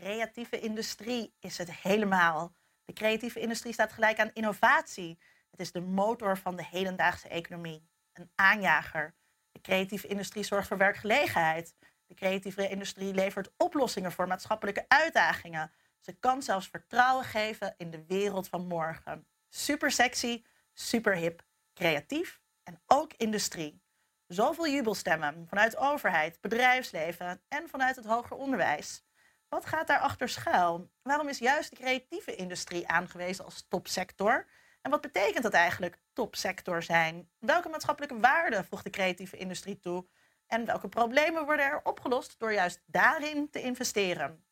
creatieve 0.00 0.60
industrie 0.60 1.34
is 1.40 1.58
het 1.58 1.72
helemaal. 1.72 2.52
De 2.84 2.92
creatieve 2.92 3.40
industrie 3.40 3.72
staat 3.72 3.92
gelijk 3.92 4.18
aan 4.18 4.30
innovatie. 4.32 5.18
Het 5.50 5.60
is 5.60 5.72
de 5.72 5.80
motor 5.80 6.38
van 6.38 6.56
de 6.56 6.64
hedendaagse 6.64 7.28
economie. 7.28 7.88
Een 8.12 8.30
aanjager. 8.34 9.14
De 9.52 9.60
creatieve 9.60 10.06
industrie 10.06 10.44
zorgt 10.44 10.68
voor 10.68 10.76
werkgelegenheid. 10.76 11.74
De 12.06 12.14
creatieve 12.14 12.68
industrie 12.68 13.14
levert 13.14 13.50
oplossingen 13.56 14.12
voor 14.12 14.26
maatschappelijke 14.26 14.84
uitdagingen. 14.88 15.72
Ze 16.00 16.12
kan 16.12 16.42
zelfs 16.42 16.68
vertrouwen 16.68 17.24
geven 17.24 17.74
in 17.76 17.90
de 17.90 18.04
wereld 18.06 18.48
van 18.48 18.66
morgen. 18.66 19.26
Super 19.48 19.90
sexy, 19.90 20.44
super 20.72 21.16
hip, 21.16 21.42
creatief 21.74 22.40
en 22.62 22.82
ook 22.86 23.12
industrie. 23.16 23.82
Zoveel 24.26 24.68
jubelstemmen 24.68 25.46
vanuit 25.48 25.76
overheid, 25.76 26.40
bedrijfsleven 26.40 27.40
en 27.48 27.68
vanuit 27.68 27.96
het 27.96 28.04
hoger 28.04 28.36
onderwijs. 28.36 29.06
Wat 29.48 29.66
gaat 29.66 29.86
daarachter 29.86 30.28
schuil? 30.28 30.90
Waarom 31.02 31.28
is 31.28 31.38
juist 31.38 31.70
de 31.70 31.76
creatieve 31.76 32.34
industrie 32.34 32.88
aangewezen 32.88 33.44
als 33.44 33.64
topsector? 33.68 34.46
En 34.82 34.90
wat 34.90 35.00
betekent 35.00 35.42
dat 35.42 35.52
eigenlijk, 35.52 35.98
topsector 36.12 36.82
zijn? 36.82 37.30
Welke 37.38 37.68
maatschappelijke 37.68 38.20
waarden 38.20 38.64
voegt 38.64 38.84
de 38.84 38.90
creatieve 38.90 39.36
industrie 39.36 39.78
toe? 39.78 40.06
En 40.46 40.64
welke 40.64 40.88
problemen 40.88 41.44
worden 41.44 41.64
er 41.64 41.80
opgelost 41.82 42.38
door 42.38 42.52
juist 42.52 42.80
daarin 42.86 43.50
te 43.50 43.60
investeren? 43.60 44.44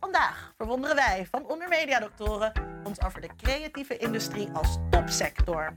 Vandaag 0.00 0.52
verwonderen 0.56 0.96
wij 0.96 1.26
van 1.30 1.46
Ondermedia 1.46 2.00
Doctoren 2.00 2.52
ons 2.84 3.02
over 3.02 3.20
de 3.20 3.36
creatieve 3.36 3.96
industrie 3.96 4.50
als 4.50 4.76
topsector. 4.90 5.74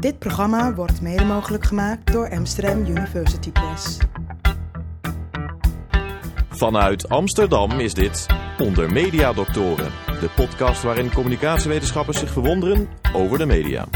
Dit 0.00 0.18
programma 0.18 0.74
wordt 0.74 1.00
mede 1.00 1.24
mogelijk 1.24 1.64
gemaakt 1.64 2.12
door 2.12 2.30
Amsterdam 2.30 2.86
University 2.86 3.50
Press. 3.50 3.98
Vanuit 6.48 7.08
Amsterdam 7.08 7.70
is 7.80 7.94
dit 7.94 8.26
Onder 8.58 8.92
Media 8.92 9.32
Doctoren, 9.32 9.90
de 10.20 10.30
podcast 10.36 10.82
waarin 10.82 11.12
communicatiewetenschappers 11.12 12.18
zich 12.18 12.30
verwonderen 12.30 12.88
over 13.14 13.38
de 13.38 13.46
media. 13.46 13.86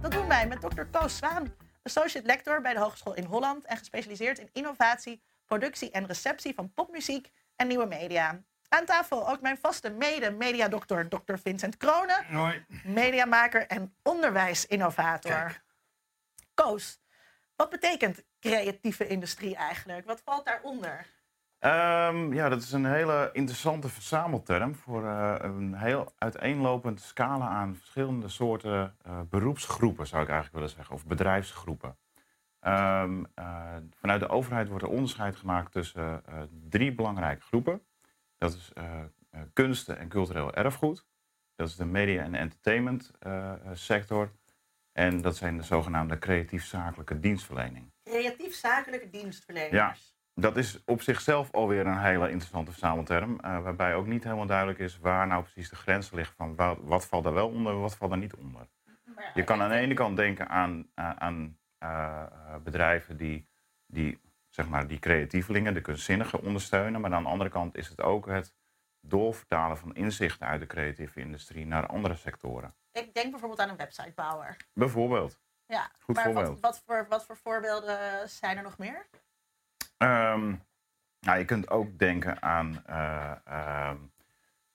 Dat 0.00 0.12
doen 0.12 0.28
wij 0.28 0.46
met 0.48 0.60
Dr. 0.60 0.82
Koos 0.90 1.16
Zwaan, 1.16 1.52
associate 1.82 2.26
lector 2.26 2.60
bij 2.60 2.74
de 2.74 2.80
Hogeschool 2.80 3.14
in 3.14 3.24
Holland 3.24 3.66
en 3.66 3.76
gespecialiseerd 3.76 4.38
in 4.38 4.48
innovatie, 4.52 5.22
productie 5.46 5.90
en 5.90 6.06
receptie 6.06 6.54
van 6.54 6.72
popmuziek 6.74 7.30
en 7.56 7.66
nieuwe 7.66 7.86
media. 7.86 8.42
Aan 8.68 8.84
tafel 8.84 9.28
ook 9.28 9.40
mijn 9.40 9.58
vaste 9.58 9.90
mede-mediadokter, 9.90 11.08
Dr. 11.08 11.34
Vincent 11.42 11.76
Kronen, 11.76 12.24
Hoi. 12.30 12.64
mediamaker 12.84 13.66
en 13.66 13.94
onderwijsinnovator. 14.02 15.32
Kijk. 15.32 15.62
Koos, 16.54 17.00
wat 17.56 17.70
betekent 17.70 18.24
creatieve 18.40 19.06
industrie 19.06 19.56
eigenlijk? 19.56 20.06
Wat 20.06 20.20
valt 20.24 20.44
daaronder? 20.44 21.06
Ehm, 21.58 22.32
ja, 22.32 22.48
dat 22.48 22.62
is 22.62 22.72
een 22.72 22.84
hele 22.84 23.30
interessante 23.32 23.88
verzamelterm 23.88 24.74
voor 24.74 25.06
eh, 25.06 25.34
een 25.38 25.74
heel 25.74 26.12
uiteenlopend 26.18 27.00
scala 27.00 27.48
aan 27.48 27.76
verschillende 27.76 28.28
soorten 28.28 28.96
eh, 29.02 29.20
beroepsgroepen, 29.30 30.06
zou 30.06 30.22
ik 30.22 30.28
eigenlijk 30.28 30.58
willen 30.58 30.76
zeggen, 30.76 30.94
of 30.94 31.06
bedrijfsgroepen. 31.06 31.96
Ehm, 32.62 33.24
eh, 33.34 33.76
vanuit 33.90 34.20
de 34.20 34.28
overheid 34.28 34.68
wordt 34.68 34.84
er 34.84 34.90
onderscheid 34.90 35.36
gemaakt 35.36 35.72
tussen 35.72 36.26
eh, 36.26 36.42
drie 36.68 36.94
belangrijke 36.94 37.42
groepen. 37.42 37.82
Dat 38.38 38.54
is 38.54 38.72
eh, 38.74 39.00
kunsten 39.52 39.98
en 39.98 40.08
cultureel 40.08 40.54
erfgoed. 40.54 41.06
Dat 41.54 41.68
is 41.68 41.76
de 41.76 41.84
media 41.84 42.22
en 42.22 42.34
entertainment 42.34 43.12
sector. 43.72 44.32
En 44.92 45.20
dat 45.20 45.36
zijn 45.36 45.56
de 45.56 45.62
zogenaamde 45.62 46.18
creatief-zakelijke 46.18 47.20
dienstverlening. 47.20 47.92
Creatief-zakelijke 48.04 49.10
dienstverleners. 49.10 49.70
Ja. 49.72 49.94
Dat 50.34 50.56
is 50.56 50.82
op 50.84 51.02
zichzelf 51.02 51.50
alweer 51.50 51.86
een 51.86 51.98
hele 51.98 52.30
interessante 52.30 52.70
verzamelterm. 52.70 53.40
eh, 53.40 53.62
waarbij 53.62 53.94
ook 53.94 54.06
niet 54.06 54.24
helemaal 54.24 54.46
duidelijk 54.46 54.78
is 54.78 54.98
waar 54.98 55.26
nou 55.26 55.42
precies 55.42 55.68
de 55.68 55.76
grens 55.76 56.10
ligt 56.10 56.34
van 56.36 56.56
wat, 56.56 56.78
wat 56.80 57.06
valt 57.06 57.24
daar 57.24 57.32
wel 57.32 57.48
onder, 57.48 57.80
wat 57.80 57.96
valt 57.96 58.10
daar 58.10 58.20
niet 58.20 58.34
onder. 58.34 58.68
Je 59.34 59.44
kan 59.44 59.62
aan 59.62 59.68
de 59.68 59.74
ene 59.74 59.94
kant 59.94 60.16
denken 60.16 60.48
aan, 60.48 60.86
aan, 60.94 61.58
eh, 61.82 62.22
eh, 62.22 62.56
bedrijven 62.62 63.16
die, 63.16 63.48
die, 63.86 64.20
zeg 64.48 64.68
maar, 64.68 64.86
die 64.86 64.98
creatievelingen, 64.98 65.74
de 65.74 65.80
kunstzinnigen 65.80 66.42
ondersteunen. 66.42 67.00
Maar 67.00 67.12
aan 67.12 67.22
de 67.22 67.28
andere 67.28 67.50
kant 67.50 67.76
is 67.76 67.88
het 67.88 68.00
ook 68.00 68.26
het 68.26 68.54
doorvertalen 69.00 69.78
van 69.78 69.94
inzichten 69.94 70.46
uit 70.46 70.60
de 70.60 70.66
creatieve 70.66 71.20
industrie 71.20 71.66
naar 71.66 71.86
andere 71.86 72.14
sectoren. 72.14 72.74
Ik 72.92 73.14
denk 73.14 73.30
bijvoorbeeld 73.30 73.60
aan 73.60 73.68
een 73.68 73.76
websitebouwer. 73.76 74.56
Bijvoorbeeld. 74.72 75.40
Ja, 75.66 75.90
Goed 75.98 76.14
maar 76.14 76.24
wat, 76.24 76.34
voorbeeld. 76.34 76.60
wat, 76.60 76.82
voor, 76.86 77.06
wat 77.08 77.24
voor 77.24 77.36
voorbeelden 77.36 78.28
zijn 78.28 78.56
er 78.56 78.62
nog 78.62 78.78
meer? 78.78 79.06
Ehm, 79.96 80.54
nou, 81.20 81.38
je 81.38 81.44
kunt 81.44 81.70
ook 81.70 81.98
denken 81.98 82.42
aan 82.42 82.86
eh, 82.86 83.34
ehm, 83.44 83.96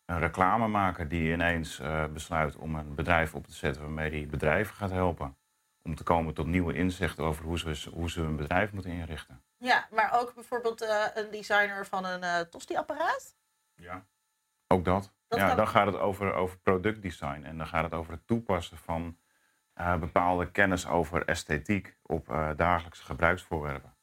een 0.05 0.19
reclamemaker 0.19 1.07
die 1.07 1.33
ineens 1.33 1.81
besluit 2.13 2.55
om 2.55 2.75
een 2.75 2.95
bedrijf 2.95 3.35
op 3.35 3.45
te 3.47 3.53
zetten 3.53 3.81
waarmee 3.81 4.09
die 4.09 4.27
bedrijven 4.27 4.75
gaat 4.75 4.91
helpen. 4.91 5.37
Om 5.87 5.95
te 5.95 6.03
komen 6.03 6.33
tot 6.33 6.45
nieuwe 6.45 6.73
inzichten 6.73 7.23
over 7.23 7.45
hoe 7.45 7.59
ze, 7.59 7.89
hoe 7.93 8.09
ze 8.09 8.21
een 8.21 8.35
bedrijf 8.35 8.71
moeten 8.71 8.91
inrichten. 8.91 9.43
Ja, 9.57 9.87
maar 9.91 10.19
ook 10.19 10.33
bijvoorbeeld 10.33 10.81
eh, 10.81 11.05
een 11.13 11.31
designer 11.31 11.85
van 11.85 12.05
een 12.05 12.23
eh 12.23 12.39
tosti-apparaat. 12.39 13.35
Ja. 13.75 14.05
Ook 14.67 14.85
dat. 14.85 15.13
Dat 15.27 15.39
ja, 15.39 15.47
kan- 15.47 15.57
dan 15.57 15.67
gaat 15.67 15.85
het 15.85 15.95
over, 15.95 16.33
over 16.33 16.57
productdesign 16.59 17.43
en 17.43 17.57
dan 17.57 17.67
gaat 17.67 17.83
het 17.83 17.93
over 17.93 18.11
het 18.11 18.27
toepassen 18.27 18.77
van 18.77 19.17
eh, 19.73 19.97
bepaalde 19.99 20.51
kennis 20.51 20.87
over 20.87 21.25
esthetiek 21.25 21.97
op 22.01 22.29
eh, 22.29 22.49
dagelijkse 22.55 23.03
gebruiksvoorwerpen. 23.03 23.95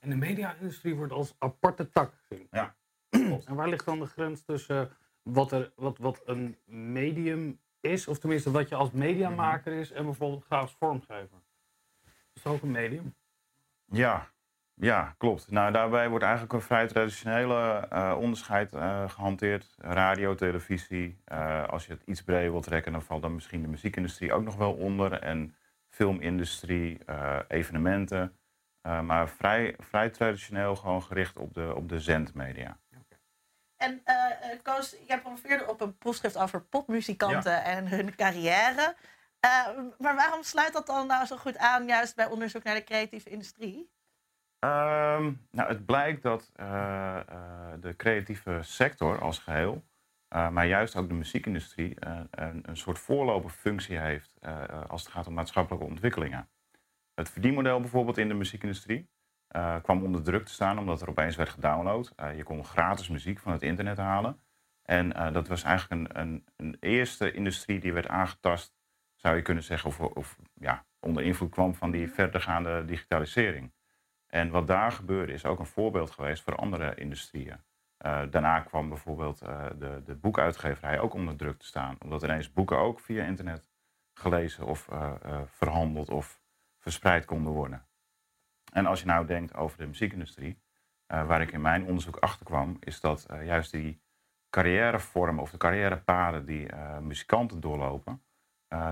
En 0.00 0.10
de 0.10 0.16
media-industrie 0.16 0.94
wordt 0.94 1.12
als 1.12 1.34
aparte 1.38 1.90
tak 1.90 2.14
gezien. 2.14 2.48
Ja. 2.50 2.76
En 3.10 3.54
waar 3.54 3.68
ligt 3.68 3.84
dan 3.84 3.98
de 3.98 4.06
grens 4.06 4.44
tussen 4.44 4.90
wat, 5.22 5.52
er, 5.52 5.72
wat, 5.76 5.98
wat 5.98 6.22
een 6.24 6.58
medium 6.66 7.60
is, 7.80 8.08
of 8.08 8.18
tenminste 8.18 8.50
wat 8.50 8.68
je 8.68 8.74
als 8.74 8.90
mediamaker 8.90 9.72
is, 9.72 9.90
en 9.90 10.04
bijvoorbeeld 10.04 10.44
grafisch 10.44 10.76
vormgever? 10.78 11.38
Is 12.34 12.42
dat 12.42 12.52
ook 12.52 12.62
een 12.62 12.70
medium? 12.70 13.14
Ja, 13.84 14.28
ja, 14.80 15.14
klopt. 15.18 15.50
Nou, 15.50 15.72
daarbij 15.72 16.08
wordt 16.08 16.24
eigenlijk 16.24 16.52
een 16.52 16.60
vrij 16.60 16.86
traditionele 16.86 17.86
eh, 17.90 18.16
onderscheid 18.20 18.72
eh, 18.72 19.08
gehanteerd. 19.08 19.74
Radio, 19.78 20.34
televisie. 20.34 21.20
Eh, 21.24 21.68
als 21.68 21.86
je 21.86 21.92
het 21.92 22.02
iets 22.04 22.22
breder 22.22 22.50
wilt 22.50 22.62
trekken, 22.62 22.92
dan 22.92 23.02
valt 23.02 23.22
dan 23.22 23.34
misschien 23.34 23.62
de 23.62 23.68
muziekindustrie 23.68 24.32
ook 24.32 24.44
nog 24.44 24.56
wel 24.56 24.72
onder. 24.72 25.12
En 25.12 25.54
filmindustrie, 25.88 26.98
evenementen. 27.48 28.32
Maar 28.82 29.28
vrij, 29.28 29.74
vrij 29.78 30.10
traditioneel 30.10 30.76
gewoon 30.76 31.02
gericht 31.02 31.36
op 31.36 31.54
de, 31.54 31.74
op 31.74 31.88
de 31.88 32.00
zendmedia. 32.00 32.78
En 33.78 34.00
eh, 34.04 34.58
Koos, 34.62 34.96
jij 35.06 35.20
promoveerde 35.20 35.66
op 35.66 35.80
een 35.80 35.98
proefschrift 35.98 36.38
over 36.38 36.60
popmuzikanten 36.62 37.64
en 37.64 37.88
hun 37.88 38.14
carrière. 38.14 38.96
Eh, 39.40 39.68
maar 39.98 40.14
waarom 40.14 40.42
sluit 40.42 40.72
dat 40.72 40.86
dan 40.86 41.06
nou 41.06 41.26
zo 41.26 41.36
goed 41.36 41.56
aan, 41.56 41.86
juist 41.86 42.16
bij 42.16 42.26
onderzoek 42.26 42.62
naar 42.62 42.74
de 42.74 42.84
creatieve 42.84 43.30
industrie? 43.30 43.90
Ehm, 44.58 45.32
nou, 45.50 45.68
het 45.68 45.86
blijkt 45.86 46.22
dat 46.22 46.50
eh, 46.54 47.20
de 47.80 47.96
creatieve 47.96 48.58
sector 48.62 49.20
als 49.20 49.38
geheel, 49.38 49.84
eh, 50.28 50.48
maar 50.48 50.66
juist 50.66 50.96
ook 50.96 51.08
de 51.08 51.14
muziekindustrie, 51.14 51.96
een, 52.30 52.62
een 52.68 52.76
soort 52.76 52.98
voorloperfunctie 52.98 53.98
heeft 53.98 54.32
als 54.88 55.02
het 55.02 55.12
gaat 55.12 55.26
om 55.26 55.34
maatschappelijke 55.34 55.86
ontwikkelingen. 55.86 56.48
Het 57.14 57.30
verdienmodel 57.30 57.80
bijvoorbeeld 57.80 58.18
in 58.18 58.28
de 58.28 58.34
muziekindustrie 58.34 59.08
eh, 59.48 59.76
kwam 59.82 60.02
onder 60.02 60.22
druk 60.22 60.44
te 60.44 60.52
staan 60.52 60.78
omdat 60.78 61.00
er 61.00 61.08
opeens 61.08 61.36
werd 61.36 61.48
gedownload. 61.48 62.12
Eh, 62.16 62.36
je 62.36 62.42
kon 62.42 62.64
gratis 62.64 63.08
muziek 63.08 63.38
van 63.38 63.52
het 63.52 63.62
internet 63.62 63.96
halen. 63.96 64.40
En 64.82 65.12
eh, 65.12 65.32
dat 65.32 65.48
was 65.48 65.62
eigenlijk 65.62 66.10
een, 66.10 66.20
een, 66.20 66.46
een 66.56 66.76
eerste 66.80 67.32
industrie 67.32 67.80
die 67.80 67.92
werd 67.92 68.08
aangetast, 68.08 68.76
zou 69.14 69.36
je 69.36 69.42
kunnen 69.42 69.62
zeggen, 69.62 69.88
of, 69.88 70.00
of 70.00 70.38
ja, 70.54 70.86
onder 71.00 71.22
invloed 71.22 71.50
kwam 71.50 71.74
van 71.74 71.90
die 71.90 72.10
verdergaande 72.10 72.84
digitalisering. 72.84 73.72
En 74.26 74.50
wat 74.50 74.66
daar 74.66 74.92
gebeurde 74.92 75.32
is 75.32 75.44
ook 75.44 75.58
een 75.58 75.66
voorbeeld 75.66 76.10
geweest 76.10 76.42
voor 76.42 76.56
andere 76.56 76.94
industrieën. 76.94 77.60
Daarna 78.30 78.60
kwam 78.60 78.88
bijvoorbeeld 78.88 79.38
de, 79.78 80.02
de 80.04 80.14
boekuitgeverij 80.14 81.00
ook 81.00 81.14
onder 81.14 81.36
druk 81.36 81.58
te 81.58 81.66
staan. 81.66 81.96
Omdat 81.98 82.22
ineens 82.22 82.52
boeken 82.52 82.78
ook 82.78 83.00
via 83.00 83.24
internet 83.24 83.70
gelezen 84.14 84.66
of 84.66 84.88
verhandeld 85.46 86.10
of 86.10 86.40
verspreid 86.78 87.24
konden 87.24 87.52
worden. 87.52 87.87
En 88.72 88.86
als 88.86 89.00
je 89.00 89.06
nou 89.06 89.26
denkt 89.26 89.54
over 89.54 89.78
de 89.78 89.86
muziekindustrie, 89.86 90.58
eh, 91.06 91.26
waar 91.26 91.40
ik 91.40 91.52
in 91.52 91.60
mijn 91.60 91.84
onderzoek 91.84 92.16
achter 92.16 92.46
kwam, 92.46 92.76
is 92.80 93.00
dat 93.00 93.24
eh, 93.24 93.46
juist 93.46 93.70
die 93.70 94.00
carrièrevormen 94.50 95.42
of 95.42 95.50
de 95.50 95.56
carrièrepaden 95.56 96.46
die 96.46 96.68
eh, 96.68 96.98
muzikanten 96.98 97.60
doorlopen, 97.60 98.22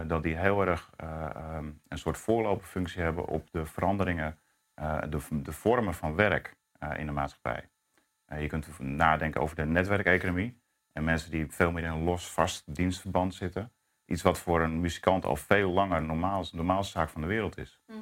dat 0.06 0.22
die 0.22 0.36
heel 0.36 0.66
erg 0.66 0.90
eh, 0.96 1.24
ehm, 1.34 1.70
een 1.88 1.98
soort 1.98 2.18
voorloperfunctie 2.18 3.02
hebben 3.02 3.26
op 3.26 3.50
de 3.50 3.66
veranderingen, 3.66 4.38
de, 5.08 5.18
de 5.30 5.52
vormen 5.52 5.94
van 5.94 6.14
werk 6.14 6.56
in 6.96 7.06
de 7.06 7.12
maatschappij. 7.12 7.70
Je 8.38 8.46
kunt 8.46 8.78
nadenken 8.78 9.40
over 9.40 9.56
de 9.56 9.64
netwerkeconomie 9.64 10.60
en 10.92 11.04
mensen 11.04 11.30
die 11.30 11.46
veel 11.50 11.72
meer 11.72 11.84
in 11.84 11.90
een 11.90 12.02
los 12.02 12.32
vast 12.32 12.74
dienstverband 12.74 13.34
zitten. 13.34 13.72
iets 14.04 14.22
wat 14.22 14.38
voor 14.38 14.60
een 14.60 14.80
muzikant 14.80 15.24
al 15.24 15.36
veel 15.36 15.70
langer 15.70 16.02
normaal, 16.02 16.42
de 16.42 16.56
normaalste 16.56 16.92
zaak 16.98 17.08
van 17.08 17.20
de 17.20 17.26
wereld 17.26 17.58
is. 17.58 17.80
Mhm. 17.86 18.00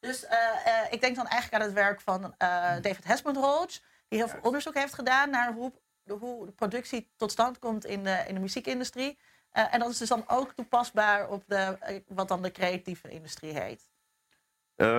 Dus 0.00 0.26
eh, 0.26 0.38
eh, 0.64 0.92
ik 0.92 1.00
denk 1.00 1.16
dan 1.16 1.26
eigenlijk 1.26 1.62
aan 1.62 1.68
het 1.68 1.78
werk 1.78 2.00
van 2.00 2.34
eh, 2.38 2.48
David 2.80 3.04
Hesmond 3.04 3.36
Roach, 3.36 3.80
die 4.08 4.18
heel 4.18 4.28
veel 4.28 4.40
onderzoek 4.42 4.74
heeft 4.74 4.94
gedaan 4.94 5.30
naar 5.30 5.52
hoe, 5.52 5.72
de, 6.02 6.12
hoe 6.12 6.46
de 6.46 6.52
productie 6.52 7.10
tot 7.16 7.30
stand 7.30 7.58
komt 7.58 7.84
in 7.84 8.04
de, 8.04 8.24
in 8.28 8.34
de 8.34 8.40
muziekindustrie. 8.40 9.18
En 9.52 9.78
dat 9.78 9.90
is 9.90 9.98
dus 9.98 10.08
dan 10.08 10.24
ook 10.26 10.52
toepasbaar 10.52 11.28
op 11.28 11.42
de, 11.46 11.78
wat 12.08 12.28
dan 12.28 12.42
de 12.42 12.50
creatieve 12.50 13.08
industrie 13.08 13.58
heet. 13.60 13.90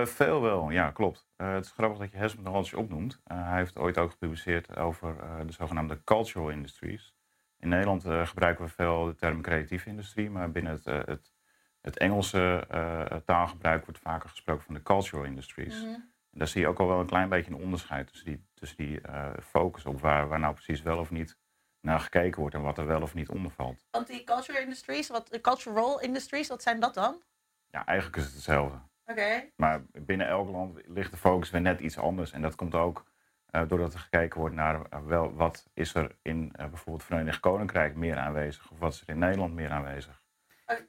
Veel 0.08 0.40
wel, 0.40 0.70
ja, 0.70 0.90
klopt. 0.90 1.26
Het 1.36 1.64
is 1.64 1.70
grappig 1.70 1.98
dat 1.98 2.10
je 2.10 2.16
Hesmond 2.16 2.46
Roach 2.46 2.74
opnoemt. 2.74 3.20
Hij 3.24 3.58
heeft 3.58 3.78
ooit 3.78 3.98
ook 3.98 4.10
gepubliceerd 4.10 4.76
over 4.76 5.16
de 5.46 5.52
zogenaamde 5.52 6.04
cultural 6.04 6.50
industries. 6.50 7.14
In 7.58 7.68
Nederland 7.68 8.02
gebruiken 8.02 8.64
we 8.64 8.70
veel 8.70 9.04
de 9.04 9.14
term 9.14 9.42
creatieve 9.42 9.88
industrie, 9.88 10.30
maar 10.30 10.50
binnen 10.50 10.72
het, 10.72 10.84
het, 10.84 11.32
het 11.80 11.98
Engelse 11.98 12.66
eh, 12.68 13.16
taalgebruik 13.24 13.84
wordt 13.84 14.00
vaker 14.00 14.28
gesproken 14.28 14.64
van 14.64 14.74
de 14.74 14.82
cultural 14.82 15.24
industries. 15.24 15.82
En 16.30 16.38
daar 16.38 16.48
zie 16.48 16.60
je 16.60 16.68
ook 16.68 16.78
al 16.78 16.86
wel 16.86 17.00
een 17.00 17.06
klein 17.06 17.28
beetje 17.28 17.50
een 17.50 17.62
onderscheid 17.62 18.06
tussen 18.06 18.26
die, 18.26 18.46
tussen 18.54 18.76
die 18.76 19.00
eh, 19.00 19.30
focus 19.42 19.86
op 19.86 20.00
waar, 20.00 20.28
waar 20.28 20.38
nou 20.38 20.54
precies 20.54 20.82
wel 20.82 20.98
of 20.98 21.10
niet 21.10 21.38
naar 21.80 22.00
gekeken 22.00 22.40
wordt 22.40 22.54
en 22.54 22.62
wat 22.62 22.78
er 22.78 22.86
wel 22.86 23.02
of 23.02 23.14
niet 23.14 23.28
onder 23.28 23.50
valt. 23.50 23.86
Want 23.90 24.06
die 24.06 24.24
cultural 24.24 24.62
industries, 24.62 25.08
wat 25.08 25.28
de 25.28 25.40
cultural 25.40 26.00
industries, 26.00 26.48
wat 26.48 26.62
zijn 26.62 26.80
dat 26.80 26.94
dan? 26.94 27.22
Ja, 27.70 27.86
eigenlijk 27.86 28.16
is 28.18 28.24
het 28.24 28.34
hetzelfde. 28.34 28.78
Oké. 29.04 29.50
Maar 29.56 29.82
binnen 29.92 30.26
elk 30.26 30.48
land 30.48 30.80
ligt 30.86 31.10
de 31.10 31.16
focus 31.16 31.50
weer 31.50 31.60
net 31.60 31.80
iets 31.80 31.98
anders. 31.98 32.32
En 32.32 32.42
dat 32.42 32.54
komt 32.54 32.74
ook 32.74 33.04
eh, 33.46 33.68
doordat 33.68 33.92
er 33.92 33.98
gekeken 33.98 34.40
wordt 34.40 34.54
naar 34.54 35.06
wel, 35.06 35.34
wat 35.34 35.70
is 35.74 35.94
er 35.94 36.16
in 36.22 36.52
bijvoorbeeld 36.56 36.96
het 36.96 37.04
Verenigd 37.04 37.40
Koninkrijk 37.40 37.96
meer 37.96 38.16
aanwezig 38.16 38.70
of 38.70 38.78
wat 38.78 38.92
is 38.92 39.00
er 39.00 39.08
in 39.08 39.18
Nederland 39.18 39.54
meer 39.54 39.70
aanwezig. 39.70 40.22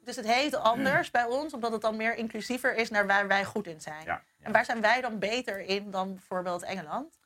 Dus 0.04 0.16
het 0.16 0.28
heet 0.28 0.56
anders 0.56 1.12
bij 1.12 1.24
ons, 1.25 1.54
omdat 1.54 1.72
het 1.72 1.81
dan 1.81 1.98
meer 1.98 2.16
inclusiever 2.16 2.75
is 2.75 2.89
naar 2.89 3.07
waar 3.07 3.28
wij 3.28 3.45
goed 3.45 3.68
in 3.68 3.81
zijn. 3.81 4.06
Ja, 4.06 4.22
En 4.39 4.51
waar 4.51 4.66
zijn 4.66 4.81
wij 4.81 5.01
dan 5.01 5.19
beter 5.19 5.60
in 5.60 5.92
dan 5.92 6.13
bijvoorbeeld 6.13 6.63
Engeland? 6.63 7.19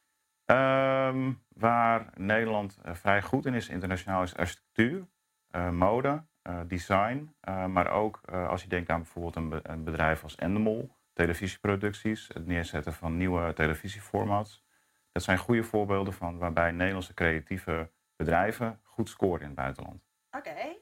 Ehm, 0.46 1.32
waar 1.48 2.10
Nederland 2.14 2.78
eh, 2.84 2.94
vrij 2.94 3.22
goed 3.22 3.46
in 3.46 3.54
is 3.54 3.70
internationaal 3.70 4.24
is 4.24 4.36
architectuur, 4.36 5.08
eh, 5.50 5.70
mode, 5.70 6.24
eh, 6.42 6.60
design. 6.68 7.36
maar 7.68 7.88
ook 7.92 8.22
als 8.26 8.62
je 8.62 8.68
denkt 8.70 8.90
aan 8.90 9.02
bijvoorbeeld 9.02 9.36
een, 9.36 9.50
be- 9.50 9.60
een 9.64 9.84
bedrijf 9.84 10.24
als 10.24 10.36
Endemol, 10.36 10.92
televisieproducties, 11.14 12.28
het 12.34 12.46
neerzetten 12.48 12.94
van 12.94 13.18
nieuwe 13.18 13.54
televisieformats. 13.54 14.64
Dat 15.12 15.24
zijn 15.24 15.38
goede 15.38 15.64
voorbeelden 15.64 16.14
van 16.14 16.38
waarbij 16.38 16.72
Nederlandse 16.72 17.14
creatieve 17.14 17.92
bedrijven 18.16 18.80
goed 18.84 19.10
scoren 19.10 19.40
in 19.42 19.46
het 19.46 19.56
buitenland. 19.56 20.04
Oké. 20.32 20.76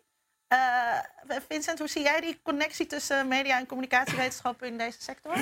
Vincent, 1.27 1.79
hoe 1.79 1.87
zie 1.87 2.03
jij 2.03 2.21
die 2.21 2.39
connectie 2.43 2.85
tussen 2.85 3.27
media 3.27 3.59
en 3.59 3.65
communicatiewetenschappen 3.65 4.67
in 4.67 4.77
deze 4.77 5.01
sector? 5.01 5.35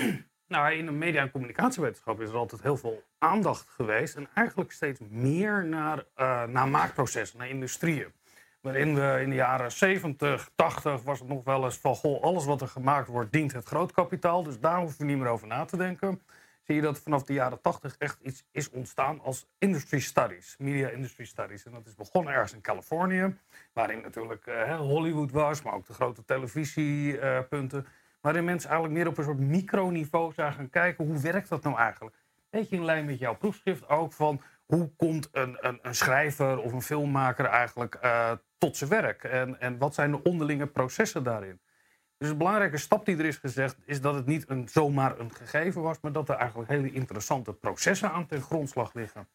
Nou, 0.48 0.74
in 0.74 0.86
de 0.86 0.92
media- 0.92 1.22
en 1.22 1.32
communicatiewetenschap 1.32 2.22
is 2.22 2.30
er 2.30 2.36
altijd 2.36 2.62
heel 2.62 2.78
veel 2.78 3.04
aandacht 3.18 3.68
geweest. 3.70 4.16
En 4.16 4.28
eigenlijk 4.34 4.72
steeds 4.72 5.00
meer 5.10 5.66
naar, 5.66 6.04
eh, 6.16 6.44
naar 6.44 6.68
maakprocessen, 6.68 7.38
naar 7.38 7.50
industrieën. 7.50 8.14
Waarin 8.62 8.96
we 8.96 9.20
in 9.22 9.30
de 9.30 9.36
jaren 9.36 9.72
70, 9.72 10.50
80 10.56 11.04
was 11.04 11.20
het 11.20 11.28
nog 11.28 11.44
wel 11.44 11.64
eens 11.64 11.78
van... 11.78 11.96
Goh, 11.96 12.24
alles 12.24 12.46
wat 12.46 12.62
er 12.62 12.68
gemaakt 12.68 13.08
wordt 13.08 13.32
dient 13.32 13.54
het 13.54 13.66
grootkapitaal. 13.66 14.44
Dus 14.44 14.60
daar 14.60 14.78
hoeven 14.80 14.98
we 14.98 15.06
niet 15.06 15.18
meer 15.18 15.28
over 15.28 15.48
na 15.48 15.66
te 15.66 15.78
denken. 15.78 16.22
Zie 16.64 16.76
je 16.76 16.82
dat 16.82 17.00
vanaf 17.00 17.24
de 17.24 17.34
jaren 17.34 17.62
80 17.62 17.96
echt 17.98 18.20
iets 18.22 18.44
is 18.52 18.70
ontstaan 18.70 19.22
als 19.22 19.48
industry 19.58 20.00
studies. 20.00 20.56
Media 20.58 20.90
industry 20.90 21.26
studies. 21.26 21.66
En 21.66 21.72
dat 21.72 21.86
is 21.86 21.96
begonnen 21.96 22.34
ergens 22.34 22.54
in 22.54 22.62
Californië. 22.62 23.36
Waarin 23.74 24.02
natuurlijk 24.02 24.48
eh, 24.48 24.80
Hollywood 24.80 25.32
was, 25.32 25.62
maar 25.62 25.74
ook 25.74 25.88
de 25.88 25.94
grote 25.94 26.26
televisiepunten. 26.26 27.86
waarin 28.22 28.44
mensen 28.44 28.70
eigenlijk 28.70 29.00
meer 29.00 29.08
op 29.08 29.18
een 29.18 29.24
soort 29.24 29.40
microniveau 29.40 30.34
zagen 30.34 30.56
gaan 30.56 30.70
kijken... 30.70 31.06
hoe 31.06 31.20
werkt 31.20 31.50
dat 31.50 31.64
nou 31.64 31.78
eigenlijk? 31.78 32.16
Beetje 32.50 32.76
in 32.76 32.86
lijn 32.86 33.06
met 33.06 33.20
jouw 33.20 33.36
proefschrift 33.36 33.90
ook 33.90 34.14
van... 34.14 34.42
hoe 34.66 34.92
komt 34.96 35.30
een, 35.32 35.58
een, 35.60 35.80
een 35.82 35.96
schrijver 35.96 36.60
of 36.60 36.74
een 36.74 36.82
filmmaker 36.82 37.46
eigenlijk 37.46 37.96
eh, 37.96 38.32
tot 38.58 38.78
zijn 38.78 38.90
werk? 38.90 39.24
En, 39.24 39.60
en 39.60 39.78
wat 39.78 39.94
zijn 39.94 40.12
de 40.12 40.24
onderlinge 40.24 40.68
processen 40.68 41.24
daarin? 41.24 41.60
Dus 42.22 42.30
een 42.30 42.38
belangrijke 42.38 42.78
stap 42.78 43.06
die 43.06 43.18
er 43.18 43.26
is 43.26 43.38
gezegd... 43.38 43.78
is 43.86 44.02
dat 44.02 44.14
het 44.14 44.26
niet 44.26 44.50
een, 44.50 44.70
zomaar 44.70 45.20
een 45.20 45.34
gegeven 45.34 45.82
was... 45.82 45.98
maar 46.02 46.12
dat 46.12 46.30
er 46.30 46.36
eigenlijk 46.36 46.70
hele 46.70 46.92
interessante 46.92 47.54
processen 47.54 48.12
aan 48.12 48.26
ten 48.26 48.42
grondslag 48.42 48.94
liggen. 48.94 49.28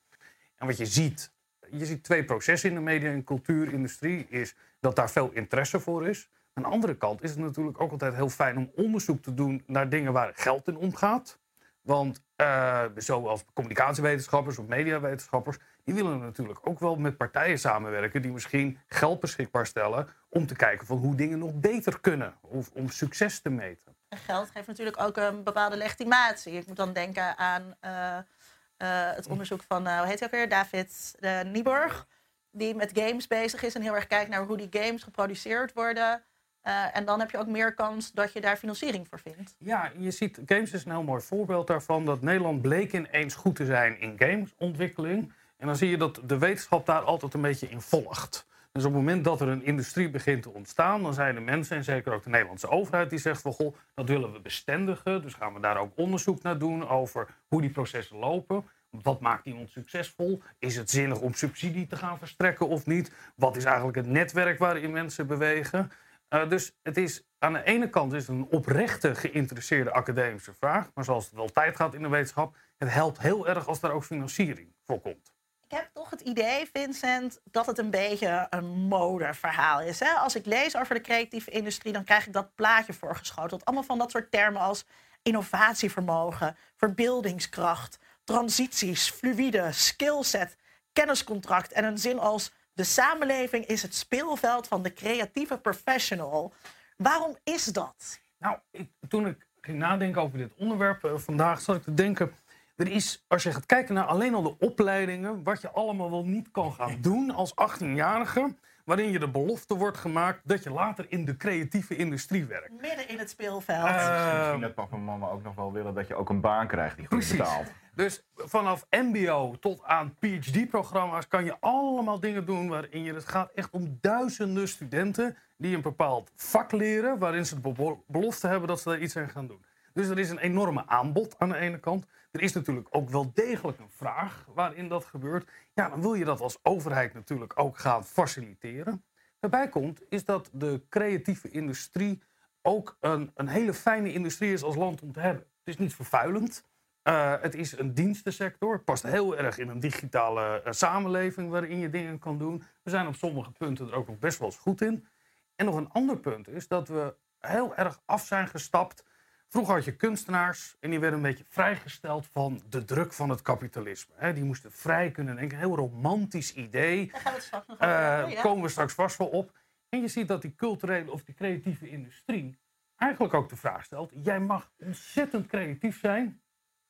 En 0.56 0.66
wat 0.66 0.76
je 0.76 0.86
ziet, 0.86 1.32
je 1.70 1.86
ziet 1.86 2.02
twee 2.02 2.24
processen 2.24 2.68
in 2.68 2.74
de 2.74 2.80
media- 2.80 3.10
en 3.10 3.24
cultuurindustrie... 3.24 4.26
is 4.28 4.54
dat 4.80 4.96
daar 4.96 5.10
veel 5.10 5.30
interesse 5.32 5.80
voor 5.80 6.08
is. 6.08 6.28
Aan 6.52 6.62
de 6.62 6.68
andere 6.68 6.96
kant 6.96 7.22
is 7.22 7.30
het 7.30 7.38
natuurlijk 7.38 7.80
ook 7.80 7.90
altijd 7.90 8.14
heel 8.14 8.28
fijn 8.28 8.56
om 8.56 8.70
onderzoek 8.74 9.22
te 9.22 9.34
doen... 9.34 9.62
naar 9.66 9.88
dingen 9.88 10.12
waar 10.12 10.32
geld 10.34 10.68
in 10.68 10.76
omgaat. 10.76 11.38
Want 11.80 12.22
eh, 12.36 12.84
zoals 12.96 13.44
communicatiewetenschappers 13.52 14.58
of 14.58 14.66
mediawetenschappers... 14.66 15.58
die 15.86 15.94
willen 15.94 16.18
natuurlijk 16.18 16.58
ook 16.62 16.78
wel 16.78 16.96
met 16.96 17.16
partijen 17.16 17.58
samenwerken... 17.58 18.22
die 18.22 18.32
misschien 18.32 18.78
geld 18.86 19.20
beschikbaar 19.20 19.66
stellen... 19.66 20.08
om 20.28 20.46
te 20.46 20.56
kijken 20.56 20.86
van 20.86 20.96
hoe 20.96 21.14
dingen 21.14 21.38
nog 21.38 21.54
beter 21.54 22.00
kunnen. 22.00 22.34
Of 22.40 22.70
om 22.72 22.88
succes 22.88 23.40
te 23.40 23.50
meten. 23.50 23.96
En 24.08 24.18
geld 24.18 24.50
geeft 24.50 24.66
natuurlijk 24.66 25.00
ook 25.00 25.16
een 25.16 25.42
bepaalde 25.42 25.76
legitimatie. 25.76 26.52
Ik 26.52 26.66
moet 26.66 26.76
dan 26.76 26.92
denken 26.92 27.36
aan 27.38 27.74
eh, 27.80 28.16
eh, 28.16 29.14
het 29.14 29.26
onderzoek 29.26 29.62
van, 29.62 29.86
eh, 29.86 29.98
hoe 29.98 30.06
heet 30.06 30.18
hij 30.18 30.28
ook 30.28 30.34
weer, 30.34 30.48
David 30.48 31.14
uh, 31.20 31.40
Nieborg. 31.42 32.06
Die 32.50 32.74
met 32.74 32.90
games 32.94 33.26
bezig 33.26 33.62
is 33.62 33.74
en 33.74 33.82
heel 33.82 33.94
erg 33.94 34.06
kijkt 34.06 34.30
naar 34.30 34.44
hoe 34.44 34.56
die 34.56 34.82
games 34.82 35.02
geproduceerd 35.02 35.72
worden. 35.72 36.22
Uh, 36.62 36.96
en 36.96 37.04
dan 37.04 37.20
heb 37.20 37.30
je 37.30 37.38
ook 37.38 37.46
meer 37.46 37.74
kans 37.74 38.12
dat 38.12 38.32
je 38.32 38.40
daar 38.40 38.56
financiering 38.56 39.08
voor 39.08 39.20
vindt. 39.20 39.54
Ja, 39.58 39.90
je 39.98 40.10
ziet, 40.10 40.40
games 40.46 40.72
is 40.72 40.84
een 40.84 40.90
heel 40.90 41.02
mooi 41.02 41.22
voorbeeld 41.22 41.66
daarvan. 41.66 42.04
Dat 42.04 42.22
Nederland 42.22 42.62
bleek 42.62 42.92
ineens 42.92 43.34
goed 43.34 43.56
te 43.56 43.64
zijn 43.64 44.00
in 44.00 44.14
gamesontwikkeling. 44.18 45.32
En 45.56 45.66
dan 45.66 45.76
zie 45.76 45.90
je 45.90 45.96
dat 45.96 46.20
de 46.24 46.38
wetenschap 46.38 46.86
daar 46.86 47.00
altijd 47.00 47.34
een 47.34 47.40
beetje 47.40 47.68
in 47.68 47.80
volgt. 47.80 48.46
Dus 48.72 48.84
op 48.84 48.90
het 48.92 49.00
moment 49.00 49.24
dat 49.24 49.40
er 49.40 49.48
een 49.48 49.64
industrie 49.64 50.10
begint 50.10 50.42
te 50.42 50.50
ontstaan, 50.50 51.02
dan 51.02 51.14
zijn 51.14 51.36
er 51.36 51.42
mensen, 51.42 51.76
en 51.76 51.84
zeker 51.84 52.12
ook 52.12 52.22
de 52.22 52.30
Nederlandse 52.30 52.68
overheid, 52.68 53.10
die 53.10 53.18
zegt 53.18 53.40
van 53.40 53.52
goh, 53.52 53.74
dat 53.94 54.08
willen 54.08 54.32
we 54.32 54.40
bestendigen. 54.40 55.22
Dus 55.22 55.34
gaan 55.34 55.54
we 55.54 55.60
daar 55.60 55.76
ook 55.76 55.92
onderzoek 55.96 56.42
naar 56.42 56.58
doen 56.58 56.88
over 56.88 57.28
hoe 57.48 57.60
die 57.60 57.70
processen 57.70 58.16
lopen. 58.16 58.64
Wat 58.90 59.20
maakt 59.20 59.46
iemand 59.46 59.70
succesvol? 59.70 60.42
Is 60.58 60.76
het 60.76 60.90
zinnig 60.90 61.20
om 61.20 61.34
subsidie 61.34 61.86
te 61.86 61.96
gaan 61.96 62.18
verstrekken 62.18 62.68
of 62.68 62.86
niet? 62.86 63.12
Wat 63.36 63.56
is 63.56 63.64
eigenlijk 63.64 63.96
het 63.96 64.06
netwerk 64.06 64.58
waarin 64.58 64.90
mensen 64.92 65.26
bewegen? 65.26 65.90
Uh, 66.28 66.48
dus 66.48 66.76
het 66.82 66.96
is 66.96 67.26
aan 67.38 67.52
de 67.52 67.64
ene 67.64 67.90
kant 67.90 68.12
is 68.12 68.28
een 68.28 68.46
oprechte 68.50 69.14
geïnteresseerde 69.14 69.92
academische 69.92 70.54
vraag. 70.54 70.90
Maar 70.94 71.04
zoals 71.04 71.24
het 71.24 71.34
wel 71.34 71.48
tijd 71.48 71.76
gaat 71.76 71.94
in 71.94 72.02
de 72.02 72.08
wetenschap, 72.08 72.56
het 72.76 72.92
helpt 72.92 73.18
heel 73.18 73.48
erg 73.48 73.66
als 73.66 73.80
daar 73.80 73.92
ook 73.92 74.04
financiering 74.04 74.74
voor 74.84 75.00
komt. 75.00 75.35
Ik 75.68 75.76
heb 75.76 75.90
toch 75.92 76.10
het 76.10 76.20
idee, 76.20 76.68
Vincent, 76.72 77.40
dat 77.44 77.66
het 77.66 77.78
een 77.78 77.90
beetje 77.90 78.46
een 78.50 78.66
modeverhaal 78.66 79.80
is. 79.80 80.00
Hè? 80.00 80.10
Als 80.10 80.36
ik 80.36 80.46
lees 80.46 80.76
over 80.76 80.94
de 80.94 81.00
creatieve 81.00 81.50
industrie, 81.50 81.92
dan 81.92 82.04
krijg 82.04 82.26
ik 82.26 82.32
dat 82.32 82.54
plaatje 82.54 82.92
voorgeschoteld. 82.92 83.64
Allemaal 83.64 83.84
van 83.84 83.98
dat 83.98 84.10
soort 84.10 84.30
termen 84.30 84.60
als 84.60 84.84
innovatievermogen, 85.22 86.56
verbeeldingskracht, 86.76 87.98
transities, 88.24 89.10
fluïde, 89.10 89.72
skillset, 89.72 90.56
kenniscontract 90.92 91.72
en 91.72 91.84
een 91.84 91.98
zin 91.98 92.18
als 92.18 92.52
de 92.72 92.84
samenleving 92.84 93.66
is 93.66 93.82
het 93.82 93.94
speelveld 93.94 94.68
van 94.68 94.82
de 94.82 94.92
creatieve 94.92 95.58
professional. 95.58 96.54
Waarom 96.96 97.36
is 97.44 97.64
dat? 97.64 98.20
Nou, 98.38 98.58
ik, 98.70 98.90
toen 99.08 99.26
ik 99.26 99.46
ging 99.60 99.78
nadenken 99.78 100.22
over 100.22 100.38
dit 100.38 100.54
onderwerp 100.56 101.04
uh, 101.04 101.12
vandaag, 101.16 101.60
zat 101.60 101.76
ik 101.76 101.82
te 101.82 101.94
denken. 101.94 102.34
Er 102.76 102.90
is, 102.90 103.24
als 103.28 103.42
je 103.42 103.52
gaat 103.52 103.66
kijken 103.66 103.94
naar 103.94 104.04
alleen 104.04 104.34
al 104.34 104.42
de 104.42 104.58
opleidingen, 104.58 105.42
wat 105.42 105.60
je 105.60 105.70
allemaal 105.70 106.10
wel 106.10 106.24
niet 106.24 106.50
kan 106.50 106.72
gaan 106.72 106.96
doen 107.00 107.30
als 107.30 107.54
18-jarige, 107.54 108.54
waarin 108.84 109.10
je 109.10 109.18
de 109.18 109.28
belofte 109.28 109.74
wordt 109.74 109.96
gemaakt 109.96 110.40
dat 110.44 110.62
je 110.62 110.70
later 110.70 111.06
in 111.08 111.24
de 111.24 111.36
creatieve 111.36 111.96
industrie 111.96 112.44
werkt. 112.44 112.80
Midden 112.80 113.08
in 113.08 113.18
het 113.18 113.30
speelveld. 113.30 113.88
Uh, 113.88 114.36
Misschien 114.38 114.60
dat 114.60 114.74
papa 114.74 114.96
en 114.96 115.04
mama 115.04 115.28
ook 115.28 115.42
nog 115.42 115.54
wel 115.54 115.72
willen 115.72 115.94
dat 115.94 116.08
je 116.08 116.14
ook 116.14 116.28
een 116.28 116.40
baan 116.40 116.66
krijgt 116.66 116.96
die 116.96 117.06
goed 117.06 117.18
precies. 117.18 117.36
betaalt. 117.36 117.66
Dus 117.94 118.24
vanaf 118.34 118.86
MBO 118.90 119.56
tot 119.60 119.82
aan 119.84 120.14
PhD-programma's 120.18 121.28
kan 121.28 121.44
je 121.44 121.56
allemaal 121.60 122.20
dingen 122.20 122.46
doen 122.46 122.68
waarin 122.68 123.02
je. 123.02 123.14
Het 123.14 123.28
gaat 123.28 123.50
echt 123.54 123.70
om 123.70 123.98
duizenden 124.00 124.68
studenten 124.68 125.36
die 125.56 125.74
een 125.76 125.82
bepaald 125.82 126.30
vak 126.36 126.72
leren, 126.72 127.18
waarin 127.18 127.46
ze 127.46 127.60
de 127.60 127.96
belofte 128.06 128.46
hebben 128.46 128.68
dat 128.68 128.80
ze 128.80 128.88
daar 128.88 128.98
iets 128.98 129.16
aan 129.16 129.28
gaan 129.28 129.46
doen. 129.46 129.64
Dus 129.92 130.08
er 130.08 130.18
is 130.18 130.30
een 130.30 130.38
enorme 130.38 130.86
aanbod 130.86 131.34
aan 131.38 131.48
de 131.48 131.56
ene 131.56 131.78
kant. 131.78 132.06
Er 132.36 132.42
is 132.42 132.52
natuurlijk 132.52 132.88
ook 132.90 133.08
wel 133.08 133.30
degelijk 133.34 133.78
een 133.78 133.90
vraag 133.90 134.46
waarin 134.54 134.88
dat 134.88 135.04
gebeurt. 135.04 135.50
Ja, 135.74 135.88
dan 135.88 136.00
wil 136.00 136.14
je 136.14 136.24
dat 136.24 136.40
als 136.40 136.58
overheid 136.62 137.14
natuurlijk 137.14 137.52
ook 137.58 137.78
gaan 137.78 138.04
faciliteren. 138.04 139.04
Daarbij 139.40 139.68
komt 139.68 140.02
is 140.08 140.24
dat 140.24 140.50
de 140.52 140.82
creatieve 140.88 141.48
industrie 141.48 142.22
ook 142.62 142.96
een, 143.00 143.30
een 143.34 143.48
hele 143.48 143.74
fijne 143.74 144.12
industrie 144.12 144.52
is 144.52 144.62
als 144.62 144.76
land 144.76 145.02
om 145.02 145.12
te 145.12 145.20
hebben. 145.20 145.42
Het 145.42 145.74
is 145.74 145.76
niet 145.76 145.94
vervuilend. 145.94 146.64
Uh, 147.04 147.34
het 147.40 147.54
is 147.54 147.78
een 147.78 147.94
dienstensector. 147.94 148.72
Het 148.72 148.84
past 148.84 149.02
heel 149.02 149.36
erg 149.36 149.58
in 149.58 149.68
een 149.68 149.80
digitale 149.80 150.62
uh, 150.66 150.72
samenleving 150.72 151.50
waarin 151.50 151.78
je 151.78 151.90
dingen 151.90 152.18
kan 152.18 152.38
doen. 152.38 152.62
We 152.82 152.90
zijn 152.90 153.06
op 153.06 153.14
sommige 153.14 153.50
punten 153.50 153.86
er 153.86 153.94
ook 153.94 154.06
nog 154.06 154.18
best 154.18 154.38
wel 154.38 154.48
eens 154.48 154.58
goed 154.58 154.80
in. 154.80 155.06
En 155.54 155.66
nog 155.66 155.76
een 155.76 155.90
ander 155.90 156.18
punt 156.18 156.48
is 156.48 156.68
dat 156.68 156.88
we 156.88 157.14
heel 157.38 157.74
erg 157.74 158.00
af 158.04 158.26
zijn 158.26 158.48
gestapt. 158.48 159.04
Vroeger 159.48 159.74
had 159.74 159.84
je 159.84 159.96
kunstenaars 159.96 160.76
en 160.80 160.90
die 160.90 161.00
werden 161.00 161.18
een 161.18 161.24
beetje 161.24 161.44
vrijgesteld 161.48 162.26
van 162.32 162.62
de 162.68 162.84
druk 162.84 163.12
van 163.12 163.28
het 163.30 163.42
kapitalisme. 163.42 164.14
hè. 164.16 164.32
Die 164.32 164.44
moesten 164.44 164.72
vrij 164.72 165.10
kunnen 165.10 165.36
denken. 165.36 165.56
Een 165.58 165.64
heel 165.64 165.76
romantisch 165.76 166.54
idee. 166.54 167.10
Daar 167.12 167.20
gaan 167.20 167.34
we 167.34 167.40
straks 167.40 167.66
nog 167.66 167.78
Eh, 167.78 168.18
over 168.22 168.30
ja. 168.34 168.40
komen 168.42 168.62
we 168.62 168.68
straks 168.68 168.92
vast 168.94 169.16
wel 169.16 169.26
op. 169.28 169.52
En 169.88 170.00
je 170.00 170.08
ziet 170.08 170.28
dat 170.28 170.42
die 170.42 170.54
culturele 170.54 171.10
of 171.12 171.24
die 171.24 171.34
creatieve 171.34 171.88
industrie 171.90 172.58
eigenlijk 172.96 173.34
ook 173.34 173.48
de 173.48 173.56
vraag 173.56 173.84
stelt: 173.84 174.12
jij 174.22 174.40
mag 174.40 174.70
ontzettend 174.78 175.46
creatief 175.46 176.00
zijn 176.00 176.42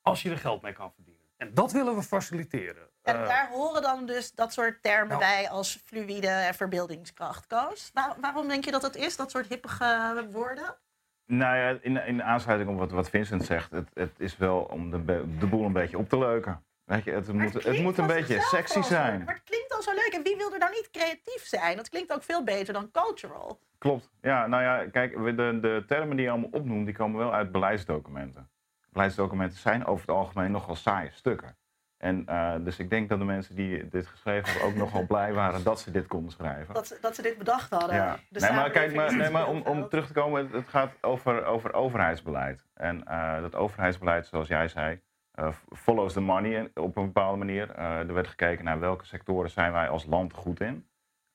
als 0.02 0.22
je 0.22 0.30
er 0.30 0.38
geld 0.38 0.62
mee 0.62 0.72
kan 0.72 0.92
verdienen. 0.94 1.22
En 1.36 1.54
dat 1.54 1.72
willen 1.72 1.94
we 1.96 2.02
faciliteren. 2.02 2.88
En 3.02 3.20
Eh, 3.20 3.26
daar 3.28 3.48
horen 3.50 3.82
dan 3.82 4.06
dus 4.06 4.32
dat 4.32 4.52
soort 4.52 4.82
termen 4.82 5.08
nou. 5.08 5.20
bij 5.20 5.50
als 5.50 5.82
fluïde 5.84 6.28
en 6.28 6.54
verbeeldingskracht. 6.54 7.46
Koos, 7.46 7.90
waar- 7.92 8.16
waarom 8.20 8.48
denk 8.48 8.64
je 8.64 8.70
dat 8.70 8.82
het 8.82 8.96
is, 8.96 9.16
dat 9.16 9.30
soort 9.30 9.46
hippige 9.46 10.26
woorden? 10.30 10.76
Nou 11.26 11.56
ja, 11.56 11.78
in, 11.80 11.96
in 12.06 12.22
aansluiting 12.22 12.70
op 12.70 12.78
wat, 12.78 12.90
wat 12.90 13.10
Vincent 13.10 13.44
zegt, 13.44 13.70
het, 13.70 13.88
het 13.94 14.14
is 14.18 14.36
wel 14.36 14.58
om 14.58 14.90
de, 14.90 15.04
de 15.38 15.46
boel 15.46 15.64
een 15.64 15.72
beetje 15.72 15.98
op 15.98 16.08
te 16.08 16.18
leuken. 16.18 16.64
Weet 16.84 17.04
je, 17.04 17.10
het, 17.10 17.32
moet, 17.32 17.52
het 17.52 17.80
moet 17.80 17.98
een 17.98 18.06
beetje 18.06 18.40
sexy 18.40 18.82
zijn. 18.82 19.24
Maar 19.24 19.34
het 19.34 19.44
klinkt 19.44 19.74
al 19.74 19.82
zo 19.82 19.90
leuk. 19.90 20.12
En 20.14 20.22
wie 20.22 20.36
wil 20.36 20.52
er 20.52 20.58
nou 20.58 20.70
niet 20.70 20.90
creatief 20.90 21.44
zijn? 21.44 21.76
Dat 21.76 21.88
klinkt 21.88 22.12
ook 22.12 22.22
veel 22.22 22.44
beter 22.44 22.74
dan 22.74 22.90
cultural. 22.90 23.60
Klopt. 23.78 24.10
Ja, 24.20 24.46
nou 24.46 24.62
ja, 24.62 24.90
kijk, 24.90 25.36
de, 25.36 25.58
de 25.60 25.84
termen 25.86 26.16
die 26.16 26.24
je 26.24 26.30
allemaal 26.30 26.50
opnoemt, 26.52 26.86
die 26.86 26.94
komen 26.94 27.18
wel 27.18 27.32
uit 27.32 27.52
beleidsdocumenten. 27.52 28.50
Beleidsdocumenten 28.90 29.58
zijn 29.58 29.86
over 29.86 30.06
het 30.06 30.16
algemeen 30.16 30.50
nogal 30.50 30.74
saaie 30.74 31.10
stukken. 31.12 31.56
En 31.98 32.26
eh, 32.26 32.54
dus 32.60 32.78
ik 32.78 32.90
denk 32.90 33.08
dat 33.08 33.18
de 33.18 33.24
mensen 33.24 33.54
die 33.54 33.88
dit 33.88 34.06
geschreven 34.06 34.52
hebben 34.52 34.68
ook 34.68 34.74
nogal 34.84 35.06
blij 35.06 35.32
waren 35.32 35.62
dat 35.62 35.80
ze 35.80 35.90
dit 35.90 36.06
konden 36.06 36.32
schrijven. 36.32 36.74
Dat 36.74 36.86
ze, 36.86 36.98
dat 37.00 37.14
ze 37.14 37.22
dit 37.22 37.38
bedacht 37.38 37.70
hadden. 37.70 37.96
Ja. 37.96 38.18
Nee, 38.30 38.52
maar 38.52 38.70
kijk, 38.70 38.94
maar, 38.94 39.16
nee, 39.16 39.30
maar 39.30 39.48
om, 39.48 39.62
om 39.62 39.88
terug 39.88 40.06
te 40.06 40.12
komen, 40.12 40.50
het, 40.50 40.68
gaat 40.68 40.92
over, 41.00 41.44
over 41.44 41.72
overheidsbeleid. 41.72 42.64
En 42.74 43.04
eh, 43.06 43.40
dat 43.40 43.54
overheidsbeleid, 43.54 44.26
zoals 44.26 44.48
jij 44.48 44.68
zei, 44.68 45.00
eh, 45.30 45.48
follows 45.72 46.12
the 46.12 46.20
money 46.20 46.70
op 46.74 46.96
een 46.96 47.04
bepaalde 47.04 47.38
manier. 47.38 47.70
Er 47.74 48.14
werd 48.14 48.28
gekeken 48.28 48.64
naar 48.64 48.80
welke 48.80 49.04
sectoren 49.04 49.50
zijn 49.50 49.72
wij 49.72 49.88
als 49.88 50.04
land 50.04 50.32
goed 50.32 50.60
in. 50.60 50.86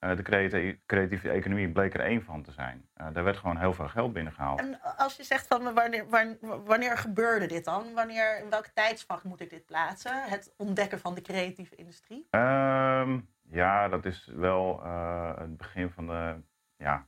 Eh, 0.01 0.15
de 0.15 0.21
creati- 0.21 0.81
creatieve 0.85 1.29
economie 1.29 1.71
bleek 1.71 1.93
er 1.93 1.99
één 1.99 2.23
van 2.23 2.43
te 2.43 2.51
zijn. 2.51 2.89
Eh, 2.93 3.07
daar 3.13 3.23
werd 3.23 3.37
gewoon 3.37 3.57
heel 3.57 3.73
veel 3.73 3.87
geld 3.87 4.13
binnengehaald. 4.13 4.59
En 4.59 4.81
als 4.97 5.15
je 5.15 5.23
zegt 5.23 5.47
van 5.47 5.73
wanneer, 5.73 6.05
wanneer, 6.65 6.97
gebeurde 6.97 7.45
dit 7.45 7.65
dan? 7.65 7.93
Wanneer, 7.93 8.39
in 8.43 8.49
welk 8.49 8.67
tijdsvak 8.67 9.23
moet 9.23 9.39
ik 9.39 9.49
dit 9.49 9.65
plaatsen? 9.65 10.23
Het 10.23 10.53
ontdekken 10.57 10.99
van 10.99 11.13
de 11.15 11.21
creatieve 11.21 11.75
industrie? 11.75 12.27
Ehm, 12.29 13.19
ja, 13.41 13.87
dat 13.89 14.05
is 14.05 14.25
wel 14.25 14.83
eh, 14.83 15.37
het 15.37 15.57
begin 15.57 15.89
van 15.89 16.07
de 16.07 16.41
ja, 16.75 17.07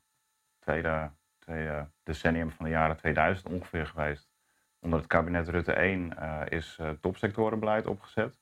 tweede, 0.59 1.11
tweede 1.39 1.89
decennium 2.03 2.51
van 2.51 2.65
de 2.65 2.71
jaren 2.71 2.97
2000 2.97 3.47
ongeveer 3.49 3.87
geweest. 3.87 4.29
Onder 4.79 4.99
het 4.99 5.07
kabinet 5.07 5.49
Rutte 5.49 5.73
1 5.73 6.17
eh, 6.17 6.41
is 6.49 6.79
topsectorenbeleid 7.01 7.87
opgezet. 7.87 8.41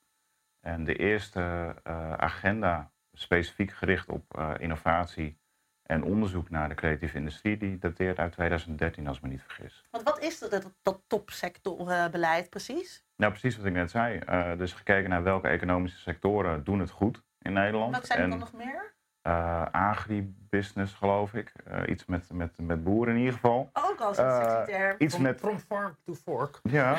En 0.59 0.83
de 0.83 0.95
eerste 0.95 1.75
agenda 2.17 2.90
specifiek 3.13 3.71
gericht 3.71 4.09
op 4.09 4.37
eh, 4.37 4.51
innovatie 4.57 5.39
en 5.83 6.03
onderzoek 6.03 6.49
naar 6.49 6.69
de 6.69 6.75
creatieve 6.75 7.17
industrie, 7.17 7.57
die 7.57 7.77
dateert 7.77 8.19
uit 8.19 8.31
2013 8.31 9.07
als 9.07 9.17
ik 9.17 9.23
me 9.23 9.29
niet 9.29 9.41
vergis. 9.41 9.83
Want 9.91 10.03
wat 10.03 10.19
is 10.19 10.39
dat, 10.39 10.51
dat, 10.51 10.71
dat 10.81 11.01
topsectorbeleid 11.07 12.49
precies? 12.49 13.05
Nou, 13.15 13.31
precies 13.31 13.57
wat 13.57 13.65
ik 13.65 13.73
net 13.73 13.91
zei. 13.91 14.17
Eh, 14.17 14.57
dus 14.57 14.73
gekeken 14.73 15.09
naar 15.09 15.23
welke 15.23 15.47
economische 15.47 15.99
sectoren 15.99 16.63
doen 16.63 16.79
het 16.79 16.89
goed 16.89 17.23
in 17.39 17.53
Nederland. 17.53 17.95
Wat 17.95 18.05
zijn 18.05 18.17
er 18.17 18.23
En- 18.23 18.29
dan 18.29 18.39
nog 18.39 18.53
meer? 18.53 18.93
eh 19.21 19.65
agribusiness, 19.71 20.93
geloof 20.93 21.33
ik. 21.33 21.53
Eh, 21.65 21.81
iets 21.87 22.05
met, 22.05 22.29
met, 22.33 22.57
met 22.57 22.83
boeren 22.83 23.13
in 23.13 23.19
ieder 23.19 23.33
geval. 23.33 23.69
Ook 23.73 23.99
als 23.99 24.17
een 24.17 24.31
sexy 24.31 24.71
term. 24.71 24.95
Iets 24.97 25.13
from, 25.13 25.23
met, 25.23 25.39
from 25.39 25.59
farm 25.59 25.97
to 26.05 26.13
fork. 26.13 26.59
ja, 26.63 26.97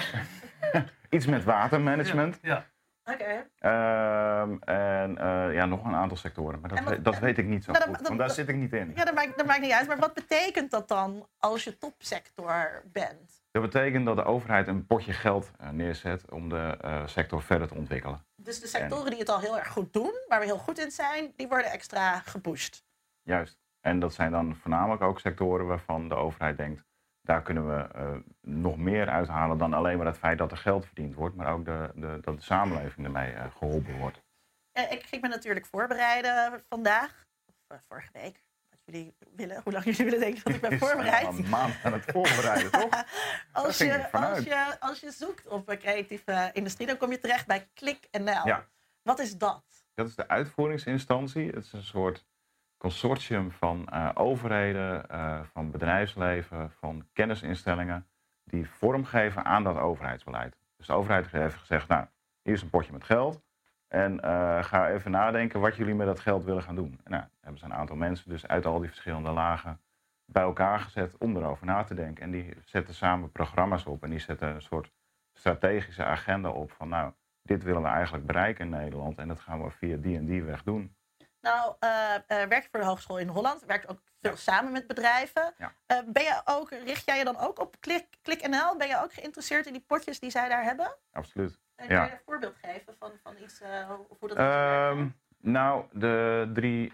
iets 1.11 1.27
met 1.27 1.45
watermanagement. 1.45 2.39
Ja. 2.43 2.67
Oké. 3.05 3.47
Ehm, 3.59 4.57
en 4.61 5.19
eh, 5.19 5.55
ja, 5.55 5.67
nog 5.67 5.85
een 5.85 5.95
aantal 5.95 6.17
sectoren. 6.17 6.61
Maar 6.61 6.71
dat, 6.71 6.81
wat- 6.85 7.05
dat 7.05 7.19
weet 7.19 7.39
ik 7.39 7.47
niet 7.47 7.65
zo 7.65 7.73
Nou, 7.73 7.85
goed, 7.85 7.95
dat- 7.99 8.07
want 8.07 8.19
daar 8.19 8.31
zit 8.31 8.49
ik 8.49 8.57
niet 8.57 8.73
in. 8.73 8.93
Ja, 8.97 9.05
dat 9.05 9.15
maakt, 9.15 9.37
dat 9.37 9.47
maakt 9.47 9.61
niet 9.61 9.73
uit. 9.73 9.87
Maar 9.89 9.99
wat 9.99 10.15
betekent 10.15 10.71
dat 10.71 10.89
dan 10.89 11.27
als 11.39 11.65
je 11.65 11.79
topsector 11.79 12.83
bent? 12.93 13.41
Dat 13.51 13.63
betekent 13.63 14.07
dat 14.07 14.17
de 14.17 14.25
overheid 14.25 14.67
een 14.69 14.87
potje 14.87 15.13
geld 15.13 15.51
eh, 15.59 15.69
neerzet 15.69 16.31
om 16.31 16.49
de 16.49 16.77
eh, 16.81 17.07
sector 17.07 17.43
verder 17.43 17.69
te 17.69 17.75
ontwikkelen. 17.75 18.25
Dus 18.37 18.61
de 18.61 18.67
sectoren 18.67 19.11
die 19.11 19.19
het 19.19 19.29
al 19.29 19.41
heel 19.41 19.59
erg 19.59 19.69
goed 19.69 19.93
doen, 19.93 20.13
waar 20.29 20.39
we 20.41 20.45
heel 20.47 20.59
goed 20.59 20.79
in 20.79 20.91
zijn, 20.91 21.33
die 21.37 21.49
worden 21.49 21.71
extra 21.71 22.19
gepusht. 22.19 22.85
Juist. 23.23 23.59
En 23.81 23.99
dat 24.01 24.15
zijn 24.15 24.31
dan 24.31 24.57
voornamelijk 24.57 25.03
ook 25.03 25.21
sectoren 25.21 25.67
waarvan 25.67 26.09
de 26.09 26.15
overheid 26.15 26.57
denkt, 26.57 26.83
daar 27.23 27.43
kunnen 27.43 27.69
we 27.69 27.89
eh, 27.95 28.17
nog 28.41 28.77
meer 28.77 29.09
uithalen 29.09 29.59
dan 29.59 29.73
alleen 29.73 29.97
maar 29.97 30.07
het 30.07 30.19
feit 30.19 30.39
dat 30.39 30.51
er 30.51 30.57
geld 30.57 30.87
verdiend 30.87 31.15
wordt, 31.15 31.37
maar 31.37 31.53
ook 31.53 31.65
de, 31.65 31.91
de, 31.95 32.19
dat 32.21 32.37
de 32.37 32.43
samenleving 32.43 33.07
ermee 33.07 33.33
eh, 33.33 33.51
geholpen 33.57 33.99
wordt. 33.99 34.23
Eh, 34.73 34.93
ik 34.93 35.03
ging 35.03 35.23
me 35.23 35.29
natuurlijk 35.29 35.67
voorbereiden 35.67 36.63
vandaag, 36.69 37.27
of 37.69 37.81
vorige 37.89 38.11
week. 38.13 38.43
Wat 38.69 38.81
jullie 38.85 39.15
willen, 39.35 39.61
hoe 39.65 39.73
lang 39.73 39.85
jullie 39.85 40.05
willen 40.05 40.21
denken 40.21 40.45
dat 40.45 40.55
ik 40.55 40.61
ben 40.61 40.71
is 40.77 40.79
voorbereid. 40.79 41.27
al 41.27 41.35
een 41.35 41.49
maand 41.49 41.75
aan 41.85 41.93
het 41.93 42.05
voorbereiden, 42.05 42.71
toch? 42.81 43.05
Als 43.53 43.79
je, 43.79 44.13
als, 44.13 44.45
je, 44.45 44.81
als 44.81 45.01
je 45.01 45.11
zoekt 45.11 45.49
op 45.49 45.69
een 45.69 45.79
creatieve 45.79 46.51
industrie, 46.53 46.87
dan 46.87 46.97
kom 46.97 47.11
je 47.11 47.19
terecht 47.19 47.47
bij 47.47 47.69
Klik.nl. 47.75 48.47
Ja. 48.47 48.67
Wat 49.03 49.19
is 49.19 49.39
dat? 49.39 49.65
Dat 49.95 50.07
is 50.07 50.15
de 50.15 50.29
uitvoeringsinstantie. 50.29 51.47
Het 51.47 51.65
is 51.65 51.73
een 51.73 51.83
soort 51.83 52.25
consortium 52.83 53.51
van 53.51 53.89
eh, 53.89 54.09
overheden, 54.15 55.09
eh, 55.09 55.41
van 55.53 55.71
bedrijfsleven, 55.71 56.71
van 56.71 57.07
kennisinstellingen 57.13 58.07
die 58.45 58.71
vormgeven 58.71 59.45
aan 59.45 59.65
dat 59.65 59.77
overheidsbeleid. 59.77 60.57
Dus 60.77 60.87
de 60.87 60.93
overheid 60.93 61.31
heeft 61.31 61.55
gezegd, 61.55 61.89
nou, 61.89 62.07
hier 62.43 62.55
is 62.55 62.63
een 62.63 62.71
potje 62.71 62.93
met 62.93 63.05
geld. 63.05 63.43
En 63.89 64.21
eh, 64.21 64.63
ga 64.63 64.91
even 64.91 65.11
nadenken 65.11 65.61
wat 65.61 65.77
jullie 65.77 65.95
met 65.95 66.07
dat 66.07 66.21
geld 66.21 66.45
willen 66.45 66.63
gaan 66.63 66.75
doen. 66.75 67.01
En 67.05 67.11
nou, 67.11 67.25
hebben 67.41 67.61
ze 67.61 67.65
een 67.65 67.75
aantal 67.75 67.97
mensen 67.97 68.31
dus 68.31 68.47
uit 68.47 68.67
al 68.67 68.79
die 68.79 68.89
verschillende 68.89 69.31
lagen 69.31 69.81
bij 70.25 70.43
elkaar 70.43 70.81
gezet 70.81 71.17
om 71.19 71.37
erover 71.37 71.67
na 71.67 71.83
te 71.83 71.95
denken. 71.95 72.23
En 72.23 72.31
die 72.31 72.55
zetten 72.65 72.95
samen 72.95 73.33
programma's 73.33 73.87
op 73.87 74.03
en 74.03 74.11
die 74.11 74.19
zetten 74.19 74.55
een 74.55 74.63
soort 74.63 74.93
strategische 75.33 76.05
agenda 76.05 76.49
op 76.49 76.73
van 76.73 76.89
nou, 76.89 77.13
dit 77.43 77.63
willen 77.63 77.83
we 77.83 77.89
eigenlijk 77.89 78.27
bereiken 78.27 78.65
in 78.65 78.71
Nederland 78.71 79.19
en 79.19 79.29
dat 79.29 79.41
gaan 79.41 79.63
we 79.63 79.71
via 79.71 79.97
die 79.97 80.17
en 80.17 80.27
die 80.27 80.43
weg 80.43 80.63
doen. 80.63 80.95
Nou, 81.43 81.75
eh, 81.79 81.89
werk 82.27 82.63
je 82.63 82.69
voor 82.71 82.81
de 82.81 82.87
Hogeschool 82.87 83.19
in 83.19 83.29
Holland, 83.29 83.65
werkt 83.65 83.89
ook 83.89 84.01
veel 84.21 84.37
samen 84.37 84.73
met 84.73 84.87
bedrijven. 84.87 85.55
Ja. 85.59 85.73
Eh, 85.87 85.99
ben 86.07 86.23
je 86.23 86.41
ook, 86.45 86.71
richt 86.71 87.05
jij 87.07 87.19
je 87.19 87.25
dan 87.25 87.39
ook 87.39 87.59
op 87.59 87.77
Klik, 87.81 88.07
Klik.nl? 88.23 88.77
Ben 88.77 88.89
je 88.89 89.03
ook 89.03 89.13
geïnteresseerd 89.13 89.67
in 89.67 89.73
die 89.73 89.85
potjes 89.87 90.21
die 90.21 90.31
zij 90.31 90.49
daar 90.49 90.63
hebben? 90.63 90.97
Absoluut. 91.13 91.61
Kun 91.77 91.89
je 91.89 91.95
een 91.95 92.19
voorbeeld 92.27 92.57
geven 92.63 92.95
van, 92.99 93.13
van 93.23 93.35
iets, 93.39 93.61
hoe- 93.89 94.29
dat 94.29 94.37
werkt? 94.37 94.99
Ehm, 94.99 95.09
nou, 95.41 95.85
de 95.93 96.51
drie 96.55 96.93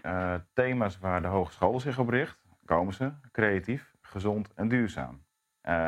thema's 0.53 0.99
waar 0.99 1.21
de 1.21 1.27
hogeschool 1.27 1.79
zich 1.79 1.99
op 1.99 2.09
richt, 2.09 2.37
komen 2.65 2.93
ze. 2.93 3.13
Creatief, 3.31 3.91
gezond 4.01 4.53
en 4.53 4.67
duurzaam. 4.67 5.25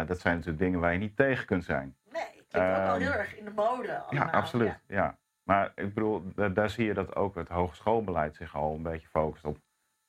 Dat 0.06 0.20
zijn 0.20 0.36
natuurlijk 0.36 0.64
dingen 0.64 0.80
waar 0.80 0.94
je 0.94 1.00
niet 1.00 1.16
tegen 1.16 1.46
kunt 1.46 1.64
zijn. 1.64 1.98
Nee, 2.12 2.24
klinkt 2.32 2.54
ook 2.56 2.62
wel 2.76 2.94
ehm, 2.94 3.02
heel 3.02 3.12
erg 3.14 3.36
in 3.38 3.46
de 3.46 3.52
mode 3.52 4.00
allemaal. 4.00 4.26
Ja, 4.28 4.32
absoluut. 4.32 4.80
Ja. 4.88 5.18
Maar 5.44 5.72
ik 5.76 5.94
bedoel, 5.94 6.32
da- 6.36 6.50
daar 6.50 6.70
zie 6.70 6.86
je 6.86 6.94
dat 6.94 7.16
ook 7.16 7.36
het 7.36 7.50
hogeschoolbeleid 7.50 8.36
zich 8.36 8.56
al 8.56 8.74
een 8.76 8.82
beetje 8.84 9.08
focust 9.08 9.46
op. 9.46 9.58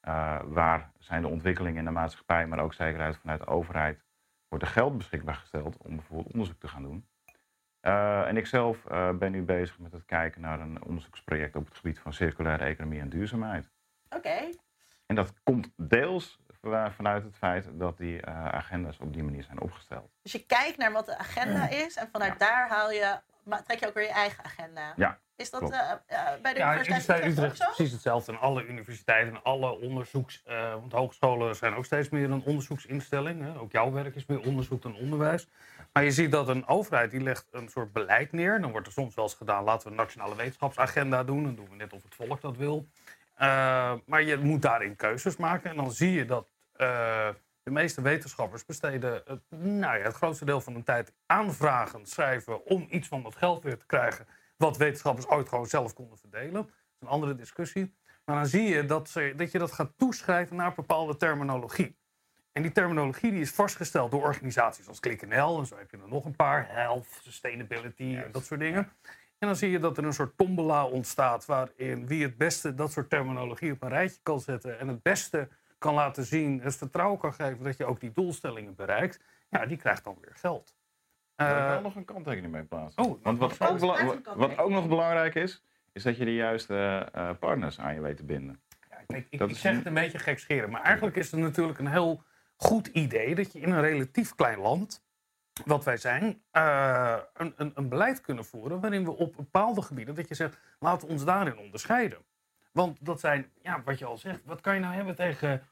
eh, 0.01 0.41
waar 0.45 0.91
zijn 0.99 1.23
de 1.23 1.29
ontwikkelingen 1.29 1.79
in 1.79 1.85
de 1.85 1.91
maatschappij, 1.91 2.47
maar 2.47 2.59
ook 2.59 2.75
zeker 2.75 3.01
uit 3.01 3.17
vanuit 3.17 3.41
de 3.41 3.47
overheid, 3.47 4.05
wordt 4.49 4.65
er 4.65 4.71
geld 4.71 4.97
beschikbaar 4.99 5.35
gesteld 5.35 5.77
om 5.77 5.97
bijvoorbeeld 5.97 6.33
onderzoek 6.33 6.61
te 6.61 6.69
gaan 6.69 6.83
doen. 6.83 7.07
Eh, 7.81 8.27
en 8.27 8.37
ik 8.37 8.47
zelf 8.47 8.87
eh, 8.87 9.11
ben 9.11 9.33
nu 9.33 9.43
bezig 9.43 9.79
met 9.79 9.93
het 9.93 10.05
kijken 10.05 10.41
naar 10.41 10.61
een 10.61 10.83
onderzoeksproject 10.85 11.57
op 11.57 11.65
het 11.67 11.77
gebied 11.77 11.99
van 11.99 12.13
circulaire 12.13 12.65
economie 12.65 13.01
en 13.01 13.09
duurzaamheid. 13.09 13.71
Oké. 14.17 14.51
En 15.07 15.15
dat 15.15 15.33
komt 15.43 15.73
deels 15.77 16.39
va- 16.61 16.91
vanuit 16.93 17.23
het 17.25 17.37
feit 17.37 17.69
dat 17.73 17.99
die 17.99 18.27
agenda's 18.27 18.99
op 18.99 19.13
die 19.13 19.23
manier 19.23 19.43
zijn 19.43 19.61
opgesteld. 19.61 20.11
Dus 20.23 20.33
je 20.33 20.47
kijkt 20.47 20.77
naar 20.79 20.93
wat 20.93 21.07
de 21.07 21.19
agenda 21.19 21.69
is 21.69 21.97
en 21.97 22.09
vanuit 22.13 22.39
daar 22.39 22.69
haal 22.69 22.91
je, 22.91 23.21
trek 23.65 23.81
je 23.81 23.87
ook 23.87 23.95
weer 23.95 24.05
je 24.05 24.11
eigen 24.11 24.45
agenda. 24.45 24.93
Ja, 24.97 25.19
Is 25.37 25.51
dat 25.51 25.71
eh, 25.71 25.91
eh, 25.91 26.41
bij 26.43 26.53
de 26.53 26.59
Ja, 26.59 26.73
Universiteit 26.73 26.87
Universiteit 26.87 27.25
Utrecht 27.25 27.57
zo? 27.57 27.65
precies 27.67 27.93
hetzelfde. 27.93 28.33
En 28.33 28.39
alle 28.39 28.65
universiteiten 28.67 29.35
en 29.35 29.43
alle 29.43 29.71
onderzoeks... 29.81 30.43
eh, 30.45 30.71
want 30.73 30.93
hogescholen 30.93 31.57
zijn 31.57 31.75
ook 31.75 31.85
steeds 31.85 32.09
meer 32.09 32.31
een 32.31 32.43
onderzoeksinstelling. 32.45 33.43
Hè. 33.43 33.59
Ook 33.61 33.73
jouw 33.73 33.93
werk 33.93 34.15
is 34.15 34.27
meer 34.27 34.41
onderzoek 34.41 34.83
dan 34.83 34.97
onderwijs. 34.97 35.49
Maar 35.93 36.05
je 36.05 36.11
ziet 36.11 36.31
dat 36.33 36.49
een 36.49 36.67
overheid 36.67 37.11
die 37.11 37.21
legt 37.21 37.47
een 37.51 37.69
soort 37.69 37.93
beleid 37.93 38.33
neer. 38.33 38.61
Dan 38.61 38.71
wordt 38.71 38.87
er 38.87 38.93
soms 38.93 39.15
wel 39.15 39.25
eens 39.25 39.35
gedaan, 39.35 39.65
laten 39.65 39.85
we 39.85 39.91
een 39.91 40.01
nationale 40.01 40.37
wetenschapsagenda 40.37 41.25
doen. 41.25 41.43
Dan 41.45 41.55
doen 41.55 41.69
we 41.71 41.77
net 41.77 41.93
of 41.93 42.03
het 42.03 42.15
volk 42.15 42.41
dat 42.41 42.57
wil. 42.57 42.87
Eh, 43.35 43.93
maar 44.07 44.23
je 44.23 44.37
moet 44.37 44.63
daarin 44.63 44.97
keuzes 44.97 45.37
maken. 45.37 45.71
En 45.71 45.77
dan 45.77 45.93
zie 45.93 46.13
je 46.13 46.25
dat 46.25 46.49
eh, 46.73 47.29
de 47.63 47.71
meeste 47.71 48.03
wetenschappers 48.03 48.65
besteden 48.65 49.23
het, 49.25 49.41
nou 49.51 49.99
ja, 49.99 50.05
het 50.05 50.15
grootste 50.15 50.45
deel 50.45 50.61
van 50.61 50.73
hun 50.73 50.85
tijd 50.85 51.13
aanvragen 51.27 52.07
schrijven 52.07 52.67
om 52.67 52.87
iets 52.91 53.09
van 53.09 53.23
dat 53.23 53.37
geld 53.37 53.63
weer 53.63 53.79
te 53.79 53.87
krijgen. 53.87 54.27
Wat 54.57 54.77
wetenschappers 54.77 55.29
ooit 55.29 55.49
gewoon 55.49 55.67
zelf 55.67 55.95
konden 55.95 56.19
verdelen. 56.19 56.53
Dat 56.53 56.67
is 56.67 57.01
een 57.01 57.09
andere 57.09 57.35
discussie. 57.35 57.95
Maar 58.25 58.37
dan 58.37 58.47
zie 58.47 58.63
je 58.63 58.85
dat, 58.85 59.09
ze, 59.09 59.33
dat 59.37 59.53
je 59.53 59.59
dat 59.59 59.73
gaat 59.73 59.93
toeschrijven 59.97 60.57
naar 60.57 60.75
bepaalde 60.75 61.17
terminologie. 61.17 61.97
En 62.53 62.63
die 62.63 62.73
terminologie 62.73 63.31
die 63.31 63.41
is 63.41 63.51
vastgesteld 63.51 64.11
door 64.11 64.23
organisaties 64.23 64.89
als 64.89 65.01
ClickNL. 65.01 65.59
En 65.59 65.67
zo 65.67 65.77
heb 65.77 65.91
je 65.91 65.97
er 65.97 66.09
nog 66.09 66.25
een 66.25 66.37
paar. 66.37 66.69
Health, 66.69 67.07
sustainability 67.23 68.17
en 68.25 68.33
dat 68.33 68.45
soort 68.45 68.61
dingen. 68.61 68.93
En 69.39 69.49
dan 69.49 69.57
zie 69.57 69.71
je 69.71 69.79
dat 69.79 69.99
er 69.99 70.05
een 70.05 70.13
soort 70.13 70.37
tombola 70.37 70.87
ontstaat 70.87 71.45
waarin 71.45 72.07
wie 72.07 72.23
het 72.23 72.37
beste 72.37 72.75
dat 72.75 72.93
soort 72.93 73.11
terminologie 73.11 73.73
op 73.73 73.83
een 73.83 73.89
rijtje 73.89 74.21
kan 74.23 74.41
zetten 74.41 74.79
en 74.79 74.89
het 74.89 75.03
beste 75.03 75.49
kan 75.83 75.95
laten 75.95 76.25
zien, 76.25 76.61
het 76.61 76.77
vertrouwen 76.77 77.19
kan 77.19 77.35
geven 77.35 77.65
dat 77.65 77.77
je 77.77 77.85
ook 77.85 78.01
die 78.01 78.13
doelstellingen 78.13 78.75
bereikt, 78.75 79.21
ja, 79.51 79.67
die 79.67 79.77
krijgt 79.77 80.05
dan 80.05 80.17
weer 80.21 80.35
geld. 80.35 80.75
Daar 81.35 81.49
wil 81.49 81.57
ik 81.57 81.63
Eh, 81.63 81.71
wel 81.71 81.81
nog 81.83 81.97
een 81.97 82.05
kanttekening 82.05 82.53
mee 82.53 82.63
plaatsen. 82.63 83.05
oh, 83.05 83.23
Want 83.23 83.39
wat 83.39 83.59
oh, 83.61 83.83
ook, 83.83 84.35
wat 84.35 84.59
ook 84.59 84.71
nog 84.71 84.89
belangrijk 84.89 85.35
is, 85.35 85.65
is 85.93 86.03
dat 86.03 86.17
je 86.17 86.25
de 86.25 86.35
juiste 86.35 87.09
eh, 87.13 87.31
partners 87.41 87.81
aan 87.81 87.95
je 87.95 88.01
weet 88.01 88.17
te 88.17 88.25
binden. 88.25 88.61
Ja, 88.91 89.17
ik, 89.17 89.27
ik, 89.31 89.57
zeg 89.57 89.71
een- 89.73 89.77
het 89.79 89.87
een 89.87 89.95
beetje 89.95 90.19
gekscheren, 90.19 90.71
maar 90.71 90.83
eigenlijk 90.83 91.17
is 91.17 91.31
het 91.31 91.41
natuurlijk 91.41 91.79
een 91.79 91.87
heel 91.87 92.23
goed 92.57 92.87
idee 92.87 93.35
dat 93.35 93.53
je 93.53 93.61
in 93.61 93.71
een 93.73 93.81
relatief 93.81 94.35
klein 94.35 94.59
land, 94.59 95.05
wat 95.65 95.85
wij 95.85 95.97
zijn, 95.97 96.43
eh, 96.51 97.19
een, 97.35 97.53
een, 97.57 97.73
een 97.75 97.89
beleid 97.89 98.21
kunnen 98.21 98.45
voeren 98.45 98.81
waarin 98.81 99.05
we 99.05 99.11
op 99.17 99.37
bepaalde 99.37 99.83
gebieden, 99.83 100.15
dat 100.15 100.29
je 100.29 100.35
zegt, 100.35 100.59
laten 100.79 101.07
we 101.07 101.13
ons 101.13 101.25
daarin 101.25 101.59
onderscheiden. 101.59 102.19
Want 102.73 102.99
dat 103.07 103.21
zijn, 103.21 103.51
ja, 103.63 103.83
wat 103.85 103.99
je 103.99 104.05
al 104.05 104.17
zegt, 104.19 104.41
wat 104.45 104.61
kan 104.61 104.75
je 104.75 104.81
nou 104.81 104.95
hebben 104.95 105.15
tegen 105.15 105.63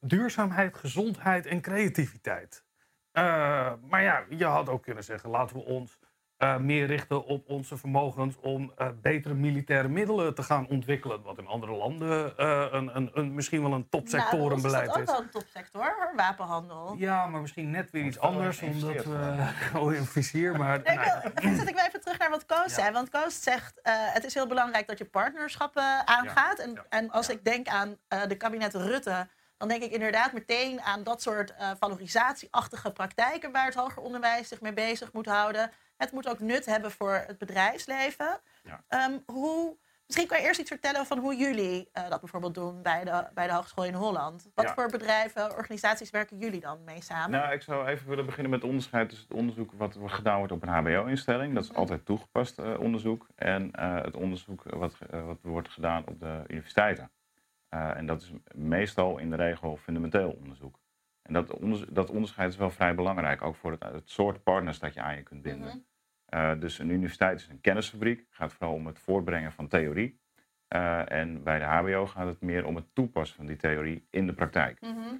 duurzaamheid, 0.00 0.76
gezondheid 0.76 1.46
en 1.46 1.60
creativiteit? 1.60 2.64
Eh, 3.12 3.72
maar 3.88 4.02
ja, 4.02 4.24
je 4.28 4.44
had 4.44 4.68
ook 4.68 4.82
kunnen 4.82 5.04
zeggen, 5.04 5.30
laten 5.30 5.56
we 5.56 5.62
ons 5.62 5.98
eh, 6.36 6.56
meer 6.56 6.86
richten 6.86 7.24
op 7.24 7.48
onze 7.48 7.76
vermogens 7.76 8.36
om 8.40 8.72
eh, 8.76 8.88
betere 9.02 9.34
militaire 9.34 9.88
middelen 9.88 10.34
te 10.34 10.42
gaan 10.42 10.68
ontwikkelen. 10.68 11.22
Wat 11.22 11.38
in 11.38 11.46
andere 11.46 11.72
landen 11.72 12.36
eh, 12.36 12.66
een, 12.70 12.96
een, 12.96 13.10
een, 13.12 13.34
misschien 13.34 13.62
wel 13.62 13.72
een 13.72 13.88
topsectorenbeleid 13.88 14.86
nou, 14.86 15.00
is. 15.00 15.06
dat 15.06 15.14
is 15.16 15.24
ook 15.24 15.32
wel 15.32 15.40
een 15.42 15.44
topsector, 15.44 15.82
hoor, 15.82 16.12
wapenhandel. 16.16 16.94
Ja, 16.98 17.26
maar 17.26 17.40
misschien 17.40 17.70
net 17.70 17.90
weer 17.90 18.04
iets 18.04 18.18
anders, 18.18 18.62
omdat 18.62 19.04
we... 19.04 19.46
Oh, 19.78 19.94
een 19.94 20.04
vizier, 20.06 20.56
maar... 20.56 20.80
Nee, 20.82 20.98
ik 20.98 21.06
nou, 21.06 21.30
wil, 21.34 21.54
zet 21.54 21.68
ik 21.68 21.74
wel 21.74 21.86
even 21.86 22.00
terug 22.00 22.18
naar 22.18 22.30
wat 22.30 22.46
Koos 22.46 22.58
Ja. 22.58 22.68
zei. 22.68 22.92
Want 22.92 23.08
Koos 23.08 23.42
zegt, 23.42 23.80
eh, 23.82 23.92
het 23.96 24.24
is 24.24 24.34
heel 24.34 24.46
belangrijk 24.46 24.86
dat 24.86 24.98
je 24.98 25.04
partnerschappen 25.04 26.06
aangaat. 26.06 26.58
En, 26.58 26.70
Ja. 26.72 26.84
en 26.88 27.10
als 27.10 27.28
ik 27.28 27.44
denk 27.44 27.68
aan 27.68 27.96
eh, 28.08 28.26
de 28.26 28.36
kabinet 28.36 28.74
Rutte... 28.74 29.28
dan 29.58 29.68
denk 29.68 29.82
ik 29.82 29.92
inderdaad 29.92 30.32
meteen 30.32 30.80
aan 30.80 31.02
dat 31.02 31.22
soort 31.22 31.54
eh 31.54 31.70
valorisatieachtige 31.78 32.92
praktijken... 32.92 33.52
waar 33.52 33.64
het 33.64 33.74
hoger 33.74 34.02
onderwijs 34.02 34.48
zich 34.48 34.60
mee 34.60 34.72
bezig 34.72 35.12
moet 35.12 35.26
houden. 35.26 35.70
Het 35.96 36.12
moet 36.12 36.28
ook 36.28 36.40
nut 36.40 36.66
hebben 36.66 36.90
voor 36.90 37.24
het 37.26 37.38
bedrijfsleven. 37.38 38.40
Ja. 38.62 38.84
Ehm, 38.88 39.18
hoe, 39.26 39.76
misschien 40.06 40.28
kan 40.28 40.38
je 40.40 40.46
eerst 40.46 40.60
iets 40.60 40.70
vertellen 40.70 41.06
van 41.06 41.18
hoe 41.18 41.36
jullie 41.36 41.88
eh, 41.92 42.08
dat 42.08 42.20
bijvoorbeeld 42.20 42.54
doen... 42.54 42.82
bij 42.82 43.04
de, 43.04 43.26
bij 43.34 43.46
de 43.46 43.52
Hogeschool 43.52 43.84
in 43.84 43.94
Holland. 43.94 44.50
Wat 44.54 44.64
Ja. 44.64 44.74
voor 44.74 44.90
bedrijven, 44.90 45.56
organisaties 45.56 46.10
werken 46.10 46.38
jullie 46.38 46.60
dan 46.60 46.84
mee 46.84 47.02
samen? 47.02 47.30
Nou, 47.30 47.52
ik 47.52 47.62
zou 47.62 47.86
even 47.86 48.08
willen 48.08 48.26
beginnen 48.26 48.50
met 48.50 48.60
het 48.60 48.70
onderscheid 48.70 49.08
tussen 49.08 49.28
het 49.28 49.36
onderzoek 49.36 49.72
wat 49.76 49.96
gedaan 50.04 50.38
wordt 50.38 50.52
op 50.52 50.62
een 50.62 50.68
HBO-instelling. 50.68 51.54
Dat 51.54 51.64
is 51.64 51.74
altijd 51.74 52.04
toegepast 52.04 52.58
eh, 52.58 52.80
onderzoek. 52.80 53.26
En 53.34 53.70
het 53.80 54.16
onderzoek 54.16 54.62
wat, 54.62 54.94
wat 55.10 55.38
wordt 55.42 55.68
gedaan 55.68 56.06
op 56.06 56.20
de 56.20 56.44
universiteiten. 56.46 57.10
Eh, 57.68 57.96
en 57.96 58.06
dat 58.06 58.22
is 58.22 58.32
meestal 58.54 59.18
in 59.18 59.30
de 59.30 59.36
regel 59.36 59.76
fundamenteel 59.76 60.30
onderzoek. 60.30 60.78
En 61.22 61.32
dat, 61.32 61.50
onderz- 61.52 61.84
dat 61.88 62.10
onderscheid 62.10 62.50
is 62.52 62.56
wel 62.56 62.70
vrij 62.70 62.94
belangrijk, 62.94 63.42
ook 63.42 63.56
voor 63.56 63.70
het, 63.70 63.82
het 63.82 64.10
soort 64.10 64.42
partners 64.42 64.78
dat 64.78 64.94
je 64.94 65.00
aan 65.00 65.16
je 65.16 65.22
kunt 65.22 65.42
binden. 65.42 65.68
Mhm. 65.68 65.78
Eh, 66.24 66.60
dus 66.60 66.78
een 66.78 66.88
universiteit 66.90 67.40
is 67.40 67.48
een 67.48 67.60
kennisfabriek. 67.60 68.26
Gaat 68.30 68.52
vooral 68.52 68.74
om 68.74 68.86
het 68.86 68.98
voortbrengen 68.98 69.52
van 69.52 69.68
theorie. 69.68 70.20
Eh, 70.68 71.12
en 71.12 71.42
bij 71.42 71.58
de 71.58 71.64
HBO 71.64 72.06
gaat 72.06 72.26
het 72.26 72.40
meer 72.40 72.64
om 72.66 72.76
het 72.76 72.94
toepassen 72.94 73.36
van 73.36 73.46
die 73.46 73.56
theorie 73.56 74.06
in 74.10 74.26
de 74.26 74.32
praktijk. 74.32 74.80
Mhm. 74.80 75.16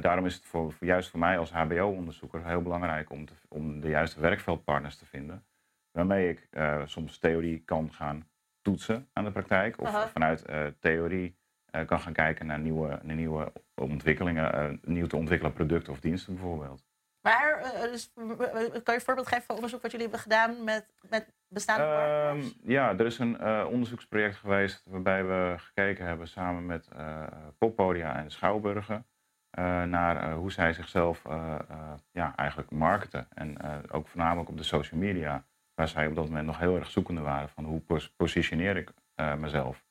Daarom 0.00 0.26
is 0.26 0.34
het 0.34 0.44
voor, 0.44 0.72
voor- 0.72 0.86
juist 0.86 1.10
voor 1.10 1.18
mij 1.18 1.38
als 1.38 1.52
HBO-onderzoeker 1.52 2.46
heel 2.46 2.62
belangrijk 2.62 3.10
om, 3.10 3.24
te, 3.26 3.32
om 3.48 3.80
de 3.80 3.88
juiste 3.88 4.20
werkveldpartners 4.20 4.96
te 4.96 5.06
vinden. 5.06 5.46
Waarmee 5.90 6.28
ik 6.28 6.48
soms 6.84 7.18
theorie 7.18 7.58
kan 7.64 7.92
gaan 7.92 8.28
toetsen 8.60 9.08
aan 9.12 9.24
de 9.24 9.30
praktijk. 9.32 9.80
Of 9.80 9.86
Aha. 9.88 10.08
vanuit 10.08 10.44
theorie 10.80 11.38
kan 11.86 12.00
gaan 12.00 12.12
kijken 12.12 12.46
naar 12.46 12.58
nieuwe, 12.58 12.98
naar 13.02 13.16
nieuwe 13.16 13.52
ontwikkelingen. 13.74 14.52
eh, 14.52 14.68
nieuw 14.82 15.06
te 15.06 15.16
ontwikkelen 15.16 15.52
producten 15.52 15.92
of 15.92 16.00
diensten 16.00 16.34
bijvoorbeeld. 16.34 16.86
Waar, 17.20 17.58
eh, 17.60 17.82
dus, 17.82 18.12
eh, 18.16 18.26
kan 18.36 18.68
je 18.68 18.92
een 18.94 19.00
voorbeeld 19.00 19.26
geven 19.28 19.44
van 19.44 19.54
onderzoek 19.54 19.82
wat 19.82 19.90
jullie 19.90 20.06
hebben 20.06 20.22
gedaan 20.24 20.64
met, 20.64 20.86
met 21.10 21.34
bestaande 21.48 21.82
Ehm, 21.84 21.94
partners? 21.94 22.56
ja, 22.62 22.90
er 22.98 23.06
is 23.06 23.18
een 23.18 23.38
eh, 23.38 23.66
onderzoeksproject 23.70 24.36
geweest 24.36 24.82
waarbij 24.86 25.24
we 25.24 25.54
gekeken 25.58 26.06
hebben 26.06 26.28
samen 26.28 26.66
met 26.66 26.88
eh, 26.88 27.22
poppodia 27.58 28.16
en 28.16 28.30
schouwburgen 28.30 29.06
eh, 29.50 29.82
naar 29.82 30.16
eh, 30.16 30.34
hoe 30.34 30.52
zij 30.52 30.72
zichzelf 30.72 31.24
eh, 31.24 31.58
eh, 31.68 31.92
ja, 32.10 32.32
eigenlijk 32.36 32.70
marketen. 32.70 33.28
En 33.34 33.58
eh, 33.60 33.76
ook 33.90 34.08
voornamelijk 34.08 34.48
op 34.48 34.56
de 34.56 34.62
social 34.62 35.00
media, 35.00 35.44
waar 35.74 35.88
zij 35.88 36.06
op 36.06 36.14
dat 36.14 36.24
moment 36.24 36.46
nog 36.46 36.58
heel 36.58 36.76
erg 36.76 36.90
zoekende 36.90 37.20
waren 37.20 37.48
van 37.48 37.64
hoe 37.64 37.80
pos- 37.80 38.12
positioneer 38.16 38.76
ik 38.76 38.92
eh, 39.14 39.34
mezelf. 39.34 39.86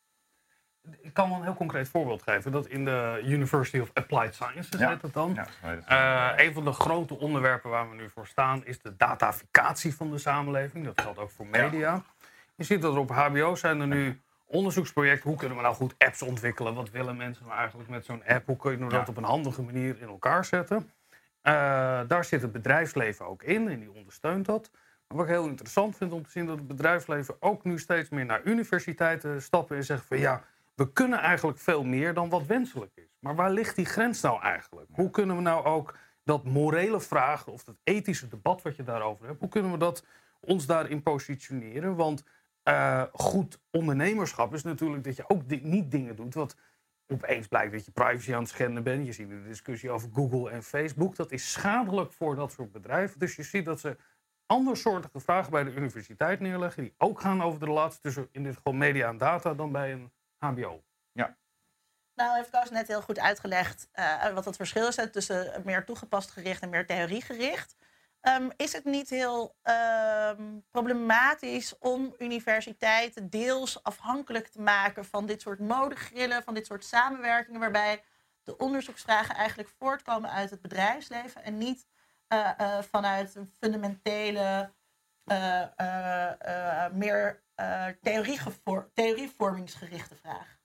Ik 1.02 1.13
kan 1.13 1.30
wel 1.30 1.38
een 1.38 1.43
heel 1.43 1.54
concreet 1.56 1.89
voorbeeld 1.89 2.21
geven. 2.21 2.52
Dat 2.52 2.67
in 2.67 2.86
de 2.86 3.21
University 3.26 3.80
of 3.80 3.89
Applied 3.93 4.34
Sciences 4.36 4.80
Ja. 4.80 4.89
heet 4.89 5.02
het 5.02 5.13
dan. 5.13 5.38
Ja. 5.63 6.36
Eh, 6.38 6.45
een 6.45 6.54
van 6.54 6.63
de 6.65 6.71
grote 6.71 7.17
onderwerpen 7.19 7.69
waar 7.69 7.89
we 7.89 7.95
nu 7.95 8.10
voor 8.10 8.28
staan 8.28 8.65
is 8.65 8.82
de 8.82 8.95
dataficatie 8.97 9.95
van 9.95 10.12
de 10.12 10.17
samenleving. 10.17 10.86
Dat 10.86 11.02
geldt 11.02 11.19
ook 11.19 11.32
voor 11.32 11.45
media. 11.47 12.04
Je 12.56 12.63
ziet 12.63 12.82
dat 12.82 12.93
er 12.93 13.00
op 13.00 13.10
HBO 13.12 13.56
zijn 13.56 13.80
er 13.82 13.88
nu 13.88 14.21
onderzoeksprojecten. 14.45 15.30
Hoe 15.30 15.38
kunnen 15.39 15.58
we 15.58 15.63
nou 15.63 15.76
goed 15.76 15.95
apps 15.97 16.21
ontwikkelen? 16.21 16.73
Wat 16.73 16.89
willen 16.89 17.17
mensen 17.17 17.45
nou 17.45 17.58
eigenlijk 17.58 17.89
met 17.89 18.06
zo'n 18.06 18.23
app? 18.28 18.45
Hoe 18.45 18.58
kunnen 18.58 18.88
we 18.88 18.93
dat 18.93 19.06
Ja. 19.06 19.12
op 19.12 19.17
een 19.17 19.23
handige 19.23 19.62
manier 19.62 20.02
in 20.02 20.08
elkaar 20.08 20.45
zetten? 20.45 20.91
Eh, 21.41 21.54
daar 22.08 22.23
zit 22.26 22.41
het 22.41 22.52
bedrijfsleven 22.52 23.26
ook 23.28 23.43
in 23.43 23.69
en 23.69 23.80
die 23.80 23.91
ondersteunt 23.91 24.45
dat. 24.45 24.69
Maar 25.08 25.17
wat 25.17 25.26
ik 25.28 25.32
heel 25.32 25.47
interessant 25.47 25.97
vind 25.97 26.12
om 26.12 26.23
te 26.23 26.30
zien 26.32 26.45
dat 26.45 26.58
het 26.58 26.67
bedrijfsleven 26.67 27.36
ook 27.39 27.63
nu 27.63 27.80
steeds 27.80 28.10
meer 28.10 28.26
naar 28.26 28.41
universiteiten 28.43 29.41
stappen 29.41 29.76
en 29.78 29.84
zegt 29.84 30.06
van 30.06 30.17
ja, 30.19 30.43
we 30.78 30.94
kunnen 30.94 31.20
eigenlijk 31.20 31.60
veel 31.60 31.84
meer 31.84 32.13
dan 32.13 32.30
wat 32.30 32.46
wenselijk 32.46 32.92
is. 32.96 33.18
Maar 33.20 33.36
waar 33.36 33.52
ligt 33.52 33.76
die 33.76 33.86
grens 33.86 34.22
nou 34.22 34.42
eigenlijk? 34.42 34.90
Hoe 34.92 35.10
kunnen 35.10 35.36
we 35.36 35.42
nou 35.42 35.66
ook 35.66 35.98
dat 36.24 36.44
morele 36.44 37.02
vraag 37.02 37.48
of 37.48 37.63
dat 37.63 37.76
ethische 37.84 38.28
debat 38.28 38.62
wat 38.62 38.76
je 38.76 38.84
daarover 38.84 39.28
hebt, 39.28 39.40
hoe 39.40 39.50
kunnen 39.50 39.72
we 39.72 39.78
dat 39.78 40.06
ons 40.40 40.66
daarin 40.66 41.04
positioneren? 41.04 41.96
Want 41.96 42.24
eh, 42.63 43.04
goed 43.12 43.60
ondernemerschap 43.72 44.54
is 44.54 44.63
natuurlijk 44.63 45.04
dat 45.04 45.16
je 45.16 45.30
ook 45.30 45.50
di- 45.50 45.62
niet 45.63 45.92
dingen 45.92 46.16
doet 46.16 46.34
wat 46.34 46.56
opeens 47.08 47.48
blijkt 47.48 47.72
dat 47.72 47.86
je 47.86 47.92
privacy 47.92 48.34
aan 48.34 48.42
het 48.42 48.50
schenden 48.50 48.84
bent. 48.84 49.06
Je 49.06 49.12
ziet 49.12 49.30
de 49.30 49.44
discussie 49.44 49.92
over 49.92 50.10
Google 50.13 50.50
en 50.50 50.63
Facebook. 50.63 51.16
Dat 51.16 51.32
is 51.32 51.52
schadelijk 51.52 52.13
voor 52.13 52.36
dat 52.36 52.52
soort 52.52 52.72
bedrijven. 52.72 53.20
Dus 53.20 53.36
je 53.36 53.44
ziet 53.44 53.66
dat 53.66 53.80
ze 53.80 53.98
andersoortige 54.46 55.20
vragen 55.20 55.52
bij 55.52 55.63
de 55.63 55.76
universiteit 55.76 56.40
neerleggen, 56.40 56.84
die 56.84 56.94
ook 56.98 57.22
gaan 57.22 57.44
over 57.44 57.60
de 57.60 57.66
relatie 57.66 58.00
tussen 58.02 58.28
in 58.32 58.44
dit 58.44 58.56
geval 58.56 58.74
media 58.74 59.08
en 59.10 59.18
data 59.18 59.54
dan 59.54 59.72
bij 59.72 59.94
een 59.94 60.12
HBO. 60.38 60.84
Nou, 62.13 62.36
heeft 62.36 62.50
Koos 62.50 62.69
net 62.69 62.88
heel 62.88 63.02
goed 63.02 63.19
uitgelegd 63.19 63.89
eh, 63.91 64.34
wat 64.34 64.45
het 64.45 64.56
verschil 64.56 64.88
is 64.88 65.00
tussen 65.12 65.62
meer 65.65 65.86
toegepast 65.86 66.32
gericht 66.32 66.62
en 66.62 66.69
meer 66.69 66.86
theoriegericht. 66.86 67.76
Ehm, 68.21 68.50
is 68.56 68.73
het 68.73 68.84
niet 68.84 69.10
heel 69.10 69.56
ehm, 69.62 70.60
problematisch 70.71 71.78
om 71.78 72.15
universiteiten 72.19 73.30
deels 73.30 73.84
afhankelijk 73.84 74.47
te 74.47 74.62
maken 74.62 75.06
van 75.06 75.26
dit 75.26 75.41
soort 75.41 75.60
modegrillen, 75.60 76.43
van 76.43 76.54
dit 76.54 76.65
soort 76.65 76.86
samenwerkingen, 76.86 77.60
waarbij 77.60 78.04
de 78.43 78.58
onderzoeksvragen 78.58 79.36
eigenlijk 79.36 79.69
voortkomen 79.78 80.32
uit 80.32 80.50
het 80.50 80.62
bedrijfsleven 80.62 81.43
en 81.43 81.58
niet 81.58 81.88
eh, 82.28 82.50
eh, 82.58 82.84
vanuit 82.84 83.36
een 83.36 83.52
fundamentele, 83.60 84.71
eh, 85.28 85.80
eh, 85.80 86.86
eh, 86.86 86.91
meer 86.93 87.43
theorievormingsgerichte 88.93 90.15
vraag? 90.15 90.58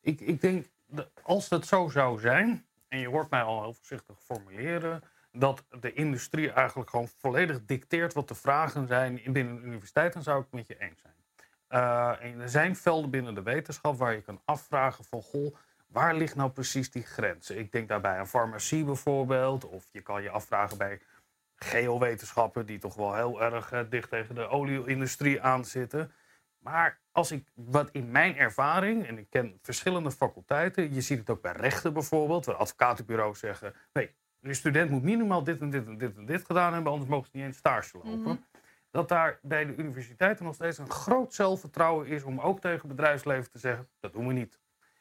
Ik, 0.00 0.20
ik 0.20 0.40
denk, 0.40 0.66
dat 0.86 1.10
als 1.22 1.48
het 1.48 1.66
zo 1.66 1.88
zou 1.88 2.20
zijn, 2.20 2.66
en 2.88 2.98
je 2.98 3.08
hoort 3.08 3.30
mij 3.30 3.42
al 3.42 3.62
heel 3.62 3.74
voorzichtig 3.74 4.18
formuleren, 4.22 5.02
dat 5.32 5.64
de 5.80 5.92
industrie 5.92 6.50
eigenlijk 6.52 6.90
gewoon 6.90 7.08
volledig 7.08 7.64
dicteert 7.64 8.12
wat 8.12 8.28
de 8.28 8.34
vragen 8.34 8.86
zijn 8.86 9.24
in- 9.24 9.32
binnen 9.32 9.56
een 9.56 9.64
universiteit, 9.66 10.12
dan 10.12 10.22
zou 10.22 10.38
ik 10.38 10.44
het 10.44 10.54
met 10.54 10.66
je 10.66 10.78
eens 10.78 11.00
zijn. 11.00 11.14
Eh, 11.66 12.24
en 12.24 12.40
er 12.40 12.48
zijn 12.48 12.76
velden 12.76 13.10
binnen 13.10 13.34
de 13.34 13.42
wetenschap 13.42 13.98
waar 13.98 14.14
je 14.14 14.20
kan 14.22 14.40
afvragen 14.44 15.04
van, 15.04 15.22
goh, 15.22 15.56
waar 15.86 16.14
ligt 16.14 16.34
nou 16.34 16.50
precies 16.50 16.90
die 16.90 17.02
grens? 17.02 17.50
Ik 17.50 17.72
denk 17.72 17.88
daarbij 17.88 18.18
aan 18.18 18.28
farmacie 18.28 18.84
bijvoorbeeld, 18.84 19.64
of 19.64 19.84
je 19.92 20.00
kan 20.00 20.22
je 20.22 20.30
afvragen 20.30 20.78
bij 20.78 21.00
geowetenschappen, 21.56 22.66
die 22.66 22.78
toch 22.78 22.94
wel 22.94 23.14
heel 23.14 23.42
erg 23.42 23.72
eh, 23.72 23.80
dicht 23.88 24.08
tegen 24.10 24.34
de 24.34 24.48
olieindustrie 24.48 25.42
aanzitten. 25.42 26.12
Maar 26.62 27.00
als 27.12 27.32
ik, 27.32 27.48
wat 27.54 27.90
in 27.90 28.10
mijn 28.10 28.36
ervaring, 28.36 29.06
en 29.06 29.18
ik 29.18 29.30
ken 29.30 29.58
verschillende 29.62 30.10
faculteiten, 30.10 30.94
je 30.94 31.00
ziet 31.00 31.18
het 31.18 31.30
ook 31.30 31.42
bij 31.42 31.52
rechten 31.52 31.92
bijvoorbeeld, 31.92 32.44
waar 32.44 32.54
advocatenbureaus 32.54 33.38
zeggen: 33.38 33.74
nee, 33.92 34.14
de 34.38 34.54
student 34.54 34.90
moet 34.90 35.02
minimaal 35.02 35.44
dit 35.44 35.60
en 35.60 35.70
dit 35.70 35.86
en 35.86 35.98
dit 35.98 36.16
en 36.16 36.26
dit 36.26 36.44
gedaan 36.44 36.72
hebben, 36.72 36.92
anders 36.92 37.10
mogen 37.10 37.30
ze 37.30 37.36
niet 37.36 37.46
eens 37.46 37.56
stage 37.56 37.96
lopen. 37.96 38.20
Mhm. 38.20 38.36
Dat 38.90 39.08
daar 39.08 39.38
bij 39.42 39.64
de 39.64 39.76
universiteiten 39.76 40.44
nog 40.44 40.54
steeds 40.54 40.78
een 40.78 40.90
groot 40.90 41.34
zelfvertrouwen 41.34 42.06
is 42.06 42.22
om 42.22 42.40
ook 42.40 42.60
tegen 42.60 42.88
het 42.88 42.96
bedrijfsleven 42.96 43.50
te 43.50 43.58
zeggen: 43.58 43.88
dat 44.00 44.12
doen 44.12 44.26
we 44.26 44.32
niet. 44.32 44.60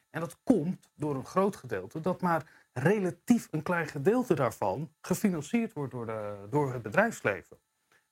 En 0.09 0.19
dat 0.19 0.37
komt 0.43 0.89
door 0.95 1.15
een 1.15 1.25
groot 1.25 1.55
gedeelte 1.55 1.99
dat 1.99 2.21
maar 2.21 2.45
relatief 2.73 3.47
een 3.51 3.63
klein 3.63 3.87
gedeelte 3.87 4.33
daarvan 4.33 4.91
gefinancierd 5.01 5.73
wordt 5.73 5.91
door, 5.91 6.05
de, 6.05 6.47
door 6.49 6.73
het 6.73 6.81
bedrijfsleven. 6.81 7.57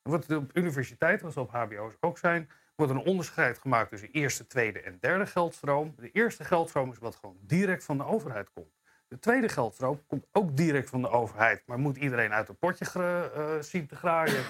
En 0.01 0.11
wat 0.11 0.31
op 0.31 0.57
universiteiten, 0.57 1.31
zoals 1.31 1.47
op 1.47 1.53
HBO's 1.53 1.93
ook 1.99 2.17
zijn, 2.17 2.49
wordt 2.79 2.93
een 2.93 3.11
onderscheid 3.11 3.57
gemaakt 3.57 3.89
tussen 3.89 4.11
eerste, 4.11 4.47
tweede 4.47 4.81
en 4.81 4.97
derde 4.99 5.25
geldstroom. 5.25 5.93
De 5.97 6.11
eerste 6.11 6.43
geldstroom 6.43 6.91
is 6.91 6.97
wat 6.97 7.15
gewoon 7.15 7.37
direct 7.41 7.83
van 7.83 7.97
de 7.97 8.05
overheid 8.05 8.51
komt. 8.51 8.77
De 9.07 9.19
tweede 9.19 9.49
geldstroom 9.49 10.05
komt 10.07 10.25
ook 10.31 10.57
direct 10.57 10.89
van 10.89 11.01
de 11.01 11.09
overheid, 11.09 11.63
maar 11.65 11.79
moet 11.79 11.97
iedereen 11.97 12.33
uit 12.33 12.47
het 12.47 12.59
potje 12.59 12.85
uh, 12.97 13.61
zien 13.61 13.87
te 13.87 13.95
graaien 13.95 14.43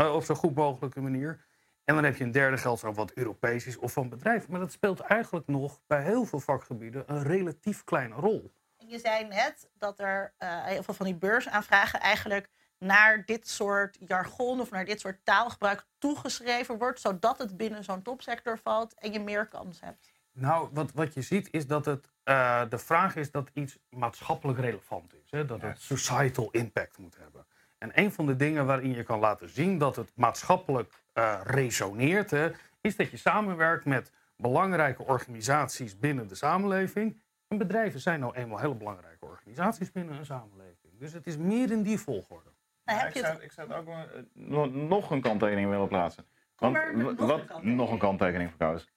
uh, 0.00 0.14
op 0.16 0.24
zo 0.24 0.34
goed 0.34 0.54
mogelijke 0.54 1.00
manier. 1.00 1.44
En 1.84 1.94
dan 1.94 2.04
heb 2.04 2.16
je 2.16 2.24
een 2.24 2.30
derde 2.30 2.56
geldstroom 2.56 2.94
wat 2.94 3.12
Europees 3.12 3.66
is 3.66 3.76
of 3.76 3.92
van 3.92 4.08
bedrijven. 4.08 4.50
Maar 4.50 4.60
dat 4.60 4.72
speelt 4.72 5.00
eigenlijk 5.00 5.46
nog 5.46 5.80
bij 5.86 6.02
heel 6.02 6.24
veel 6.24 6.40
vakgebieden 6.40 7.02
een 7.06 7.22
relatief 7.22 7.84
kleine 7.84 8.14
rol. 8.14 8.52
Je 8.76 8.98
zei 8.98 9.24
net 9.24 9.70
dat 9.78 9.98
er 9.98 10.34
uh, 10.38 10.64
heel 10.64 10.82
veel 10.82 10.94
van 10.94 11.06
die 11.06 11.14
beursaanvragen 11.14 12.00
eigenlijk 12.00 12.48
naar 12.78 13.24
dit 13.24 13.48
soort 13.48 13.96
jargon 14.06 14.60
of 14.60 14.70
naar 14.70 14.84
dit 14.84 15.00
soort 15.00 15.24
taalgebruik 15.24 15.86
toegeschreven 15.98 16.78
wordt, 16.78 17.00
zodat 17.00 17.38
het 17.38 17.56
binnen 17.56 17.84
zo'n 17.84 18.02
topsector 18.02 18.58
valt 18.58 18.94
en 18.94 19.12
je 19.12 19.20
meer 19.20 19.46
kans 19.46 19.80
hebt. 19.80 20.14
Nou, 20.32 20.68
wat, 20.72 20.92
wat 20.92 21.14
je 21.14 21.22
ziet 21.22 21.48
is 21.50 21.66
dat 21.66 21.84
het 21.84 22.10
uh, 22.24 22.62
de 22.68 22.78
vraag 22.78 23.16
is 23.16 23.30
dat 23.30 23.50
iets 23.52 23.78
maatschappelijk 23.90 24.58
relevant 24.58 25.14
is. 25.14 25.30
Hè? 25.30 25.44
Dat 25.44 25.62
het 25.62 25.80
societal 25.80 26.50
impact 26.50 26.98
moet 26.98 27.16
hebben. 27.16 27.46
En 27.78 27.90
een 27.94 28.12
van 28.12 28.26
de 28.26 28.36
dingen 28.36 28.66
waarin 28.66 28.94
je 28.94 29.02
kan 29.02 29.18
laten 29.18 29.48
zien 29.48 29.78
dat 29.78 29.96
het 29.96 30.12
maatschappelijk 30.14 31.02
uh, 31.14 31.40
resoneert, 31.44 32.30
hè, 32.30 32.50
is 32.80 32.96
dat 32.96 33.10
je 33.10 33.16
samenwerkt 33.16 33.84
met 33.84 34.12
belangrijke 34.36 35.02
organisaties 35.02 35.98
binnen 35.98 36.28
de 36.28 36.34
samenleving. 36.34 37.20
En 37.48 37.58
bedrijven 37.58 38.00
zijn 38.00 38.20
nou 38.20 38.34
eenmaal 38.34 38.58
hele 38.58 38.74
belangrijke 38.74 39.24
organisaties 39.24 39.92
binnen 39.92 40.18
een 40.18 40.26
samenleving. 40.26 40.98
Dus 40.98 41.12
het 41.12 41.26
is 41.26 41.36
meer 41.36 41.70
in 41.70 41.82
die 41.82 41.98
volgorde. 41.98 42.50
Nou, 42.86 42.98
heb 42.98 43.12
je 43.12 43.18
ik, 43.18 43.26
zou, 43.26 43.42
ik 43.42 43.52
zou 43.52 43.72
ook 43.72 43.86
wel, 44.32 44.66
nog 44.70 45.10
een 45.10 45.20
kanttekening 45.20 45.70
willen 45.70 45.88
plaatsen. 45.88 46.26
Want, 46.56 46.72
maar, 46.72 46.96
nog, 46.96 47.04
wat, 47.04 47.20
een 47.20 47.46
kanttekening. 47.46 47.76
nog 47.76 47.90
een 47.90 47.98
kanttekening 47.98 48.50
voor 48.50 48.58
Koos. 48.58 48.88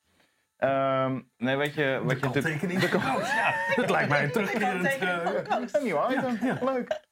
Um, 0.57 1.31
nee, 1.37 1.55
weet 1.55 1.73
je... 1.73 1.99
Wat 2.03 2.09
de 2.09 2.15
je 2.15 2.21
kanttekening 2.21 2.89
Koos, 2.89 3.33
ja. 3.33 3.53
Dat 3.75 3.89
lijkt 3.89 4.09
mij 4.09 4.23
een 4.23 4.31
terugkerend... 4.31 5.01
Uh, 5.01 5.65
een 5.71 5.83
nieuw 5.83 6.09
item, 6.11 6.37
ja, 6.41 6.57
leuk. 6.61 7.07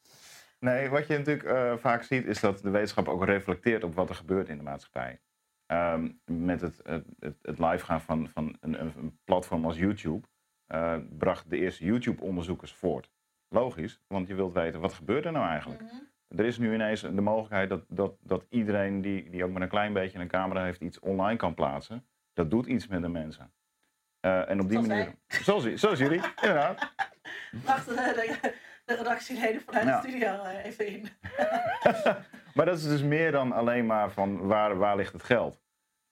Nee, 0.60 0.90
wat 0.90 1.08
je 1.08 1.18
natuurlijk 1.18 1.48
uh, 1.48 1.78
vaak 1.78 2.04
ziet 2.04 2.26
is 2.26 2.40
dat 2.40 2.60
de 2.60 2.70
wetenschap 2.70 3.08
ook 3.08 3.26
reflecteert 3.26 3.84
op 3.84 3.96
wat 3.96 4.10
er 4.10 4.16
gebeurt 4.16 4.50
in 4.50 4.58
de 4.58 4.64
maatschappij. 4.64 5.22
Um, 5.68 6.22
met 6.26 6.62
het, 6.62 6.80
het, 6.84 7.06
het, 7.42 7.60
live 7.60 7.86
gaan 7.86 8.02
van, 8.02 8.30
van 8.30 8.58
een, 8.60 8.82
een 8.82 9.20
platform 9.24 9.66
als 9.66 9.78
YouTube 9.78 10.28
uh, 10.68 10.98
bracht 11.10 11.50
de 11.50 11.58
eerste 11.58 11.86
YouTube-onderzoekers 11.86 12.74
voort. 12.74 13.12
Logisch, 13.50 14.02
want 14.08 14.28
je 14.28 14.36
wilt 14.36 14.54
weten 14.54 14.80
wat 14.80 14.94
gebeurt 14.94 15.26
er 15.26 15.32
nou 15.32 15.48
eigenlijk. 15.48 15.82
Mm 15.82 15.88
-hmm. 15.88 16.08
Er 16.28 16.46
is 16.46 16.58
nu 16.58 16.74
ineens 16.74 17.02
de 17.02 17.22
mogelijkheid 17.22 17.70
dat, 17.70 17.86
dat, 17.88 18.16
dat 18.22 18.46
iedereen 18.50 19.02
die, 19.02 19.30
die 19.30 19.44
ook 19.44 19.52
maar 19.52 19.62
een 19.62 19.68
klein 19.68 19.94
beetje 19.94 20.20
een 20.20 20.28
camera 20.28 20.64
heeft 20.64 20.82
iets 20.82 21.00
online 21.00 21.38
kan 21.38 21.54
plaatsen. 21.54 22.08
Dat 22.34 22.52
doet 22.52 22.66
iets 22.66 22.88
met 22.88 23.02
de 23.02 23.08
mensen. 23.08 23.54
Uh, 24.22 24.50
en 24.50 24.60
op 24.60 24.70
die 24.70 24.78
zoals 24.78 24.88
manier. 24.88 25.16
Zoals, 25.28 25.74
zoals 25.74 26.00
jullie, 26.00 26.22
inderdaad. 26.42 26.94
Wacht, 27.66 27.86
de, 27.86 28.54
de 28.86 28.96
redactieleden 28.96 29.62
vanuit 29.62 29.86
de 29.86 30.10
studio 30.10 30.34
uh, 30.34 30.66
even 30.66 30.88
in. 30.88 31.10
maar 32.56 32.66
dat 32.66 32.78
is 32.78 32.84
dus 32.84 33.04
meer 33.04 33.32
dan 33.32 33.52
alleen 33.52 33.86
maar 33.86 34.12
van 34.12 34.48
waar, 34.48 34.78
waar 34.78 34.96
ligt 34.96 35.14
het 35.14 35.24
geld. 35.24 35.62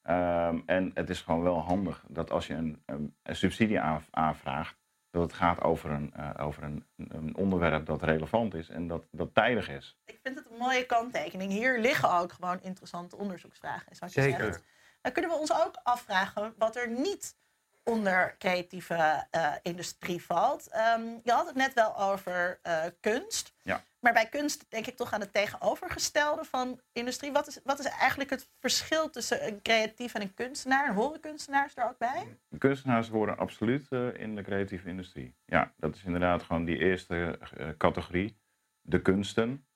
Um, 0.09 0.63
en 0.65 0.91
het 0.93 1.09
is 1.09 1.21
gewoon 1.21 1.43
wel 1.43 1.59
handig 1.59 2.05
dat 2.07 2.31
als 2.31 2.47
je 2.47 2.53
een, 2.53 2.81
een, 2.85 3.15
een 3.23 3.35
subsidie 3.35 3.79
aanvraagt, 4.11 4.77
dat 5.15 5.23
het 5.23 5.33
gaat 5.33 5.61
over, 5.61 5.89
een, 5.89 6.13
uh, 6.17 6.29
over 6.37 6.63
een, 6.63 6.85
een, 6.97 7.35
onderwerp 7.35 7.85
dat 7.85 8.03
relevant 8.03 8.53
is 8.53 8.69
en 8.69 8.87
dat, 8.87 9.03
dat 9.11 9.29
tijdig 9.33 9.69
is. 9.69 9.97
Ik 10.05 10.19
vind 10.23 10.37
het 10.37 10.47
een 10.51 10.57
mooie 10.57 10.85
kanttekening. 10.85 11.51
Hier 11.51 11.79
liggen 11.79 12.11
ook 12.11 12.31
gewoon 12.31 12.61
interessante 12.61 13.15
onderzoeksvragen. 13.17 13.91
Is 13.91 13.99
wat 13.99 14.13
je 14.13 14.21
Zeker. 14.21 14.43
Zegt. 14.43 14.63
Dan 15.01 15.11
kunnen 15.11 15.31
we 15.31 15.37
ons 15.37 15.53
ook 15.53 15.79
afvragen 15.83 16.53
wat 16.57 16.75
er 16.75 16.89
niet 16.89 17.37
onder 17.85 18.35
creatieve 18.37 19.27
uh, 19.31 19.53
industrie 19.61 20.23
valt. 20.23 20.69
Um, 20.97 21.19
je 21.23 21.31
had 21.31 21.47
het 21.47 21.55
net 21.55 21.73
wel 21.73 21.97
over 21.99 22.59
uh, 22.63 22.83
kunst. 22.99 23.53
Ja. 23.61 23.83
Maar 23.99 24.13
bij 24.13 24.29
kunst 24.29 24.65
denk 24.69 24.87
ik 24.87 24.95
toch 24.95 25.13
aan 25.13 25.19
het 25.19 25.33
tegenovergestelde 25.33 26.43
van 26.43 26.81
industrie. 26.91 27.31
Wat 27.31 27.47
is, 27.47 27.59
wat 27.63 27.79
is 27.79 27.85
eigenlijk 27.85 28.29
het 28.29 28.49
verschil 28.59 29.09
tussen 29.09 29.47
een 29.47 29.61
creatief 29.61 30.13
en 30.13 30.21
een 30.21 30.33
kunstenaar? 30.33 30.87
En 30.87 30.93
horen 30.93 31.19
kunstenaars 31.19 31.75
er 31.75 31.85
ook 31.85 31.97
bij? 31.97 32.37
Kunstenaars 32.57 33.09
horen 33.09 33.37
absoluut 33.37 33.87
uh, 33.89 34.19
in 34.19 34.35
de 34.35 34.41
creatieve 34.41 34.89
industrie. 34.89 35.35
Ja, 35.45 35.73
dat 35.77 35.95
is 35.95 36.03
inderdaad 36.03 36.43
gewoon 36.43 36.65
die 36.65 36.77
eerste 36.77 37.39
categorie. 37.77 38.37
De 38.81 39.01
kunsten 39.01 39.67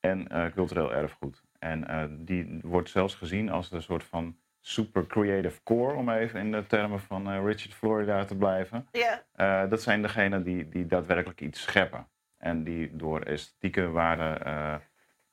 en 0.00 0.52
cultureel 0.54 0.92
erfgoed. 0.92 1.42
En 1.58 2.24
die 2.24 2.58
wordt 2.62 2.90
zelfs 2.90 3.14
gezien 3.14 3.50
als 3.50 3.72
een 3.72 3.82
soort 3.82 4.04
van 4.04 4.38
super 4.66 5.06
creative 5.06 5.62
core, 5.62 5.94
om 5.94 6.10
even 6.10 6.40
in 6.40 6.52
de 6.52 6.66
termen 6.66 7.00
van 7.00 7.30
uh, 7.30 7.44
Richard 7.44 7.74
Florida 7.74 8.24
te 8.24 8.36
blijven. 8.36 8.88
Yeah. 8.92 9.18
Uh, 9.36 9.70
dat 9.70 9.82
zijn 9.82 10.02
degenen 10.02 10.42
die, 10.42 10.68
die 10.68 10.86
daadwerkelijk 10.86 11.40
iets 11.40 11.62
scheppen. 11.62 12.08
En 12.38 12.64
die 12.64 12.96
door 12.96 13.20
esthetieke 13.20 13.90
waarden 13.90 14.46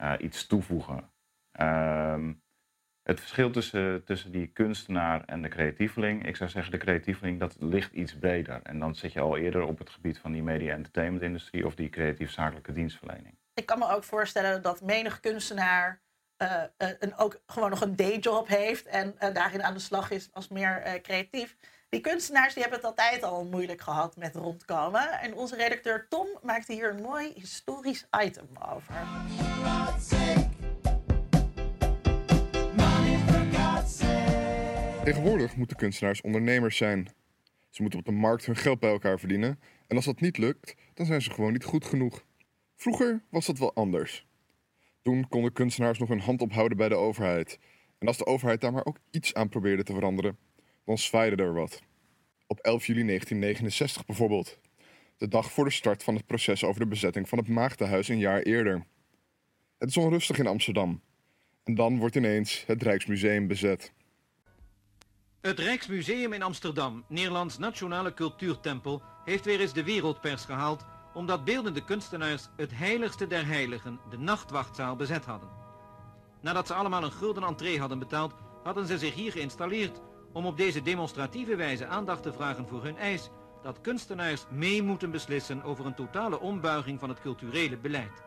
uh, 0.02 0.14
iets 0.20 0.48
toevoegen. 0.48 1.12
Um, 1.62 2.42
het 3.04 3.20
verschil 3.20 3.52
tussen, 3.52 4.04
tussen 4.04 4.32
die 4.32 4.48
kunstenaar 4.48 5.24
en 5.26 5.42
de 5.42 5.48
creatieveling, 5.48 6.26
ik 6.26 6.36
zou 6.36 6.50
zeggen 6.50 6.72
de 6.72 6.78
creatieveling, 6.78 7.40
dat 7.40 7.56
ligt 7.60 7.94
iets 7.94 8.18
breder. 8.18 8.60
En 8.64 8.80
dan 8.80 8.96
zit 8.96 9.14
je 9.14 9.20
al 9.20 9.38
eerder 9.38 9.64
op 9.64 9.78
het 9.78 9.90
gebied 9.90 10.20
van 10.20 10.32
die 10.32 10.44
media-entertainment 10.44 11.24
industrie 11.24 11.66
of 11.66 11.76
die 11.76 11.90
creatief-zakelijke 11.90 12.72
dienstverlening. 12.72 13.38
Ik 13.54 13.66
kan 13.66 13.80
me 13.80 13.90
ook 13.90 14.04
voorstellen 14.04 14.62
dat 14.62 14.82
menig 14.82 15.20
kunstenaar 15.20 16.02
een, 16.78 17.18
ook 17.18 17.42
gewoon 17.46 17.70
nog 17.70 17.82
een 17.82 17.96
dayjob 17.96 18.48
heeft 18.48 18.86
en 18.86 19.16
uh, 19.20 19.34
daarin 19.34 19.64
aan 19.64 19.74
de 19.74 19.80
slag 19.80 20.12
is 20.12 20.30
als 20.34 20.48
meer 20.48 21.00
creatief. 21.02 21.56
Die 21.90 22.02
kunstenaars 22.02 22.54
die 22.54 22.62
hebben 22.64 22.80
het 22.80 22.90
altijd 22.90 23.24
al 23.24 23.46
moeilijk 23.46 23.82
gehad 23.82 24.18
met 24.18 24.36
rondkomen. 24.36 25.20
En 25.20 25.36
onze 25.36 25.56
redacteur 25.56 26.08
Tom 26.10 26.28
maakte 26.42 26.74
hier 26.74 26.90
een 26.90 27.02
mooi 27.02 27.32
historisch 27.36 28.08
item 28.24 28.48
over. 28.70 28.96
Tegenwoordig 35.04 35.56
moeten 35.56 35.78
kunstenaars 35.78 36.22
ondernemers 36.22 36.78
zijn. 36.78 37.10
Ze 37.70 37.82
moeten 37.82 38.00
op 38.00 38.06
de 38.06 38.12
markt 38.12 38.46
hun 38.46 38.56
geld 38.56 38.80
bij 38.80 38.92
elkaar 38.92 39.20
verdienen. 39.20 39.60
En 39.88 39.96
als 39.96 40.06
dat 40.06 40.20
niet 40.20 40.38
lukt, 40.38 40.76
dan 40.94 41.06
zijn 41.06 41.22
ze 41.22 41.32
gewoon 41.32 41.52
niet 41.52 41.64
goed 41.64 41.86
genoeg. 41.86 42.26
Vroeger 42.76 43.24
was 43.30 43.46
dat 43.46 43.58
wel 43.58 43.74
anders. 43.74 44.28
Toen 45.02 45.28
konden 45.28 45.54
kunstenaars 45.54 46.00
nog 46.00 46.10
hun 46.10 46.20
hand 46.20 46.42
ophouden 46.42 46.78
bij 46.78 46.90
de 46.90 46.96
overheid. 46.96 47.60
En 48.00 48.08
als 48.08 48.18
de 48.18 48.26
overheid 48.26 48.62
daar 48.62 48.74
maar 48.74 48.86
ook 48.86 48.98
iets 49.12 49.34
aan 49.34 49.50
probeerde 49.50 49.84
te 49.84 49.94
veranderen, 49.94 50.38
dan 50.86 50.98
zwaaide 50.98 51.44
er 51.44 51.54
wat. 51.54 51.82
Op 52.48 52.60
11 52.60 52.86
juli 52.86 53.06
1969 53.06 54.06
bijvoorbeeld. 54.06 54.60
De 55.18 55.28
dag 55.28 55.52
voor 55.52 55.66
de 55.66 55.72
start 55.72 56.04
van 56.04 56.16
het 56.16 56.26
proces 56.26 56.64
over 56.64 56.80
de 56.82 56.88
bezetting 56.88 57.30
van 57.30 57.38
het 57.38 57.48
Maagdenhuis 57.48 58.08
een 58.08 58.20
jaar 58.20 58.42
eerder. 58.42 58.86
Het 59.78 59.90
is 59.90 59.98
onrustig 59.98 60.40
in 60.40 60.48
Amsterdam. 60.48 61.02
En 61.64 61.76
dan 61.76 61.98
wordt 61.98 62.16
ineens 62.16 62.64
het 62.68 62.84
Rijksmuseum 62.84 63.48
bezet. 63.48 63.94
Het 65.42 65.60
Rijksmuseum 65.60 66.34
in 66.34 66.42
Amsterdam, 66.42 67.06
Nederlands 67.08 67.58
nationale 67.58 68.14
cultuurtempel, 68.14 69.02
heeft 69.26 69.46
weer 69.46 69.60
eens 69.60 69.74
de 69.74 69.84
wereldpers 69.84 70.46
gehaald 70.46 70.86
omdat 71.14 71.46
beeldende 71.46 71.84
kunstenaars 71.84 72.50
het 72.56 72.78
heiligste 72.78 73.28
der 73.28 73.46
heiligen, 73.46 74.00
de 74.10 74.18
nachtwachtzaal, 74.18 74.96
bezet 74.96 75.26
hadden. 75.26 75.50
Nadat 76.42 76.68
ze 76.68 76.74
allemaal 76.74 77.04
een 77.04 77.12
gulden 77.12 77.44
entree 77.44 77.80
hadden 77.80 78.00
betaald, 78.00 78.34
hadden 78.64 78.88
ze 78.88 78.98
zich 78.98 79.14
hier 79.14 79.32
geïnstalleerd 79.32 80.02
om 80.34 80.46
op 80.46 80.58
deze 80.58 80.82
demonstratieve 80.82 81.56
wijze 81.56 81.86
aandacht 81.86 82.24
te 82.24 82.34
vragen 82.34 82.68
voor 82.68 82.84
hun 82.84 82.98
eis 82.98 83.30
dat 83.64 83.82
kunstenaars 83.82 84.46
mee 84.50 84.84
moeten 84.84 85.12
beslissen 85.12 85.64
over 85.64 85.86
een 85.86 85.96
totale 85.96 86.40
ombuiging 86.40 87.00
van 87.00 87.10
het 87.10 87.22
culturele 87.22 87.78
beleid. 87.78 88.24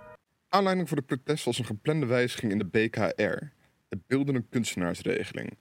Aanleiding 0.49 0.89
voor 0.89 0.97
de 0.97 1.03
protest 1.03 1.45
was 1.45 1.59
een 1.59 1.65
geplande 1.65 2.07
wijziging 2.07 2.53
in 2.53 2.59
de 2.59 2.65
BKR, 2.65 3.45
de 3.89 3.99
Beeldende 4.07 4.45
Kunstenaarsregeling, 4.51 5.57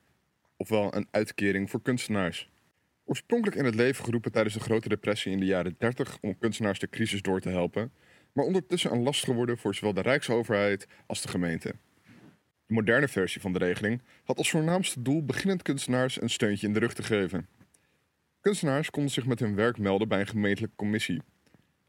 ofwel 0.57 0.95
een 0.95 1.07
uitkering 1.11 1.69
voor 1.69 1.81
kunstenaars. 1.81 2.49
Oorspronkelijk 3.05 3.57
in 3.57 3.65
het 3.65 3.75
leven 3.75 4.05
geroepen 4.05 4.31
tijdens 4.31 4.53
de 4.53 4.59
Grote 4.59 4.89
Depressie 4.89 5.31
in 5.31 5.39
de 5.39 5.45
jaren 5.45 5.75
30 5.77 6.17
om 6.21 6.37
kunstenaars 6.37 6.79
de 6.79 6.89
crisis 6.89 7.21
door 7.21 7.39
te 7.39 7.49
helpen, 7.49 7.91
maar 8.31 8.45
ondertussen 8.45 8.91
een 8.91 9.03
last 9.03 9.23
geworden 9.23 9.57
voor 9.57 9.75
zowel 9.75 9.93
de 9.93 10.01
Rijksoverheid 10.01 10.87
als 11.07 11.21
de 11.21 11.27
gemeente. 11.27 11.75
De 12.65 12.73
moderne 12.73 13.07
versie 13.07 13.41
van 13.41 13.53
de 13.53 13.59
regeling 13.59 14.01
had 14.23 14.37
als 14.37 14.49
voornaamste 14.49 15.01
doel 15.01 15.25
beginnend 15.25 15.61
kunstenaars 15.61 16.21
een 16.21 16.29
steuntje 16.29 16.67
in 16.67 16.73
de 16.73 16.79
rug 16.79 16.93
te 16.93 17.03
geven. 17.03 17.47
Kunstenaars 18.41 18.89
konden 18.89 19.11
zich 19.11 19.25
met 19.25 19.39
hun 19.39 19.55
werk 19.55 19.77
melden 19.77 20.07
bij 20.07 20.19
een 20.19 20.27
gemeentelijke 20.27 20.75
commissie. 20.75 21.21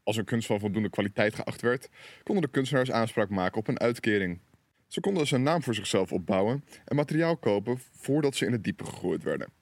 Als 0.03 0.17
een 0.17 0.25
kunst 0.25 0.47
van 0.47 0.59
voldoende 0.59 0.89
kwaliteit 0.89 1.35
geacht 1.35 1.61
werd, 1.61 1.89
konden 2.23 2.43
de 2.43 2.49
kunstenaars 2.49 2.91
aanspraak 2.91 3.29
maken 3.29 3.57
op 3.57 3.67
een 3.67 3.79
uitkering. 3.79 4.39
Ze 4.87 4.99
konden 4.99 5.21
dus 5.21 5.31
een 5.31 5.43
naam 5.43 5.63
voor 5.63 5.75
zichzelf 5.75 6.11
opbouwen 6.11 6.63
en 6.85 6.95
materiaal 6.95 7.37
kopen 7.37 7.79
voordat 7.91 8.35
ze 8.35 8.45
in 8.45 8.51
het 8.51 8.63
diepe 8.63 8.85
gegooid 8.85 9.23
werden. 9.23 9.54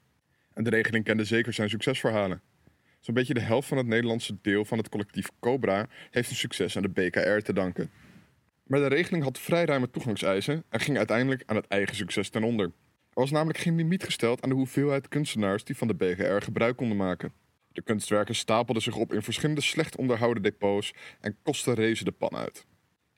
En 0.53 0.63
de 0.63 0.69
regeling 0.69 1.03
kende 1.03 1.23
zeker 1.23 1.53
zijn 1.53 1.69
succesverhalen. 1.69 2.41
Zo'n 2.99 3.13
beetje 3.13 3.33
de 3.33 3.39
helft 3.39 3.67
van 3.67 3.77
het 3.77 3.87
Nederlandse 3.87 4.37
deel 4.41 4.65
van 4.65 4.77
het 4.77 4.89
collectief 4.89 5.29
Cobra 5.39 5.87
heeft 6.11 6.29
een 6.29 6.35
succes 6.35 6.75
aan 6.75 6.81
de 6.81 6.89
BKR 6.89 7.43
te 7.43 7.53
danken. 7.53 7.91
Maar 8.63 8.79
de 8.79 8.87
regeling 8.87 9.23
had 9.23 9.39
vrij 9.39 9.65
ruime 9.65 9.89
toegangseisen 9.89 10.63
en 10.69 10.79
ging 10.79 10.97
uiteindelijk 10.97 11.43
aan 11.45 11.55
het 11.55 11.67
eigen 11.67 11.95
succes 11.95 12.29
ten 12.29 12.43
onder. 12.43 12.65
Er 12.65 13.19
was 13.21 13.31
namelijk 13.31 13.59
geen 13.59 13.75
limiet 13.75 14.03
gesteld 14.03 14.41
aan 14.41 14.49
de 14.49 14.55
hoeveelheid 14.55 15.07
kunstenaars 15.07 15.63
die 15.63 15.77
van 15.77 15.87
de 15.87 15.93
BKR 15.93 16.43
gebruik 16.43 16.77
konden 16.77 16.97
maken. 16.97 17.33
De 17.71 17.81
kunstwerken 17.81 18.35
stapelden 18.35 18.83
zich 18.83 18.95
op 18.95 19.13
in 19.13 19.21
verschillende 19.21 19.61
slecht 19.61 19.95
onderhouden 19.95 20.43
depots 20.43 20.93
en 21.19 21.37
kosten 21.43 21.73
rezen 21.73 22.05
de 22.05 22.11
pan 22.11 22.35
uit. 22.35 22.65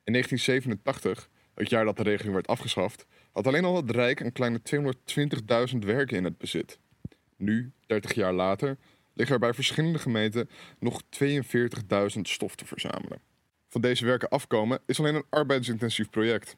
In 0.03 0.11
1987, 0.11 1.29
het 1.53 1.69
jaar 1.69 1.85
dat 1.85 1.97
de 1.97 2.03
regeling 2.03 2.33
werd 2.33 2.47
afgeschaft, 2.47 3.05
had 3.31 3.47
alleen 3.47 3.65
al 3.65 3.75
het 3.75 3.91
Rijk 3.91 4.19
een 4.19 4.31
kleine 4.31 4.61
220.000 5.71 5.77
werken 5.79 6.17
in 6.17 6.23
het 6.23 6.37
bezit. 6.37 6.79
Nu, 7.35 7.71
30 7.85 8.13
jaar 8.13 8.33
later, 8.33 8.77
liggen 9.13 9.35
er 9.35 9.41
bij 9.41 9.53
verschillende 9.53 9.99
gemeenten 9.99 10.49
nog 10.79 11.01
42.000 11.03 12.21
stof 12.21 12.55
te 12.55 12.65
verzamelen. 12.65 13.21
Van 13.67 13.81
deze 13.81 14.05
werken 14.05 14.29
afkomen 14.29 14.79
is 14.85 14.99
alleen 14.99 15.15
een 15.15 15.25
arbeidsintensief 15.29 16.09
project. 16.09 16.57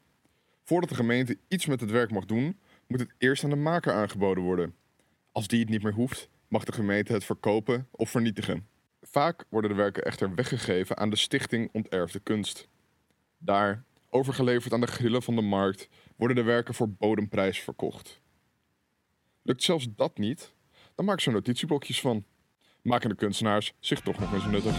Voordat 0.63 0.89
de 0.89 0.95
gemeente 0.95 1.37
iets 1.47 1.65
met 1.65 1.79
het 1.79 1.91
werk 1.91 2.11
mag 2.11 2.25
doen, 2.25 2.59
moet 2.87 2.99
het 2.99 3.13
eerst 3.17 3.43
aan 3.43 3.49
de 3.49 3.55
maker 3.55 3.93
aangeboden 3.93 4.43
worden. 4.43 4.75
Als 5.31 5.47
die 5.47 5.59
het 5.59 5.69
niet 5.69 5.83
meer 5.83 5.93
hoeft, 5.93 6.29
mag 6.47 6.63
de 6.63 6.71
gemeente 6.71 7.13
het 7.13 7.23
verkopen 7.23 7.87
of 7.91 8.09
vernietigen. 8.09 8.67
Vaak 9.01 9.45
worden 9.49 9.71
de 9.71 9.77
werken 9.77 10.03
echter 10.03 10.35
weggegeven 10.35 10.97
aan 10.97 11.09
de 11.09 11.15
Stichting 11.15 11.69
Onterfde 11.73 12.19
Kunst. 12.19 12.67
Daar, 13.37 13.83
overgeleverd 14.09 14.73
aan 14.73 14.81
de 14.81 14.87
grillen 14.87 15.23
van 15.23 15.35
de 15.35 15.41
markt, 15.41 15.89
worden 16.15 16.35
de 16.35 16.43
werken 16.43 16.73
voor 16.73 16.89
bodemprijs 16.89 17.59
verkocht. 17.59 18.21
Lukt 19.41 19.63
zelfs 19.63 19.87
dat 19.95 20.17
niet, 20.17 20.53
dan 20.97 21.05
maken 21.05 21.21
ze 21.21 21.29
er 21.29 21.35
notitieblokjes 21.35 22.01
van. 22.01 22.25
Maken 22.81 23.09
de 23.09 23.15
kunstenaars 23.15 23.73
zich 23.79 24.01
toch 24.01 24.19
nog 24.19 24.33
eens 24.33 24.45
nuttig. 24.45 24.75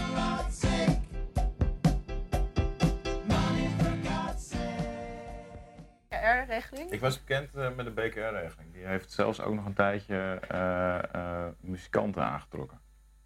BKR-regeling? 6.09 6.91
Ik 6.91 6.99
was 6.99 7.23
bekend 7.23 7.55
eh, 7.55 7.75
met 7.75 7.85
de 7.85 7.91
BKR-regeling. 7.91 8.73
Die 8.73 8.85
heeft 8.85 9.11
zelfs 9.11 9.41
ook 9.41 9.53
nog 9.53 9.65
een 9.65 9.73
tijdje 9.73 10.39
eh, 10.47 11.13
eh, 11.13 11.47
muzikanten 11.59 12.23
aangetrokken. 12.23 12.79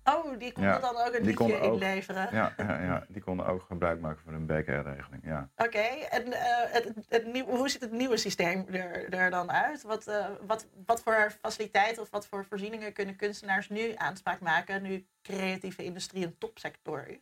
Oh, 0.03 0.39
die 0.39 0.51
konden 0.51 0.71
Ja, 0.71 0.79
dan 0.79 0.95
ook 0.95 1.13
een 1.13 1.23
die 1.23 1.39
liedje 1.39 1.59
inleveren. 1.59 2.27
Ja, 2.31 2.53
ja, 2.57 2.81
ja, 2.81 3.05
die 3.07 3.21
konden 3.21 3.45
ook 3.45 3.63
gebruik 3.63 3.99
maken 3.99 4.21
van 4.23 4.33
een 4.33 4.45
BKR-regeling. 4.45 5.23
Ja. 5.25 5.49
Oké, 5.55 5.77
en 6.09 6.33
eh, 6.33 6.71
het, 6.71 6.93
het, 7.07 7.25
nieuw- 7.33 7.45
hoe 7.45 7.69
ziet 7.69 7.81
het 7.81 7.91
nieuwe 7.91 8.17
systeem 8.17 8.65
er, 8.71 9.13
er 9.13 9.29
dan 9.29 9.51
uit? 9.51 9.81
Wat, 9.81 10.07
eh, 10.07 10.25
wat, 10.45 10.67
wat 10.85 11.03
voor 11.03 11.31
faciliteiten 11.41 12.01
of 12.01 12.09
wat 12.09 12.27
voor 12.27 12.45
voorzieningen 12.45 12.93
kunnen 12.93 13.15
kunstenaars 13.15 13.69
nu 13.69 13.93
aanspraak 13.95 14.39
maken, 14.39 14.81
nu 14.81 15.05
creatieve 15.21 15.83
industrie 15.83 16.25
een 16.25 16.37
topsector 16.37 17.07
is? 17.07 17.19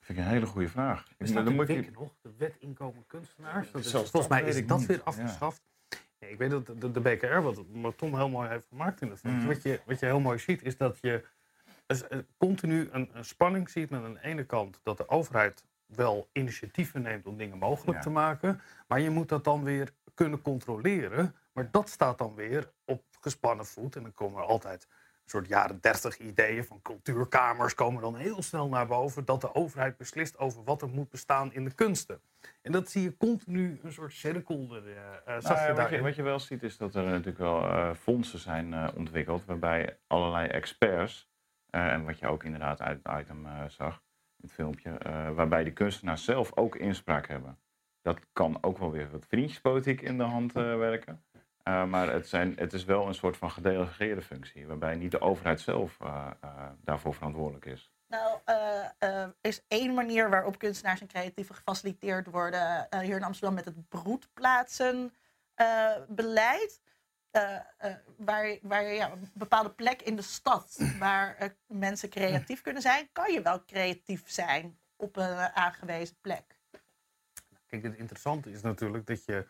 Vind 0.00 0.18
ik 0.18 0.24
een 0.24 0.30
hele 0.30 0.46
goede 0.46 0.68
vraag. 0.68 1.08
Dan 1.18 1.46
in 1.46 1.54
moet 1.54 1.68
je, 1.68 1.90
nog, 1.92 2.14
de 2.22 2.34
wet 2.38 2.56
inkomen 2.58 3.06
kunstenaars. 3.06 3.70
Dat 3.70 3.84
is, 3.84 3.90
volgens 3.90 4.12
dat 4.12 4.28
mij 4.28 4.42
is 4.42 4.56
ik 4.56 4.68
dat 4.68 4.84
weer 4.84 5.02
Ja. 5.04 5.52
Nee, 6.20 6.30
ik 6.30 6.38
weet 6.38 6.50
dat 6.50 6.66
de, 6.66 6.90
de 6.90 7.00
BKR, 7.00 7.40
wat, 7.40 7.62
wat 7.72 7.98
Tom 7.98 8.14
heel 8.16 8.28
mooi 8.28 8.48
heeft 8.48 8.66
gemaakt 8.68 9.00
in 9.00 9.10
het 9.10 9.18
filmpje, 9.20 9.40
Mhm. 9.44 9.52
wat, 9.54 9.62
je, 9.62 9.80
wat 9.84 10.00
je 10.00 10.06
heel 10.06 10.20
mooi 10.20 10.38
ziet, 10.38 10.62
is 10.62 10.76
dat 10.76 10.98
je 11.00 11.24
dus, 11.86 12.08
eh, 12.08 12.18
continu 12.38 12.88
een, 12.92 13.10
een 13.12 13.24
spanning 13.24 13.68
ziet 13.70 13.90
met 13.90 14.02
aan 14.02 14.14
de 14.14 14.22
ene 14.22 14.44
kant 14.44 14.80
dat 14.82 14.96
de 14.96 15.08
overheid 15.08 15.64
wel 15.86 16.28
initiatieven 16.32 17.02
neemt 17.02 17.26
om 17.26 17.36
dingen 17.36 17.58
mogelijk 17.58 17.96
Ja. 17.96 18.02
te 18.02 18.10
maken, 18.10 18.60
maar 18.86 19.00
je 19.00 19.10
moet 19.10 19.28
dat 19.28 19.44
dan 19.44 19.64
weer 19.64 19.92
kunnen 20.14 20.42
controleren. 20.42 21.34
Maar 21.52 21.70
dat 21.70 21.88
staat 21.88 22.18
dan 22.18 22.34
weer 22.34 22.70
op 22.84 23.02
gespannen 23.20 23.66
voet 23.66 23.96
en 23.96 24.02
dan 24.02 24.12
komen 24.12 24.40
er 24.42 24.46
altijd 24.48 24.88
soort 25.30 25.48
jaren 25.48 25.78
dertig 25.80 26.18
ideeën 26.18 26.64
van 26.64 26.82
cultuurkamers 26.82 27.74
komen 27.74 28.02
dan 28.02 28.16
heel 28.16 28.42
snel 28.42 28.68
naar 28.68 28.86
boven 28.86 29.24
dat 29.24 29.40
de 29.40 29.54
overheid 29.54 29.96
beslist 29.96 30.38
over 30.38 30.64
wat 30.64 30.82
er 30.82 30.88
moet 30.88 31.10
bestaan 31.10 31.52
in 31.52 31.64
de 31.64 31.74
kunsten. 31.74 32.20
En 32.62 32.72
dat 32.72 32.90
zie 32.90 33.02
je 33.02 33.16
continu 33.16 33.80
een 33.82 33.92
soort 33.92 34.12
cirkel. 34.12 34.76
eh, 34.76 35.36
eh, 35.36 35.42
Nou 35.42 35.54
ja, 35.54 35.66
je 35.66 35.74
wat, 35.74 35.90
je, 35.90 36.00
wat 36.00 36.14
je 36.16 36.22
wel 36.22 36.40
ziet 36.40 36.62
is 36.62 36.76
dat 36.76 36.94
er 36.94 37.04
natuurlijk 37.04 37.38
wel 37.38 37.62
eh, 37.62 37.94
fondsen 37.94 38.38
zijn 38.38 38.74
eh, 38.74 38.88
ontwikkeld 38.94 39.44
waarbij 39.44 39.98
allerlei 40.06 40.48
experts, 40.48 41.28
eh, 41.70 41.92
en 41.92 42.04
wat 42.04 42.18
je 42.18 42.26
ook 42.26 42.44
inderdaad 42.44 42.80
uit 42.80 43.00
het 43.02 43.20
item 43.20 43.46
eh, 43.46 43.64
zag, 43.68 43.94
in 44.36 44.42
het 44.42 44.52
filmpje, 44.52 44.90
eh, 44.90 45.30
waarbij 45.30 45.64
de 45.64 45.72
kunstenaars 45.72 46.24
zelf 46.24 46.56
ook 46.56 46.76
inspraak 46.76 47.28
hebben. 47.28 47.58
Dat 48.02 48.20
kan 48.32 48.58
ook 48.60 48.78
wel 48.78 48.90
weer 48.90 49.10
wat 49.10 49.26
vriendjespolitiek 49.28 50.00
in 50.00 50.18
de 50.18 50.24
hand 50.24 50.56
eh, 50.56 50.76
werken. 50.76 51.24
Eh, 51.66 51.84
maar 51.84 52.12
het, 52.12 52.28
zijn, 52.28 52.52
het 52.56 52.72
is 52.72 52.84
wel 52.84 53.06
een 53.06 53.14
soort 53.14 53.36
van 53.36 53.50
gedelegeerde 53.50 54.22
functie, 54.22 54.66
waarbij 54.66 54.96
niet 54.96 55.10
de 55.10 55.20
overheid 55.20 55.60
zelf 55.60 56.00
eh, 56.00 56.30
eh, 56.40 56.70
daarvoor 56.84 57.14
verantwoordelijk 57.14 57.64
is. 57.64 57.90
Nou, 58.08 58.38
is 59.40 59.64
één 59.68 59.94
manier 59.94 60.30
waarop 60.30 60.58
kunstenaars 60.58 61.00
en 61.00 61.06
creatieven 61.06 61.54
gefaciliteerd 61.54 62.26
worden 62.26 62.88
eh, 62.88 63.00
hier 63.00 63.16
in 63.16 63.22
Amsterdam 63.22 63.54
met 63.54 63.64
het 63.64 63.88
broedplaatsenbeleid. 63.88 66.80
Eh, 67.30 67.56
eh, 67.76 67.94
waar, 68.16 68.58
waar 68.62 68.82
je 68.82 68.94
ja, 68.94 69.10
een 69.10 69.30
bepaalde 69.34 69.70
plek 69.70 70.02
in 70.02 70.16
de 70.16 70.22
stad 70.22 70.78
waar 70.98 71.56
mensen 71.66 72.08
creatief 72.08 72.60
kunnen 72.60 72.82
zijn, 72.82 73.08
kan 73.12 73.32
je 73.32 73.42
wel 73.42 73.64
creatief 73.64 74.30
zijn 74.30 74.78
op 74.96 75.16
een 75.16 75.38
aangewezen 75.38 76.16
plek. 76.20 76.58
Kijk, 77.66 77.82
het 77.82 77.96
interessante 77.96 78.50
is 78.50 78.62
natuurlijk 78.62 79.06
dat 79.06 79.24
je 79.24 79.46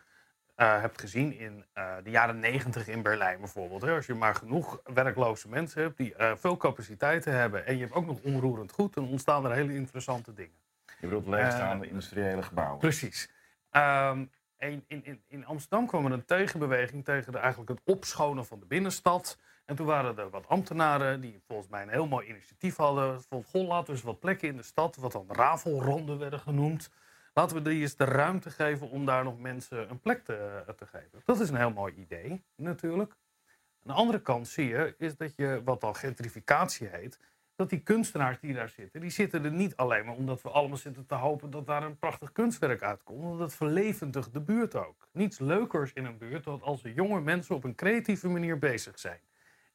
eh, 0.57 0.81
hebt 0.81 0.99
gezien 0.99 1.37
in 1.37 1.65
eh, 1.73 1.93
de 2.03 2.09
jaren 2.09 2.39
negentig 2.39 2.87
in 2.87 3.01
Berlijn 3.01 3.39
bijvoorbeeld. 3.39 3.81
Hè, 3.81 3.95
als 3.95 4.05
je 4.05 4.13
maar 4.13 4.35
genoeg 4.35 4.81
werkloze 4.93 5.49
mensen 5.49 5.81
hebt 5.81 5.97
die 5.97 6.15
eh, 6.15 6.31
veel 6.35 6.57
capaciteiten 6.57 7.33
hebben 7.33 7.65
en 7.65 7.73
je 7.75 7.81
hebt 7.81 7.93
ook 7.93 8.05
nog 8.05 8.19
onroerend 8.21 8.71
goed, 8.71 8.93
dan 8.93 9.07
ontstaan 9.07 9.45
er 9.45 9.51
hele 9.51 9.73
interessante 9.73 10.33
dingen. 10.33 10.57
Je 10.85 11.07
bedoelt 11.07 11.27
leegstaande 11.27 11.87
industriële 11.87 12.43
gebouwen. 12.43 12.79
Precies. 12.79 13.29
Ehm, 13.69 14.25
in, 14.57 14.83
in, 14.87 15.21
in 15.27 15.45
Amsterdam 15.45 15.87
kwam 15.87 16.05
er 16.05 16.11
een 16.11 16.25
tegenbeweging 16.25 17.05
tegen 17.05 17.31
de, 17.31 17.37
eigenlijk 17.37 17.69
het 17.69 17.81
opschonen 17.83 18.45
van 18.45 18.59
de 18.59 18.65
binnenstad. 18.65 19.37
En 19.65 19.75
toen 19.75 19.85
waren 19.85 20.17
er 20.17 20.29
wat 20.29 20.47
ambtenaren 20.47 21.21
die 21.21 21.41
volgens 21.47 21.69
mij 21.69 21.81
een 21.81 21.89
heel 21.89 22.07
mooi 22.07 22.27
initiatief 22.27 22.75
hadden. 22.75 23.21
Vond, 23.21 23.45
goh, 23.45 23.67
laten 23.67 23.85
we 23.85 23.91
eens 23.91 24.01
wat 24.01 24.19
plekken 24.19 24.47
in 24.47 24.57
de 24.57 24.63
stad, 24.63 24.95
wat 24.95 25.11
dan 25.11 25.25
rafelronden 25.27 26.19
werden 26.19 26.39
genoemd. 26.39 26.89
Laten 27.37 27.55
we 27.55 27.69
die 27.69 27.81
eens 27.81 27.95
de 27.95 28.03
ruimte 28.03 28.49
geven 28.49 28.89
om 28.89 29.05
daar 29.05 29.23
nog 29.23 29.39
mensen 29.39 29.89
een 29.89 29.99
plek 29.99 30.23
te, 30.23 30.63
te 30.77 30.85
geven. 30.85 31.21
Dat 31.25 31.39
is 31.39 31.49
een 31.49 31.55
heel 31.55 31.71
mooi 31.71 31.93
idee, 31.93 32.43
natuurlijk. 32.55 33.11
Aan 33.11 33.93
de 33.93 33.93
andere 33.93 34.21
kant 34.21 34.47
zie 34.47 34.67
je, 34.67 34.95
is 34.97 35.17
dat 35.17 35.35
je 35.35 35.61
wat 35.65 35.81
dan 35.81 35.95
gentrificatie 35.95 36.87
heet, 36.87 37.19
dat 37.55 37.69
die 37.69 37.79
kunstenaars 37.79 38.39
die 38.39 38.53
daar 38.53 38.69
zitten, 38.69 39.01
die 39.01 39.09
zitten 39.09 39.43
er 39.43 39.51
niet 39.51 39.75
alleen 39.75 40.05
maar 40.05 40.15
omdat 40.15 40.41
we 40.41 40.49
allemaal 40.49 40.77
zitten 40.77 41.05
te 41.05 41.15
hopen 41.15 41.49
dat 41.49 41.65
daar 41.65 41.83
een 41.83 41.97
prachtig 41.97 42.31
kunstwerk 42.31 42.81
uitkomt. 42.81 43.23
Want 43.23 43.39
dat 43.39 43.55
verlevendigt 43.55 44.33
de 44.33 44.41
buurt 44.41 44.75
ook. 44.75 45.07
Niets 45.11 45.39
leukers 45.39 45.93
in 45.93 46.05
een 46.05 46.17
buurt 46.17 46.43
dan 46.43 46.61
als 46.61 46.83
er 46.83 46.91
jonge 46.91 47.21
mensen 47.21 47.55
op 47.55 47.63
een 47.63 47.75
creatieve 47.75 48.27
manier 48.27 48.59
bezig 48.59 48.99
zijn. 48.99 49.19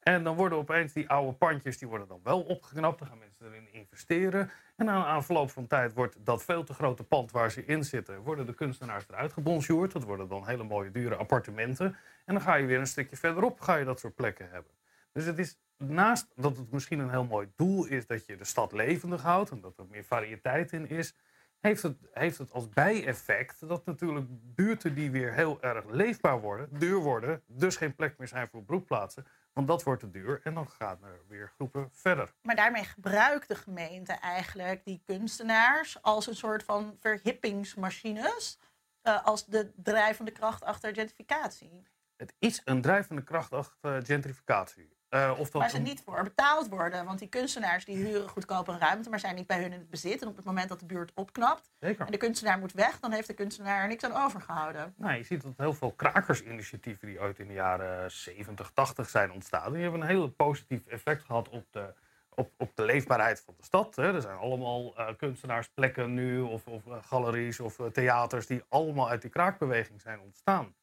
En 0.03 0.25
dan 0.25 0.37
worden 0.37 0.59
opeens 0.59 0.93
die 0.93 1.09
oude 1.09 1.33
pandjes, 1.33 1.79
die 1.79 1.89
worden 1.89 2.09
dan 2.09 2.21
wel 2.23 2.41
opgeknapt. 2.41 2.99
Dan 2.99 3.09
gaan 3.09 3.19
mensen 3.19 3.47
erin 3.47 3.73
investeren. 3.73 4.51
En 4.77 4.85
na 4.85 4.97
een 4.97 5.05
aanverloop 5.05 5.51
van 5.51 5.67
tijd 5.67 5.93
wordt 5.93 6.17
dat 6.19 6.45
veel 6.45 6.65
te 6.65 6.75
grote 6.75 7.05
pand 7.05 7.31
waar 7.31 7.51
ze 7.51 7.65
in 7.65 7.85
zitten, 7.85 8.21
worden 8.21 8.47
de 8.47 8.55
kunstenaars 8.55 9.05
eruit 9.09 9.33
gebonjourd. 9.33 9.93
Dat 9.93 10.03
worden 10.03 10.29
dan 10.29 10.47
hele 10.47 10.65
mooie 10.65 10.91
dure 10.91 11.17
appartementen. 11.17 11.97
En 12.25 12.35
dan 12.35 12.43
ga 12.43 12.55
je 12.55 12.67
weer 12.67 12.79
een 12.79 12.87
stukje 12.87 13.17
verderop, 13.17 13.61
ga 13.61 13.77
je 13.77 13.85
dat 13.85 14.01
soort 14.01 14.15
plekken 14.15 14.49
hebben. 14.51 14.73
Dus 15.13 15.25
het 15.25 15.39
is 15.39 15.59
naast 15.77 16.33
dat 16.37 16.57
het 16.57 16.73
misschien 16.73 16.99
een 16.99 17.11
heel 17.11 17.25
mooi 17.25 17.49
doel 17.57 17.87
is 17.87 18.07
dat 18.07 18.27
je 18.27 18.37
de 18.37 18.45
stad 18.45 18.73
levendig 18.73 19.23
houdt 19.23 19.51
en 19.51 19.61
dat 19.61 19.79
er 19.79 19.87
meer 19.91 20.05
variëteit 20.05 20.73
in 20.73 20.89
is, 20.89 21.15
heeft 21.61 21.83
het, 21.83 21.97
heeft 22.13 22.39
het 22.39 22.53
als 22.53 22.69
bijeffect 22.69 23.69
dat 23.69 23.85
natuurlijk 23.87 24.27
buurten 24.31 24.95
die 24.95 25.11
weer 25.11 25.33
heel 25.33 25.63
erg 25.63 25.85
leefbaar 25.91 26.41
worden, 26.41 26.69
duur 26.79 26.99
worden, 26.99 27.43
dus 27.47 27.77
geen 27.77 27.95
plek 27.95 28.19
meer 28.19 28.29
zijn 28.29 28.49
voor 28.49 28.63
broedplaatsen, 28.63 29.27
want 29.53 29.69
dat 29.69 29.83
wordt 29.83 30.01
te 30.01 30.11
duur 30.11 30.41
en 30.45 30.55
dan 30.55 30.69
gaan 30.69 31.05
er 31.05 31.21
weer 31.29 31.53
groepen 31.55 31.89
verder. 31.93 32.35
Maar 32.43 32.57
daarmee 32.57 32.85
gebruikt 32.85 33.49
de 33.49 33.55
gemeente 33.55 34.13
eigenlijk 34.13 34.85
die 34.85 35.03
kunstenaars 35.05 36.03
als 36.03 36.27
een 36.27 36.37
soort 36.37 36.65
van 36.65 36.97
verhippingsmachines. 37.01 38.59
eh, 39.03 39.25
als 39.25 39.47
de 39.47 39.73
drijvende 39.77 40.31
kracht 40.31 40.65
achter 40.65 40.95
gentrificatie. 40.95 41.83
Het 42.17 42.35
is 42.39 42.61
een 42.65 42.81
drijvende 42.81 43.23
kracht 43.23 43.53
achter 43.53 44.07
gentrificatie. 44.07 44.97
Eh, 45.13 45.33
of 45.39 45.53
Waar 45.53 45.71
ze 45.71 45.79
niet 45.79 46.03
voor 46.05 46.23
betaald 46.23 46.69
worden. 46.69 47.05
Want 47.05 47.19
die 47.19 47.29
kunstenaars 47.29 47.85
die 47.85 47.97
huren 47.97 48.29
goedkoop 48.29 48.69
een 48.69 48.79
ruimte, 48.79 49.11
maar 49.11 49.21
zijn 49.21 49.35
niet 49.35 49.47
bij 49.47 49.63
hun 49.63 49.73
in 49.73 49.79
het 49.79 49.91
bezit. 49.91 50.23
En 50.23 50.29
op 50.29 50.37
het 50.37 50.45
moment 50.45 50.69
dat 50.69 50.81
de 50.81 50.87
buurt 50.87 51.13
opknapt 51.15 51.71
Zeker. 51.81 52.07
en 52.07 52.13
de 52.13 52.19
kunstenaar 52.19 52.59
moet 52.59 52.73
weg, 52.73 53.01
dan 53.01 53.13
heeft 53.13 53.27
de 53.27 53.35
kunstenaar 53.35 53.83
er 53.83 53.89
niks 53.89 54.05
aan 54.05 54.25
overgehouden. 54.25 54.95
Nou, 54.97 55.17
je 55.17 55.23
ziet 55.23 55.43
dat 55.43 55.53
heel 55.57 55.75
veel 55.75 55.93
krakersinitiatieven 55.93 57.09
die 57.09 57.21
ooit 57.21 57.39
in 57.39 57.47
de 57.47 57.53
jaren 57.53 58.11
70, 58.11 58.71
80 58.71 59.09
zijn 59.09 59.33
ontstaan, 59.33 59.73
die 59.73 59.83
hebben 59.83 60.01
een 60.01 60.07
heel 60.07 60.29
positief 60.29 60.87
effect 60.87 61.23
gehad 61.23 61.49
op 61.49 61.67
de, 61.71 61.95
op, 62.35 62.53
op 62.59 62.77
de 62.77 62.85
leefbaarheid 62.85 63.43
van 63.45 63.55
de 63.57 63.65
stad. 63.65 63.97
Hè. 63.97 64.15
Er 64.15 64.23
zijn 64.23 64.39
allemaal 64.39 64.97
eh, 64.97 65.09
kunstenaarsplekken 65.17 66.15
nu, 66.15 66.41
of, 66.41 66.67
of 66.67 66.87
eh, 66.87 66.97
galeries 67.03 67.61
of 67.61 67.77
theaters, 67.93 68.47
die 68.47 68.63
allemaal 68.69 69.09
uit 69.09 69.23
die 69.23 69.31
kraakbeweging 69.31 70.01
zijn 70.01 70.21
ontstaan. 70.21 70.75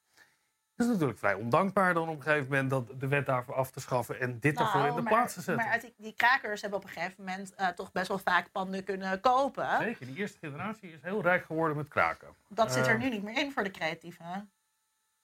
Het 0.80 0.88
is 0.88 0.94
natuurlijk 0.94 1.20
vrij 1.20 1.34
ondankbaar 1.34 1.94
dan 1.94 2.10
op 2.10 2.16
een 2.16 2.22
gegeven 2.22 2.48
moment 2.48 2.70
dat 2.70 3.00
de 3.00 3.08
wet 3.08 3.26
daarvoor 3.26 3.54
af 3.54 3.72
te 3.72 3.80
schaffen 3.80 4.20
en 4.20 4.40
dit 4.40 4.60
ervoor 4.60 4.82
in 4.82 4.88
de 4.88 4.92
Nou, 4.92 5.04
maar, 5.04 5.14
plaats 5.14 5.34
te 5.34 5.42
zetten. 5.42 5.66
Maar 5.66 5.74
uit 5.74 5.92
die, 5.98 6.14
krakers 6.14 6.62
hebben 6.62 6.80
op 6.80 6.86
een 6.86 6.92
gegeven 6.92 7.24
moment 7.24 7.56
eh, 7.56 7.68
toch 7.68 7.92
best 7.92 8.08
wel 8.08 8.20
vaak 8.20 8.52
panden 8.52 8.84
kunnen 8.84 9.20
kopen. 9.20 9.78
Zeker, 9.80 10.06
die 10.06 10.16
eerste 10.16 10.38
generatie 10.38 10.92
is 10.92 11.02
heel 11.02 11.22
rijk 11.22 11.46
geworden 11.46 11.78
met 11.78 11.88
kraken. 11.88 12.28
Dat 12.48 12.72
zit 12.74 12.88
er 12.88 12.94
Eh, 12.94 13.00
nu 13.00 13.10
niet 13.10 13.24
meer 13.24 13.38
in 13.38 13.52
voor 13.52 13.64
de 13.64 13.72
creatieven. 13.72 14.52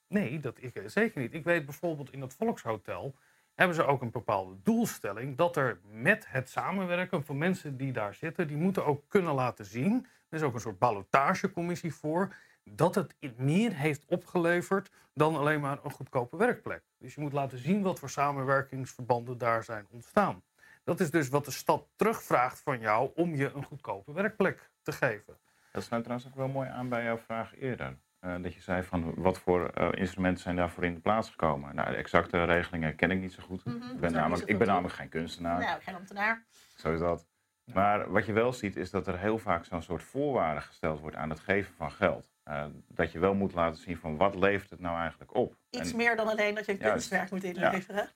Nee, 0.08 0.40
dat 0.40 0.56
ik, 0.60 0.82
zeker 0.86 1.20
niet. 1.20 1.34
Ik 1.34 1.44
weet 1.44 1.64
bijvoorbeeld 1.64 2.12
in 2.12 2.20
het 2.20 2.34
Volkshotel 2.34 3.14
hebben 3.54 3.76
ze 3.76 3.84
ook 3.84 4.02
een 4.02 4.10
bepaalde 4.10 4.56
doelstelling 4.62 5.36
dat 5.36 5.56
er 5.56 5.80
met 5.90 6.26
het 6.28 6.50
samenwerken 6.50 7.24
van 7.24 7.38
mensen 7.38 7.76
die 7.76 7.92
daar 7.92 8.14
zitten, 8.14 8.48
die 8.48 8.56
moeten 8.56 8.86
ook 8.86 9.04
kunnen 9.08 9.34
laten 9.34 9.64
zien, 9.64 10.06
er 10.28 10.36
is 10.38 10.42
ook 10.42 10.54
een 10.54 10.60
soort 10.60 10.78
ballotagecommissie 10.78 11.94
voor, 11.94 12.34
dat 12.70 12.94
het 12.94 13.14
meer 13.36 13.72
heeft 13.72 14.04
opgeleverd 14.06 14.90
dan 15.14 15.36
alleen 15.36 15.60
maar 15.60 15.78
een 15.84 15.90
goedkope 15.90 16.36
werkplek. 16.36 16.82
Dus 16.98 17.14
je 17.14 17.20
moet 17.20 17.32
laten 17.32 17.58
zien 17.58 17.82
wat 17.82 17.98
voor 17.98 18.10
samenwerkingsverbanden 18.10 19.38
daar 19.38 19.64
zijn 19.64 19.86
ontstaan. 19.90 20.42
Dat 20.84 21.00
is 21.00 21.10
dus 21.10 21.28
wat 21.28 21.44
de 21.44 21.50
stad 21.50 21.88
terugvraagt 21.96 22.60
van 22.60 22.80
jou 22.80 23.10
om 23.14 23.34
je 23.34 23.52
een 23.54 23.64
goedkope 23.64 24.12
werkplek 24.12 24.70
te 24.82 24.92
geven. 24.92 25.38
Dat 25.72 25.82
sluit 25.82 26.02
trouwens 26.02 26.30
ook 26.30 26.36
wel 26.36 26.48
mooi 26.48 26.68
aan 26.68 26.88
bij 26.88 27.04
jouw 27.04 27.18
vraag 27.18 27.56
eerder. 27.56 27.98
Eh, 28.18 28.42
dat 28.42 28.54
je 28.54 28.60
zei 28.60 28.82
van 28.82 29.14
wat 29.14 29.38
voor 29.38 29.68
eh, 29.68 29.88
instrumenten 29.92 30.42
zijn 30.42 30.56
daarvoor 30.56 30.84
in 30.84 30.94
de 30.94 31.00
plaats 31.00 31.30
gekomen. 31.30 31.74
Nou, 31.74 31.90
de 31.90 31.96
exacte 31.96 32.44
regelingen 32.44 32.96
ken 32.96 33.10
ik 33.10 33.20
niet 33.20 33.32
zo 33.32 33.42
goed. 33.42 33.64
Mhm, 33.64 33.76
ik, 33.76 34.00
ben 34.00 34.12
namelijk, 34.12 34.40
zoveel 34.40 34.54
ik 34.54 34.58
ben 34.58 34.68
namelijk 34.68 34.94
geen 34.94 35.08
kunstenaar. 35.08 35.60
Nou, 35.60 35.80
geen 35.80 35.94
ambtenaar. 35.94 36.44
Zo 36.74 36.92
is 36.92 37.00
dat. 37.00 37.26
Maar 37.64 38.10
wat 38.10 38.26
je 38.26 38.32
wel 38.32 38.52
ziet 38.52 38.76
is 38.76 38.90
dat 38.90 39.06
er 39.06 39.18
heel 39.18 39.38
vaak 39.38 39.64
zo'n 39.64 39.82
soort 39.82 40.02
voorwaarde 40.02 40.60
gesteld 40.60 41.00
wordt 41.00 41.16
aan 41.16 41.30
het 41.30 41.40
geven 41.40 41.74
van 41.74 41.92
geld. 41.92 42.30
Eh, 42.46 42.66
dat 42.88 43.12
je 43.12 43.18
wel 43.18 43.34
moet 43.34 43.52
laten 43.52 43.80
zien 43.82 43.96
van 43.96 44.16
wat 44.16 44.34
levert 44.34 44.70
het 44.70 44.80
nou 44.80 44.98
eigenlijk 44.98 45.34
op. 45.34 45.56
Iets 45.70 45.90
En- 45.90 45.96
meer 45.96 46.16
dan 46.16 46.28
alleen 46.28 46.54
dat 46.54 46.66
je 46.66 46.72
een 46.72 46.78
Juist. 46.78 46.92
kunstwerk 46.92 47.30
moet 47.30 47.44
inleveren. 47.44 48.08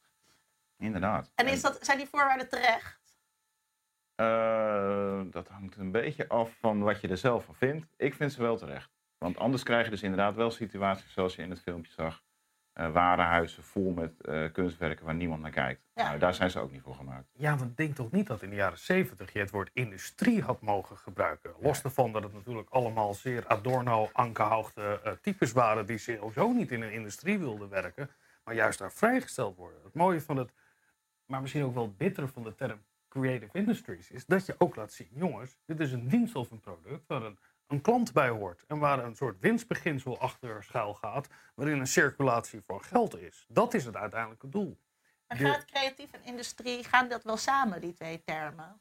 Inderdaad. 0.79 1.31
En 1.35 1.47
is 1.47 1.63
dat, 1.63 1.85
zijn 1.85 1.99
die 1.99 2.07
voorwaarden 2.07 2.49
terecht? 2.49 2.99
Eh, 4.15 5.21
dat 5.31 5.49
hangt 5.49 5.77
een 5.77 5.91
beetje 5.91 6.29
af 6.29 6.57
van 6.59 6.81
wat 6.81 7.01
je 7.01 7.09
er 7.09 7.17
zelf 7.17 7.45
van 7.45 7.55
vindt. 7.55 7.87
Ik 7.97 8.15
vind 8.15 8.33
ze 8.33 8.43
wel 8.43 8.57
terecht. 8.57 8.91
Want 9.19 9.39
anders 9.39 9.63
krijg 9.63 9.85
je 9.85 9.91
dus 9.91 10.03
inderdaad 10.03 10.35
wel 10.35 10.51
situaties 10.51 11.13
zoals 11.13 11.37
je 11.37 11.43
in 11.43 11.51
het 11.51 11.61
filmpje 11.61 11.93
zag. 11.93 12.23
Eh 12.81 12.93
warenhuizen 12.93 13.63
vol 13.63 13.91
met 13.91 14.21
eh, 14.21 14.53
kunstwerken 14.53 15.05
waar 15.05 15.15
niemand 15.15 15.43
naar 15.43 15.51
kijkt. 15.51 15.83
Ja. 15.95 16.05
Nou, 16.05 16.19
daar 16.19 16.35
zijn 16.35 16.51
ze 16.51 16.61
ook 16.61 16.73
niet 16.73 16.83
voor 16.83 16.95
gemaakt. 16.95 17.29
Ja, 17.33 17.57
want 17.57 17.77
denk 17.77 17.95
toch 17.95 18.11
niet 18.11 18.27
dat 18.27 18.43
in 18.43 18.51
de 18.51 18.57
jaren 18.57 18.79
70 18.79 19.33
je 19.33 19.39
het 19.39 19.51
woord 19.51 19.71
industrie 19.73 20.43
had 20.43 20.61
mogen 20.61 20.97
gebruiken. 20.97 21.55
Los 21.61 21.83
daarvan 21.83 22.13
dat 22.13 22.23
het 22.23 22.33
natuurlijk 22.33 22.69
allemaal 22.71 23.15
zeer 23.15 23.47
Adorno 23.47 24.09
aangehoogde 24.13 25.01
eh, 25.05 25.13
types 25.13 25.53
waren 25.53 25.87
die 25.87 25.99
sowieso 25.99 26.53
niet 26.53 26.73
in 26.73 26.83
een 26.83 26.93
industrie 26.93 27.39
wilden 27.39 27.69
werken, 27.69 28.11
maar 28.45 28.55
juist 28.55 28.79
daar 28.79 28.93
vrijgesteld 28.93 29.57
worden. 29.57 29.81
Het 29.85 29.95
mooie 29.95 30.21
van 30.21 30.37
het, 30.37 30.53
maar 31.27 31.41
misschien 31.41 31.65
ook 31.65 31.75
wel 31.75 31.85
het 31.85 31.97
bittere 31.97 32.29
van 32.29 32.43
de 32.43 32.55
term 32.55 32.83
creative 33.09 33.59
industries, 33.59 34.11
is 34.11 34.27
dat 34.27 34.47
je 34.47 34.55
ook 34.59 34.77
laat 34.77 34.93
zien, 34.93 35.09
jongens, 35.11 35.59
dit 35.67 35.81
is 35.81 35.93
een 35.93 36.09
dienst 36.09 36.35
of 36.35 36.51
een 36.51 36.61
product 36.61 37.07
waar 37.07 37.23
een, 37.23 37.39
een 37.71 37.81
klant 37.81 38.13
bij 38.13 38.29
hoort 38.29 38.65
en 38.67 38.79
waar 38.79 39.05
een 39.05 39.17
soort 39.17 39.41
winstbeginsel 39.41 40.19
achter 40.19 40.65
schuil 40.65 40.95
gaat, 40.95 41.29
waarin 41.55 41.81
een 41.81 41.87
circulatie 41.87 42.61
van 42.67 42.85
geld 42.85 43.19
is. 43.19 43.47
Dat 43.49 43.75
is 43.75 43.85
het 43.85 43.97
uiteindelijke 43.97 44.49
doel. 44.49 44.79
Maar 45.27 45.39
De- 45.39 45.45
gaat 45.45 45.65
creatief 45.65 46.13
en 46.13 46.25
industrie, 46.25 46.85
gaan 46.85 47.09
dat 47.09 47.25
wel 47.25 47.37
samen, 47.37 47.81
die 47.81 47.95
twee 47.95 48.23
termen? 48.25 48.81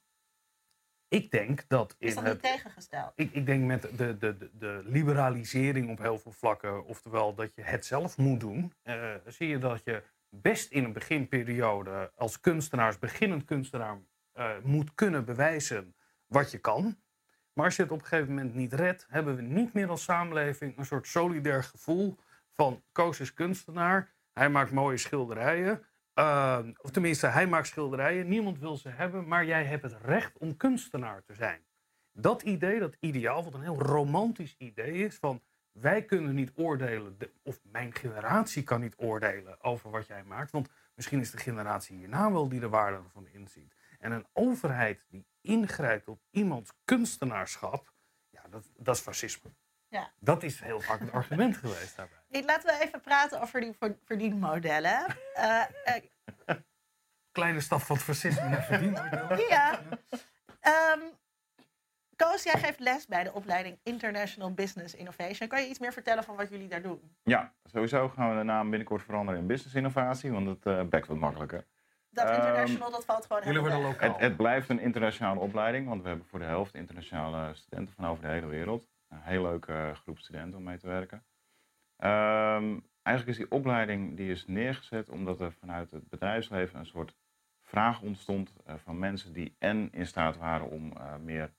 Ik 1.08 1.32
denk 1.32 1.67
dat 1.67 1.95
in 1.97 2.08
Is 2.08 2.15
dat 2.15 2.23
het 2.23 2.34
niet 2.34 2.52
tegengesteld? 2.52 3.12
Ik, 3.15 3.34
ik 3.34 3.45
denk 3.45 3.65
met 3.65 3.82
de, 3.82 4.17
de, 4.17 4.38
de, 4.38 4.49
de 4.54 4.82
liberalisering 4.86 5.89
op 5.89 5.97
heel 5.97 6.19
veel 6.19 6.32
vlakken, 6.32 6.86
oftewel 6.86 7.36
dat 7.36 7.56
je 7.56 7.62
het 7.62 7.86
zelf 7.86 8.17
moet 8.17 8.39
doen, 8.39 8.73
eh, 8.82 9.15
zie 9.25 9.47
je 9.47 9.58
dat 9.58 9.82
je 9.84 10.04
best 10.30 10.71
in 10.71 10.84
een 10.84 10.93
beginperiode 10.93 12.12
als 12.15 12.39
kunstenaar, 12.39 12.86
als 12.86 12.99
beginnend 12.99 13.45
kunstenaar, 13.45 13.97
eh, 14.32 14.52
moet 14.63 14.95
kunnen 14.95 15.25
bewijzen 15.25 15.95
wat 16.25 16.52
je 16.52 16.58
kan. 16.58 16.97
Maar 17.60 17.67
als 17.67 17.78
je 17.78 17.84
het 17.84 17.91
op 17.91 18.00
een 18.00 18.06
gegeven 18.06 18.34
moment 18.34 18.56
niet 18.56 18.74
redt, 18.74 19.06
hebben 19.10 19.36
we 19.36 19.41
niet 19.41 19.74
meer 19.74 19.89
als 19.89 20.04
samenleving 20.04 20.78
een 20.78 20.86
soort 20.86 21.08
solidair 21.08 21.63
gevoel 21.63 22.17
van 22.54 22.84
Koos 22.91 23.19
is 23.19 23.34
kunstenaar, 23.34 24.13
hij 24.34 24.50
maakt 24.50 24.72
mooie 24.72 24.98
schilderijen. 24.98 25.84
eh, 26.13 26.60
of 26.82 26.91
tenminste, 26.91 27.28
hij 27.28 27.48
maakt 27.48 27.67
schilderijen, 27.67 28.28
niemand 28.28 28.60
wil 28.60 28.78
ze 28.78 28.89
hebben, 28.89 29.28
maar 29.28 29.45
jij 29.45 29.65
hebt 29.65 29.84
het 29.84 29.98
recht 30.02 30.38
om 30.38 30.58
kunstenaar 30.58 31.24
te 31.24 31.34
zijn 31.34 31.60
dat 32.13 32.41
idee, 32.41 32.80
dat 32.80 32.95
ideaal, 33.00 33.43
wat 33.43 33.54
een 33.54 33.62
heel 33.62 33.82
romantisch 33.82 34.56
idee 34.58 34.93
is, 34.93 35.15
van 35.15 35.41
wij 35.72 36.04
kunnen 36.04 36.36
niet 36.36 36.52
oordelen, 36.56 37.15
de- 37.17 37.32
of 37.43 37.60
mijn 37.63 37.93
generatie 37.93 38.63
kan 38.63 38.82
niet 38.82 38.95
oordelen 38.98 39.63
over 39.63 39.89
wat 39.89 40.08
jij 40.08 40.24
maakt, 40.24 40.52
want 40.52 40.69
misschien 40.95 41.19
is 41.19 41.32
de 41.32 41.38
generatie 41.38 41.98
hierna 41.98 42.32
wel 42.32 42.50
die 42.50 42.60
de 42.60 42.69
waarde 42.69 42.98
ervan 42.98 43.28
inziet. 43.28 43.74
En 43.99 44.12
een 44.12 44.27
overheid 44.33 45.05
die 45.09 45.25
ingrijpt 45.41 46.07
op 46.07 46.21
iemands 46.31 46.71
kunstenaarschap, 46.85 47.93
ja, 48.29 48.41
dat, 48.49 48.69
dat 48.77 48.95
is 48.95 49.01
fascisme. 49.01 49.49
Ja. 49.88 50.12
Dat 50.19 50.43
is 50.43 50.59
heel 50.59 50.79
vaak 50.79 50.99
het 50.99 51.12
argument 51.12 51.57
geweest 51.63 51.95
daarbij. 51.95 52.43
Laten 52.45 52.73
we 52.77 52.85
even 52.85 53.01
praten 53.01 53.41
over 53.41 53.62
die 53.62 53.73
ver- 53.73 53.97
verdienmodellen. 54.05 55.05
Eh, 55.33 55.62
eh, 55.83 56.03
Kleine 57.31 57.59
stap 57.59 57.81
van 57.81 57.95
het 57.95 58.05
fascisme 58.05 58.49
naar 58.49 58.63
verdienmodellen. 58.63 59.38
ja. 59.55 59.79
Ehm, 60.59 60.99
Koos, 62.15 62.43
jij 62.43 62.59
geeft 62.59 62.79
les 62.79 63.05
bij 63.05 63.23
de 63.23 63.33
opleiding 63.33 63.79
International 63.83 64.53
Business 64.53 64.95
Innovation. 64.95 65.47
Kan 65.47 65.62
je 65.62 65.67
iets 65.67 65.79
meer 65.79 65.93
vertellen 65.93 66.23
van 66.23 66.35
wat 66.35 66.49
jullie 66.49 66.67
daar 66.67 66.81
doen? 66.81 67.15
Ja, 67.23 67.53
sowieso 67.63 68.09
gaan 68.09 68.29
we 68.31 68.38
de 68.38 68.43
naam 68.43 68.69
binnenkort 68.69 69.03
veranderen 69.03 69.41
in 69.41 69.47
business 69.47 69.75
innovatie, 69.75 70.31
want 70.31 70.47
het 70.47 70.65
eh 70.65 70.83
bekt 70.83 71.07
wat 71.07 71.17
makkelijker. 71.17 71.65
Dat 72.23 72.29
Ehm, 72.29 72.47
international, 72.47 72.91
dat 72.91 73.05
valt 73.05 73.25
gewoon 73.25 73.41
Jullie 73.43 73.60
helemaal 73.60 73.79
worden 73.82 73.99
weg. 73.99 74.08
lokaal. 74.08 74.19
Het, 74.19 74.29
het 74.29 74.38
blijft 74.38 74.69
een 74.69 74.79
internationale 74.79 75.39
opleiding, 75.39 75.88
want 75.88 76.01
we 76.01 76.08
hebben 76.08 76.25
voor 76.27 76.39
de 76.39 76.45
helft 76.45 76.73
internationale 76.75 77.53
studenten 77.53 77.93
van 77.93 78.05
over 78.05 78.23
de 78.23 78.29
hele 78.29 78.45
wereld. 78.47 78.88
Een 79.08 79.21
heel 79.21 79.41
leuke 79.41 79.91
groep 79.93 80.17
studenten 80.19 80.58
om 80.58 80.63
mee 80.63 80.77
te 80.77 80.88
werken. 80.88 81.23
Ehm, 81.95 82.79
eigenlijk 83.01 83.38
is 83.38 83.43
die 83.45 83.58
opleiding 83.58 84.17
die 84.17 84.32
is 84.32 84.47
neergezet 84.47 85.10
omdat 85.10 85.39
er 85.39 85.51
vanuit 85.51 85.91
het 85.91 86.10
bedrijfsleven 86.10 86.79
een 86.79 86.86
soort 86.86 87.15
vraag 87.62 88.01
ontstond 88.01 88.53
eh, 88.65 88.75
van 88.75 88.99
mensen 88.99 89.34
die 89.34 89.55
en 89.60 89.89
in 89.91 90.08
staat 90.08 90.38
waren 90.38 90.69
om 90.69 90.91
eh, 90.97 91.15
meer 91.15 91.53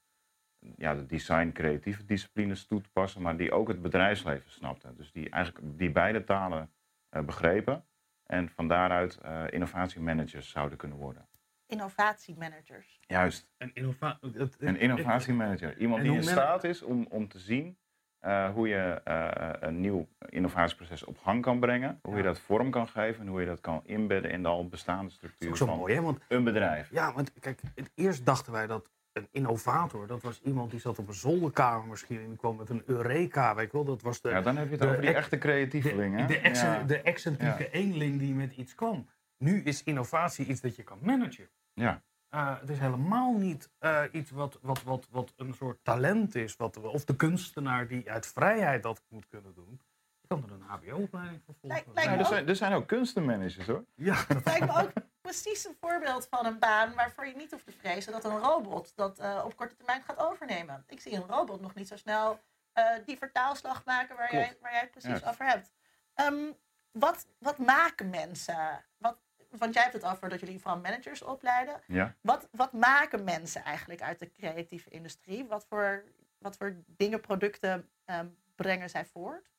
ja, 0.77 0.94
de 0.94 1.07
design-creatieve 1.07 2.05
disciplines 2.05 2.66
toe 2.66 2.81
te 2.81 2.90
passen, 2.90 3.23
maar 3.23 3.37
die 3.37 3.53
ook 3.53 3.68
het 3.68 3.83
bedrijfsleven 3.83 4.51
snapten. 4.51 4.96
Dus 4.96 5.12
die 5.12 5.31
eigenlijk 5.31 5.79
die 5.79 5.90
beide 5.90 6.25
talen 6.25 6.70
eh, 7.09 7.23
begrepen 7.23 7.85
en 8.31 8.49
van 8.49 8.69
daaruit 8.69 9.16
eh, 9.16 9.45
innovatiemanagers 9.51 10.51
zouden 10.51 10.79
kunnen 10.79 10.99
worden. 10.99 11.29
Innovatiemanagers. 11.66 13.01
Juist. 13.07 13.49
Een, 13.59 13.71
innova 13.75 14.19
Een 14.59 14.77
innovatiemanager. 14.77 15.79
Iemand 15.79 16.03
die 16.03 16.12
in 16.12 16.23
staat 16.23 16.64
is 16.64 16.83
om, 16.83 17.07
om 17.09 17.29
te 17.29 17.38
zien 17.38 17.79
eh, 18.19 18.51
hoe 18.53 18.69
je 18.69 19.01
eh, 19.05 19.69
een 19.69 19.81
nieuw 19.81 20.09
innovatieproces 20.29 21.05
op 21.05 21.19
gang 21.19 21.43
kan 21.43 21.61
brengen. 21.61 21.99
Hoe 22.03 22.16
je 22.16 22.23
dat 22.23 22.40
vorm 22.40 22.71
kan 22.71 22.88
geven 22.88 23.21
en 23.21 23.27
hoe 23.27 23.40
je 23.40 23.47
dat 23.47 23.61
kan 23.61 23.81
inbedden 23.85 24.31
in 24.31 24.43
de 24.43 24.49
al 24.49 24.69
bestaande 24.69 25.03
Dat 25.03 25.11
is 25.11 25.16
structuur 25.16 25.49
ook 25.49 25.57
zo 25.57 25.66
van 25.66 25.79
mooi, 25.79 25.95
hè? 25.95 26.01
Want 26.01 26.19
een 26.29 26.45
bedrijf. 26.45 26.90
Ja, 26.90 27.12
want 27.12 27.33
kijk, 27.40 27.61
het 27.75 27.90
eerst 27.95 28.27
dachten 28.27 28.53
wij 28.53 28.66
dat 28.66 28.90
een 29.12 29.29
innovator, 29.31 30.07
dat 30.07 30.23
was 30.23 30.40
iemand 30.42 30.70
die 30.70 30.81
zat 30.81 30.99
op 30.99 31.09
een 31.09 31.14
zolderkamer 31.14 31.88
misschien 31.88 32.20
en 32.20 32.29
die 32.29 32.37
kwam 32.37 32.57
met 32.57 32.70
een 32.70 32.83
Eureka, 32.87 33.55
weet 33.55 33.66
je 33.70 33.73
wel. 33.77 33.85
Dat 33.85 34.03
was 34.03 34.20
de, 34.20 34.29
Ja, 34.29 34.40
dan 34.40 34.57
heb 34.57 34.64
je 34.64 34.70
het 34.70 34.81
de 34.81 34.87
over 34.88 35.01
die 35.01 35.09
ex- 35.11 35.18
echte 35.18 35.38
creatievelingen. 35.38 36.27
de, 36.27 36.38
ex- 36.38 36.61
ja. 36.61 36.83
de 36.83 37.01
excentrieke 37.03 37.70
eenling 37.70 38.18
die 38.18 38.35
met 38.35 38.53
iets 38.57 38.75
kwam. 38.75 39.07
Nu 39.38 39.62
is 39.62 39.83
innovatie 39.83 40.46
iets 40.46 40.61
dat 40.61 40.77
je 40.77 40.83
kan 40.83 40.99
managen. 41.03 41.49
ja. 41.75 42.03
Eh, 42.29 42.61
het 42.61 42.68
is 42.70 42.79
helemaal 42.79 43.33
niet 43.38 43.70
eh, 43.79 44.03
iets 44.12 44.31
wat, 44.31 44.59
wat, 44.62 44.83
wat, 44.83 45.07
wat 45.11 45.33
een 45.37 45.55
soort 45.55 45.79
talent 45.85 46.35
is, 46.35 46.57
wat, 46.57 46.77
of 46.81 47.05
de 47.05 47.16
kunstenaar 47.16 47.87
die 47.87 48.11
uit 48.11 48.27
vrijheid 48.27 48.83
dat 48.83 49.03
moet 49.09 49.27
kunnen 49.29 49.55
doen. 49.55 49.81
Je 50.20 50.27
kan 50.29 50.44
er 50.44 50.53
een 50.53 50.62
HBO-opleiding 50.62 51.40
voor 51.44 51.55
volgen. 51.61 51.68
Lijkt- 51.68 51.94
lijkt 51.94 52.11
me 52.11 52.16
er, 52.18 52.25
zijn, 52.27 52.49
er 52.49 52.57
zijn 52.57 52.73
ook 52.73 52.87
kunstenmanagers 52.87 53.66
hoor. 53.66 53.85
Ja, 53.94 54.25
lijkt 54.44 54.66
me 54.66 54.83
ook 54.83 54.92
precies 55.20 55.64
een 55.64 55.76
voorbeeld 55.80 56.27
van 56.29 56.46
een 56.46 56.58
baan 56.58 56.94
waarvoor 56.94 57.27
je 57.27 57.35
niet 57.37 57.50
hoeft 57.50 57.64
te 57.66 57.73
vrezen 57.73 58.12
dat 58.12 58.25
een 58.25 58.38
robot 58.38 58.96
dat 58.96 59.18
eh, 59.18 59.42
op 59.44 59.56
korte 59.56 59.77
termijn 59.77 60.02
gaat 60.02 60.18
overnemen. 60.18 60.85
Ik 60.88 61.00
zie 61.00 61.12
een 61.14 61.27
robot 61.27 61.60
nog 61.60 61.75
niet 61.75 61.88
zo 61.88 61.96
snel 61.96 62.40
eh, 62.73 62.85
die 63.06 63.16
vertaalslag 63.18 63.85
maken 63.85 64.16
waar, 64.16 64.33
jij, 64.33 64.56
waar 64.60 64.71
jij 64.73 64.81
het 64.81 64.90
precies 64.90 65.25
over 65.25 65.46
hebt. 65.46 65.71
Ehm, 66.14 66.52
wat, 66.90 67.27
wat 67.38 67.58
maken 67.58 68.10
mensen? 68.10 68.85
Wat, 68.98 69.18
want 69.50 69.75
jij 69.75 69.83
hebt 69.83 69.94
het 69.94 70.04
over 70.04 70.29
dat 70.29 70.40
jullie 70.40 70.60
vooral 70.60 70.81
managers 70.81 71.23
opleiden. 71.23 71.81
Ja. 71.87 72.14
Wat, 72.21 72.48
wat 72.52 72.73
maken 72.73 73.25
mensen 73.25 73.64
eigenlijk 73.64 74.02
uit 74.02 74.18
de 74.18 74.31
creatieve 74.31 74.90
industrie? 74.90 75.44
Wat 75.44 75.66
voor, 75.68 76.04
wat 76.38 76.56
voor 76.56 76.77
dingen, 76.87 77.21
producten 77.21 77.90
ehm, 78.04 78.29
brengen 78.54 78.90
zij 78.90 79.04
voort? 79.04 79.50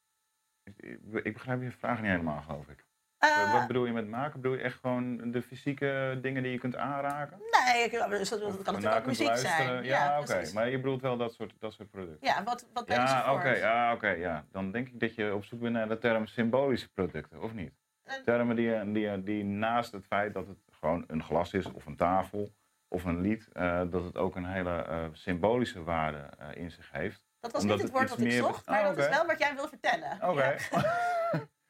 Ik, 0.64 0.78
ik- 0.78 1.24
ik 1.26 1.34
begrijp 1.34 1.62
je 1.62 1.72
vraag 1.72 2.02
niet 2.02 2.12
helemaal, 2.12 2.42
geloof 2.42 2.68
ik. 2.68 2.86
Eh, 3.22 3.52
Wat 3.54 3.68
bedoel 3.68 3.86
je 3.86 3.92
met 3.94 4.08
maken? 4.08 4.42
Bedoel 4.42 4.58
je 4.58 4.64
echt 4.64 4.80
gewoon 4.80 5.32
de 5.32 5.42
fysieke 5.42 6.20
dingen 6.22 6.44
die 6.44 6.52
je 6.52 6.58
kunt 6.60 6.76
aanraken? 6.76 7.38
nee, 7.66 7.84
ik- 7.84 8.10
dus 8.10 8.30
dat, 8.30 8.40
dat 8.40 8.62
kan 8.62 8.74
natuurlijk 8.74 8.96
ook 9.02 9.06
muziek 9.06 9.36
zijn. 9.36 9.84
Ja, 9.84 10.20
oké. 10.20 10.42
Maar 10.54 10.70
je 10.70 10.78
bedoelt 10.78 11.02
wel 11.02 11.18
dat 11.18 11.34
soort, 11.34 11.54
dat 11.60 11.74
soort 11.74 11.90
producten? 11.92 12.28
Ja, 12.28 12.44
wat, 12.44 12.68
wat 12.74 12.86
ben 12.86 12.96
je 12.96 13.02
Ja, 13.02 13.40
voor? 13.42 13.56
ja, 13.56 13.94
oké, 13.94 14.10
ja. 14.10 14.46
Dan 14.52 14.72
denk 14.72 14.88
ik 14.88 15.00
dat 15.00 15.16
je 15.16 15.36
op 15.36 15.44
zoek 15.46 15.60
bent 15.60 15.74
naar 15.74 15.88
de 15.88 15.98
term 15.98 16.28
symbolische 16.28 16.90
producten, 16.90 17.42
of 17.42 17.54
niet? 17.54 17.72
Eh, 18.04 18.16
Termen 18.26 18.56
die, 18.56 18.92
die, 18.92 19.24
die 19.24 19.44
naast 19.44 19.92
het 19.92 20.06
feit 20.06 20.34
dat 20.34 20.48
het 20.48 20.58
gewoon 20.80 21.04
een 21.08 21.24
glas 21.24 21.54
is, 21.54 21.72
of 21.72 21.86
een 21.86 21.96
tafel, 21.98 22.54
of 22.88 23.04
een 23.04 23.22
lied, 23.22 23.48
eh, 23.54 23.82
dat 23.90 24.04
het 24.04 24.18
ook 24.18 24.36
een 24.36 24.46
hele 24.46 24.82
eh, 24.84 25.04
symbolische 25.12 25.84
waarde 25.84 26.18
eh, 26.40 26.48
in 26.62 26.72
zich 26.72 26.90
heeft. 26.92 27.26
Dat 27.40 27.52
was 27.52 27.62
Omdat 27.62 27.78
niet 27.78 27.86
het 27.86 27.96
woord 27.96 28.10
wat 28.10 28.20
ik 28.20 28.32
zocht, 28.32 28.68
maar 28.68 28.80
Ah, 28.80 28.86
dat 28.88 28.98
is 28.98 29.10
wel 29.10 29.26
wat 29.26 29.40
jij 29.40 29.56
wil 29.56 29.68
vertellen. 29.68 30.18
Oké. 30.22 30.56
Ja. 30.72 30.82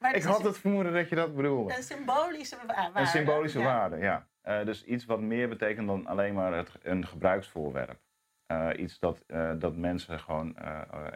Maar 0.02 0.14
ik 0.14 0.22
had 0.22 0.38
is 0.38 0.44
het 0.46 0.58
vermoeden 0.58 0.92
dat 0.92 1.08
je 1.08 1.14
dat 1.14 1.34
bedoelde. 1.36 1.76
een 1.76 1.82
symbolische 1.82 2.56
wa- 2.56 2.74
waarde. 2.74 3.00
Een 3.00 3.06
symbolische 3.06 3.58
ja. 3.58 3.64
waarde, 3.64 3.96
ja. 3.96 4.26
Eh, 4.40 4.64
dus 4.64 4.84
iets 4.84 5.04
wat 5.04 5.20
meer 5.20 5.48
betekent 5.48 5.86
dan 5.86 6.06
alleen 6.06 6.34
maar 6.34 6.52
het, 6.52 6.78
een 6.82 7.06
gebruiksvoorwerp. 7.06 8.00
Eh, 8.46 8.70
iets 8.76 8.98
dat, 8.98 9.24
eh, 9.26 9.52
dat 9.58 9.76
mensen 9.76 10.20
gewoon 10.20 10.56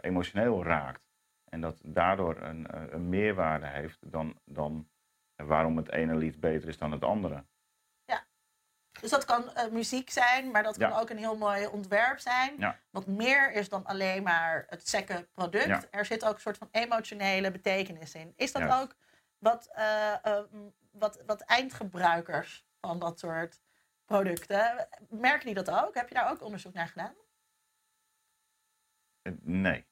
emotioneel 0.01 0.63
raakt. 0.63 1.05
En 1.49 1.61
dat 1.61 1.81
daardoor 1.83 2.37
een, 2.41 2.67
een 2.93 3.09
meerwaarde 3.09 3.67
heeft 3.67 4.11
dan, 4.11 4.39
dan 4.45 4.89
waarom 5.35 5.77
het 5.77 5.91
ene 5.91 6.15
lied 6.15 6.39
beter 6.39 6.69
is 6.69 6.77
dan 6.77 6.91
het 6.91 7.03
andere. 7.03 7.43
Dus 9.01 9.09
dat 9.09 9.25
kan 9.25 9.53
eh, 9.53 9.67
muziek 9.71 10.09
zijn, 10.09 10.51
maar 10.51 10.63
dat 10.63 10.77
kan 10.77 10.89
Ja. 10.89 10.99
ook 10.99 11.09
een 11.09 11.17
heel 11.17 11.37
mooi 11.37 11.65
ontwerp 11.67 12.19
zijn. 12.19 12.53
Ja. 12.57 12.79
Wat 12.89 13.07
meer 13.07 13.51
is 13.51 13.69
dan 13.69 13.85
alleen 13.85 14.23
maar 14.23 14.65
het 14.69 14.87
secke 14.87 15.27
product. 15.33 15.65
Ja. 15.65 15.83
Er 15.91 16.05
zit 16.05 16.25
ook 16.25 16.33
een 16.33 16.39
soort 16.41 16.57
van 16.57 16.67
emotionele 16.71 17.51
betekenis 17.51 18.13
in. 18.15 18.33
Is 18.35 18.51
dat 18.51 18.71
ook 18.81 18.95
wat, 19.37 19.69
eh, 19.73 20.25
eh, 20.25 20.43
wat, 20.91 21.21
wat 21.25 21.41
eindgebruikers 21.41 22.65
van 22.81 22.99
dat 22.99 23.19
soort 23.19 23.61
producten, 24.05 24.87
merken 25.09 25.45
die 25.45 25.63
dat 25.63 25.69
ook? 25.71 25.95
Heb 25.95 26.07
je 26.07 26.15
daar 26.15 26.31
ook 26.31 26.41
onderzoek 26.41 26.73
naar 26.73 26.87
gedaan? 26.87 27.13
Nee. 29.41 29.85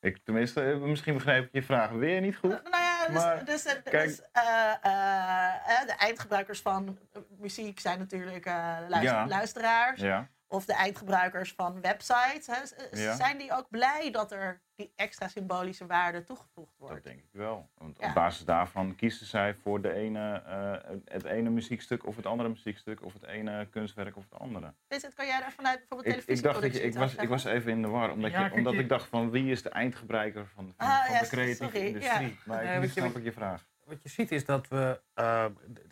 Ik, 0.00 0.18
tenminste, 0.24 0.60
misschien 0.60 1.14
begreep 1.14 1.44
ik 1.44 1.52
je 1.52 1.62
vraag 1.62 1.90
weer 1.90 2.20
niet 2.20 2.36
goed. 2.36 2.50
Nou 2.62 2.81
ja, 3.06 3.12
dus, 3.12 3.22
Maar, 3.22 3.44
dus, 3.44 3.62
kijk- 3.62 4.06
dus, 4.06 4.20
eh, 4.32 4.74
eh, 4.82 5.80
eh, 5.80 5.86
de 5.86 5.92
eindgebruikers 5.98 6.60
van 6.60 6.98
muziek 7.38 7.80
zijn 7.80 7.98
natuurlijk 7.98 8.44
luister- 8.88 9.26
luisteraars. 9.28 10.00
Ja. 10.00 10.28
Of 10.52 10.64
de 10.64 10.72
eindgebruikers 10.72 11.52
van 11.52 11.80
websites. 11.80 12.46
Hè. 12.46 13.00
Ja. 13.02 13.14
Zijn 13.14 13.38
die 13.38 13.52
ook 13.52 13.66
blij 13.70 14.08
dat 14.10 14.32
er 14.32 14.60
die 14.74 14.92
extra 14.96 15.28
symbolische 15.28 15.86
waarde 15.86 16.24
toegevoegd 16.24 16.74
wordt? 16.78 16.94
Dat 16.94 17.04
denk 17.04 17.18
ik 17.18 17.28
wel. 17.32 17.68
Want 17.74 17.96
Ja. 18.00 18.08
op 18.08 18.14
basis 18.14 18.44
daarvan 18.44 18.94
kiezen 18.96 19.26
zij 19.26 19.54
voor 19.54 19.80
de 19.80 19.92
ene, 19.92 20.32
eh, 20.46 20.90
het 21.04 21.24
ene 21.24 21.50
muziekstuk 21.50 22.06
of 22.06 22.16
het 22.16 22.26
andere 22.26 22.48
muziekstuk 22.48 23.04
of 23.04 23.12
het 23.12 23.22
ene 23.24 23.66
kunstwerk 23.70 24.16
of 24.16 24.22
het 24.30 24.40
andere. 24.40 24.74
Vincent, 24.88 25.14
kan 25.14 25.26
jij 25.26 25.40
daar 25.40 25.52
vanuit 25.52 25.78
bijvoorbeeld 25.78 26.16
Ik, 26.28 26.36
ik, 26.36 26.42
dacht 26.42 26.62
dat 26.62 26.72
je, 26.74 26.82
ik, 26.82 26.94
was, 26.94 27.14
ik 27.14 27.28
was 27.28 27.44
even... 27.44 27.70
in 27.70 27.82
de 27.82 27.88
war, 27.88 28.10
omdat, 28.10 28.30
Ja, 28.30 28.44
je, 28.46 28.52
omdat 28.52 28.72
je- 28.72 28.78
ik 28.78 28.88
dacht 28.88 29.06
van 29.08 29.30
wie 29.30 29.50
is 29.50 29.62
de 29.62 29.68
eindgebruiker 29.68 30.46
van, 30.46 30.74
van, 30.76 30.86
Ah, 30.86 31.04
van 31.04 31.14
ja, 31.14 31.20
de 31.20 31.26
creatieve 31.28 31.64
sorry, 31.64 31.86
industrie. 31.86 32.28
ja. 32.28 32.34
Maar 32.44 32.64
Nee, 32.64 32.74
nu 32.74 32.80
wat 32.80 32.94
je- 32.94 33.00
snap 33.00 33.16
ik 33.16 33.24
je 33.24 33.32
vraag. 33.32 33.70
Wat 33.84 34.02
je 34.02 34.08
ziet 34.08 34.32
is 34.32 34.44
dat 34.44 34.68
we 34.68 35.00
eh, 35.14 35.44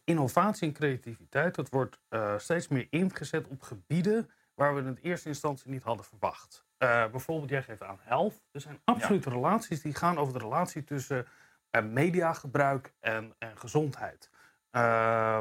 innovatie 0.05 0.69
en 0.69 0.75
creativiteit, 0.75 1.55
dat 1.55 1.69
wordt 1.69 2.01
eh, 2.09 2.39
steeds 2.39 2.69
meer 2.69 2.87
ingezet 2.91 3.49
op 3.49 3.63
gebieden 3.63 4.31
waar 4.61 4.75
we 4.75 4.81
in 4.81 4.87
het 4.87 5.03
eerste 5.03 5.29
instantie 5.29 5.71
niet 5.71 5.83
hadden 5.83 6.05
verwacht. 6.05 6.65
Eh, 6.77 7.07
bijvoorbeeld, 7.11 7.51
jij 7.51 7.63
geeft 7.63 7.83
aan 7.83 7.99
health. 8.01 8.43
Er 8.53 8.61
zijn 8.61 8.81
absolute 8.85 9.31
relaties 9.31 9.83
die 9.83 9.95
gaan 9.95 10.19
over 10.19 10.33
de 10.33 10.39
relatie 10.39 10.85
tussen 10.85 11.27
eh, 11.71 11.83
mediagebruik 11.83 12.93
en, 13.01 13.35
en 13.39 13.59
gezondheid. 13.59 14.31
Eh, 14.71 15.41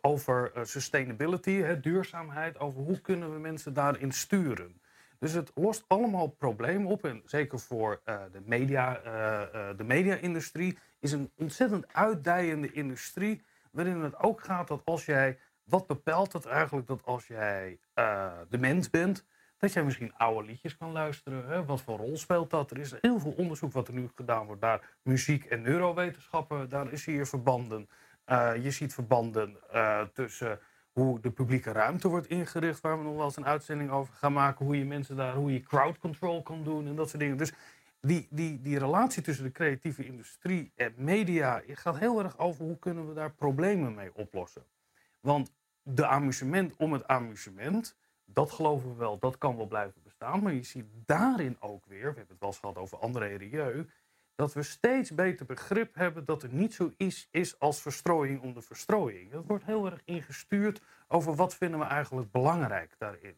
over 0.00 0.50
sustainability, 0.62 1.50
hè, 1.50 1.80
duurzaamheid, 1.80 2.58
over 2.58 2.80
hoe 2.80 3.00
kunnen 3.00 3.32
we 3.32 3.38
mensen 3.38 3.74
daarin 3.74 4.12
sturen. 4.12 4.80
Dus 5.18 5.32
het 5.32 5.50
lost 5.54 5.84
allemaal 5.86 6.28
problemen 6.28 6.90
op. 6.90 7.04
En 7.04 7.22
zeker 7.24 7.58
voor 7.58 8.00
de 8.04 8.42
media, 8.44 8.92
de 9.76 9.84
media-industrie 9.84 10.78
is 10.98 11.12
een 11.12 11.30
ontzettend 11.36 11.92
uitdijende 11.92 12.72
industrie. 12.72 13.42
Waarin 13.70 14.00
het 14.00 14.18
ook 14.18 14.40
gaat 14.40 14.68
dat 14.68 14.82
als 14.84 15.04
jij. 15.04 15.38
Wat 15.70 15.86
bepaalt 15.86 16.32
het 16.32 16.46
eigenlijk 16.46 16.86
dat 16.86 17.04
als 17.04 17.26
jij 17.26 17.78
eh 17.94 18.32
de 18.48 18.58
mens 18.58 18.90
bent, 18.90 19.24
dat 19.58 19.72
jij 19.72 19.84
misschien 19.84 20.14
oude 20.14 20.46
liedjes 20.46 20.76
kan 20.76 20.92
luisteren? 20.92 21.46
Hè? 21.46 21.64
Wat 21.64 21.80
voor 21.80 21.96
rol 21.96 22.16
speelt 22.16 22.50
dat? 22.50 22.70
Er 22.70 22.78
is 22.78 22.94
heel 23.00 23.18
veel 23.18 23.34
onderzoek 23.36 23.72
wat 23.72 23.88
er 23.88 23.94
nu 23.94 24.10
gedaan 24.14 24.46
wordt 24.46 24.60
naar 24.60 24.96
muziek 25.02 25.44
en 25.44 25.62
neurowetenschappen. 25.62 26.68
Daar 26.68 26.92
is 26.92 27.04
hier 27.04 27.26
verbanden. 27.26 27.88
Eh, 28.24 28.52
je 28.62 28.70
ziet 28.70 28.94
verbanden 28.94 29.56
eh, 29.70 30.02
tussen 30.02 30.58
hoe 30.92 31.20
de 31.20 31.30
publieke 31.30 31.72
ruimte 31.72 32.08
wordt 32.08 32.26
ingericht, 32.26 32.80
waar 32.80 32.98
we 32.98 33.04
nog 33.04 33.16
wel 33.16 33.24
eens 33.24 33.36
een 33.36 33.46
uitzending 33.46 33.90
over 33.90 34.14
gaan 34.14 34.32
maken. 34.32 34.66
Hoe 34.66 34.78
je 34.78 34.84
mensen 34.84 35.16
daar, 35.16 35.34
hoe 35.34 35.52
je 35.52 35.60
crowd 35.60 35.98
control 35.98 36.42
kan 36.42 36.64
doen 36.64 36.86
en 36.86 36.96
dat 36.96 37.08
soort 37.08 37.20
dingen. 37.20 37.36
Dus 37.36 37.52
die, 38.00 38.26
die, 38.30 38.60
die 38.60 38.78
relatie 38.78 39.22
tussen 39.22 39.44
de 39.44 39.52
creatieve 39.52 40.04
industrie 40.04 40.72
en 40.76 40.94
media 40.96 41.62
gaat 41.66 41.98
heel 41.98 42.22
erg 42.22 42.38
over 42.38 42.64
hoe 42.64 42.78
kunnen 42.78 43.08
we 43.08 43.14
daar 43.14 43.32
problemen 43.32 43.94
mee 43.94 44.14
oplossen. 44.14 44.62
Want 45.20 45.52
de 45.82 46.06
amusement 46.06 46.76
om 46.76 46.92
het 46.92 47.06
amusement, 47.06 47.96
dat 48.24 48.50
geloven 48.50 48.88
we 48.88 48.94
wel, 48.94 49.18
dat 49.18 49.38
kan 49.38 49.56
wel 49.56 49.66
blijven 49.66 50.02
bestaan. 50.02 50.42
Maar 50.42 50.52
je 50.52 50.62
ziet 50.62 50.86
daarin 51.06 51.56
ook 51.60 51.86
weer, 51.86 51.98
we 52.00 52.18
hebben 52.18 52.26
het 52.28 52.40
wel 52.40 52.48
eens 52.48 52.58
gehad 52.58 52.76
over 52.76 52.98
André 52.98 53.36
Rieu, 53.36 53.90
dat 54.34 54.52
we 54.52 54.62
steeds 54.62 55.14
beter 55.14 55.46
begrip 55.46 55.94
hebben 55.94 56.24
dat 56.24 56.42
er 56.42 56.52
niet 56.52 56.74
zo 56.74 56.92
is, 56.96 57.28
is 57.30 57.58
als 57.58 57.80
verstrooiing 57.82 58.42
om 58.42 58.54
de 58.54 58.62
verstrooiing. 58.62 59.30
Dat 59.30 59.46
wordt 59.46 59.64
heel 59.64 59.86
erg 59.86 60.00
ingestuurd 60.04 60.80
over 61.08 61.34
wat 61.34 61.54
vinden 61.54 61.80
we 61.80 61.86
eigenlijk 61.86 62.30
belangrijk 62.30 62.94
daarin. 62.98 63.36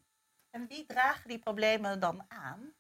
En 0.51 0.66
wie 0.68 0.86
dragen 0.86 1.28
die 1.28 1.38
problemen 1.38 2.01
dan 2.01 2.24
aan? 2.28 2.72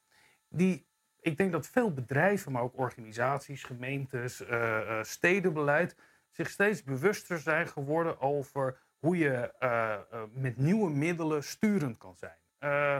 die, 0.52 0.86
ik 1.20 1.36
denk 1.36 1.52
dat 1.52 1.66
veel 1.66 1.92
bedrijven, 1.92 2.52
maar 2.52 2.62
ook 2.62 2.78
organisaties, 2.78 3.64
gemeentes, 3.64 4.44
eh, 4.44 4.98
eh, 4.98 5.04
stedenbeleid 5.04 5.96
zich 6.30 6.50
steeds 6.50 6.82
bewuster 6.82 7.38
zijn 7.38 7.68
geworden 7.68 8.20
over 8.20 8.80
hoe 9.02 9.18
je 9.18 9.52
eh, 9.58 9.92
eh, 9.94 10.00
met 10.32 10.56
nieuwe 10.56 10.90
middelen 10.90 11.44
sturend 11.44 11.98
kan 11.98 12.16
zijn. 12.16 12.38
Eh, 12.58 12.98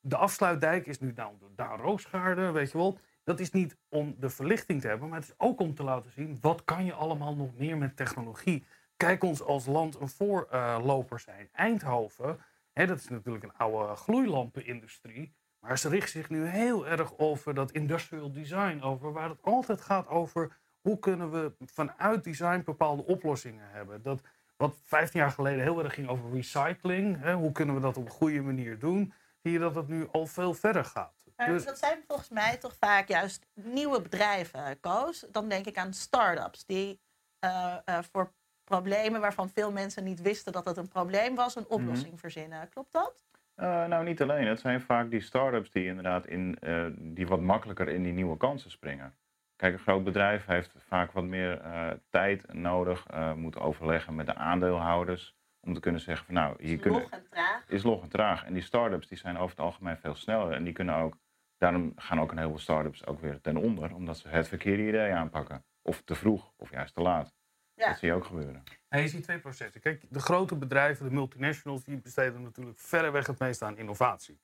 de 0.00 0.16
afsluitdijk 0.16 0.86
is 0.86 1.00
nu 1.00 1.12
Daan, 1.12 1.38
Daan 1.54 1.80
Roosgaarden, 1.80 2.52
weet 2.52 2.70
je 2.70 2.78
wel. 2.78 2.98
Dat 3.24 3.40
is 3.40 3.50
niet 3.50 3.76
om 3.88 4.16
de 4.18 4.30
verlichting 4.30 4.80
te 4.80 4.88
hebben, 4.88 5.08
maar 5.08 5.18
het 5.18 5.28
is 5.28 5.34
ook 5.38 5.60
om 5.60 5.74
te 5.74 5.84
laten 5.84 6.10
zien 6.10 6.38
wat 6.40 6.64
kan 6.64 6.84
je 6.84 6.92
allemaal 6.92 7.36
nog 7.36 7.58
meer 7.58 7.78
met 7.78 7.96
technologie. 7.96 8.64
Kijk 8.96 9.24
ons 9.24 9.42
als 9.42 9.66
land 9.66 10.00
een 10.00 10.08
voorloper 10.08 11.20
zijn. 11.20 11.48
Eindhoven, 11.52 12.38
hè, 12.72 12.86
dat 12.86 12.98
is 12.98 13.08
natuurlijk 13.08 13.44
een 13.44 13.56
oude 13.56 13.94
gloeilampenindustrie. 13.94 15.34
Maar 15.60 15.78
ze 15.78 15.88
richt 15.88 16.10
zich 16.10 16.28
nu 16.28 16.46
heel 16.46 16.86
erg 16.86 17.18
over 17.18 17.54
dat 17.54 17.70
industrial 17.70 18.32
design, 18.32 18.80
over 18.80 19.12
waar 19.12 19.28
het 19.28 19.42
altijd 19.42 19.80
gaat 19.80 20.08
over 20.08 20.58
hoe 20.80 20.98
kunnen 20.98 21.30
we 21.30 21.52
vanuit 21.58 22.24
design 22.24 22.62
bepaalde 22.64 23.04
oplossingen 23.04 23.70
hebben. 23.70 24.02
Dat 24.02 24.22
wat 24.60 24.76
15 24.84 25.20
jaar 25.20 25.30
geleden 25.30 25.62
heel 25.62 25.84
erg 25.84 25.94
ging 25.94 26.08
over 26.08 26.30
recycling, 26.32 27.20
hè, 27.20 27.34
hoe 27.34 27.52
kunnen 27.52 27.74
we 27.74 27.80
dat 27.80 27.96
op 27.96 28.04
een 28.04 28.10
goede 28.10 28.40
manier 28.40 28.78
doen, 28.78 29.12
zie 29.42 29.52
je 29.52 29.58
dat 29.58 29.74
het 29.74 29.88
nu 29.88 30.08
al 30.12 30.26
veel 30.26 30.54
verder 30.54 30.84
gaat. 30.84 31.14
Dus- 31.36 31.64
dat 31.64 31.78
zijn 31.78 31.98
volgens 32.06 32.28
mij 32.28 32.56
toch 32.56 32.74
vaak 32.80 33.08
juist 33.08 33.46
nieuwe 33.54 34.02
bedrijven, 34.02 34.80
Koos. 34.80 35.26
Dan 35.32 35.48
denk 35.48 35.66
ik 35.66 35.76
aan 35.78 35.92
start-ups 35.92 36.66
die 36.66 37.00
eh, 37.38 37.76
eh, 37.84 37.98
voor 38.12 38.32
problemen 38.64 39.20
waarvan 39.20 39.48
veel 39.50 39.72
mensen 39.72 40.04
niet 40.04 40.20
wisten 40.22 40.52
dat 40.52 40.64
het 40.64 40.76
een 40.76 40.88
probleem 40.88 41.34
was, 41.34 41.54
Mhm. 41.54 41.64
een 41.64 41.70
oplossing 41.70 42.20
verzinnen. 42.20 42.68
Klopt 42.68 42.92
dat? 42.92 43.24
Eh, 43.54 43.86
nou, 43.86 44.04
niet 44.04 44.22
alleen. 44.22 44.46
Het 44.46 44.60
zijn 44.60 44.80
vaak 44.80 45.10
die 45.10 45.20
start-ups 45.20 45.70
die 45.70 45.84
inderdaad 45.86 46.26
in, 46.26 46.58
eh, 46.60 46.86
die 46.96 47.26
wat 47.26 47.40
makkelijker 47.40 47.88
in 47.88 48.02
die 48.02 48.12
nieuwe 48.12 48.36
kansen 48.36 48.70
springen. 48.70 49.14
Kijk, 49.60 49.72
een 49.72 49.78
groot 49.78 50.04
bedrijf 50.04 50.46
heeft 50.46 50.74
vaak 50.76 51.12
wat 51.12 51.24
meer 51.24 51.60
eh, 51.60 51.90
tijd 52.10 52.52
nodig, 52.52 53.06
eh, 53.06 53.34
moet 53.34 53.58
overleggen 53.58 54.14
met 54.14 54.26
de 54.26 54.34
aandeelhouders. 54.34 55.36
Om 55.60 55.74
te 55.74 55.80
kunnen 55.80 56.00
zeggen 56.00 56.26
van 56.26 56.34
nou, 56.34 56.54
hier 56.58 56.78
kunnen, 56.78 57.00
Log 57.00 57.10
en 57.10 57.26
traag. 57.30 57.64
is 57.66 57.82
log 57.82 58.02
en 58.02 58.08
traag. 58.08 58.44
En 58.44 58.52
die 58.52 58.62
start-ups 58.62 59.06
die 59.06 59.18
zijn 59.18 59.36
over 59.36 59.50
het 59.50 59.64
algemeen 59.64 59.96
veel 59.96 60.14
sneller. 60.14 60.52
En 60.52 60.64
die 60.64 60.72
kunnen 60.72 60.94
ook, 60.94 61.16
daarom 61.58 61.92
gaan 61.96 62.20
ook 62.20 62.30
een 62.30 62.36
heleboel 62.36 62.58
start-ups 62.58 63.06
ook 63.06 63.20
weer 63.20 63.40
ten 63.40 63.56
onder. 63.56 63.94
Omdat 63.94 64.18
ze 64.18 64.28
het 64.28 64.48
verkeerde 64.48 64.88
idee 64.88 65.12
aanpakken. 65.12 65.64
Of 65.82 66.02
te 66.02 66.14
vroeg, 66.14 66.52
of 66.56 66.70
juist 66.70 66.94
te 66.94 67.00
laat. 67.00 67.34
Ja. 67.74 67.88
Dat 67.88 67.98
zie 67.98 68.08
je 68.08 68.14
ook 68.14 68.24
gebeuren. 68.24 68.62
Ja, 68.88 68.98
je 68.98 69.08
ziet 69.08 69.22
twee 69.22 69.38
processen. 69.38 69.80
Kijk, 69.80 70.06
de 70.08 70.20
grote 70.20 70.56
bedrijven, 70.56 71.08
de 71.08 71.14
multinationals, 71.14 71.84
die 71.84 72.00
besteden 72.00 72.42
natuurlijk 72.42 72.78
verreweg 72.78 73.26
het 73.26 73.38
meeste 73.38 73.64
aan 73.64 73.78
innovatie. 73.78 74.40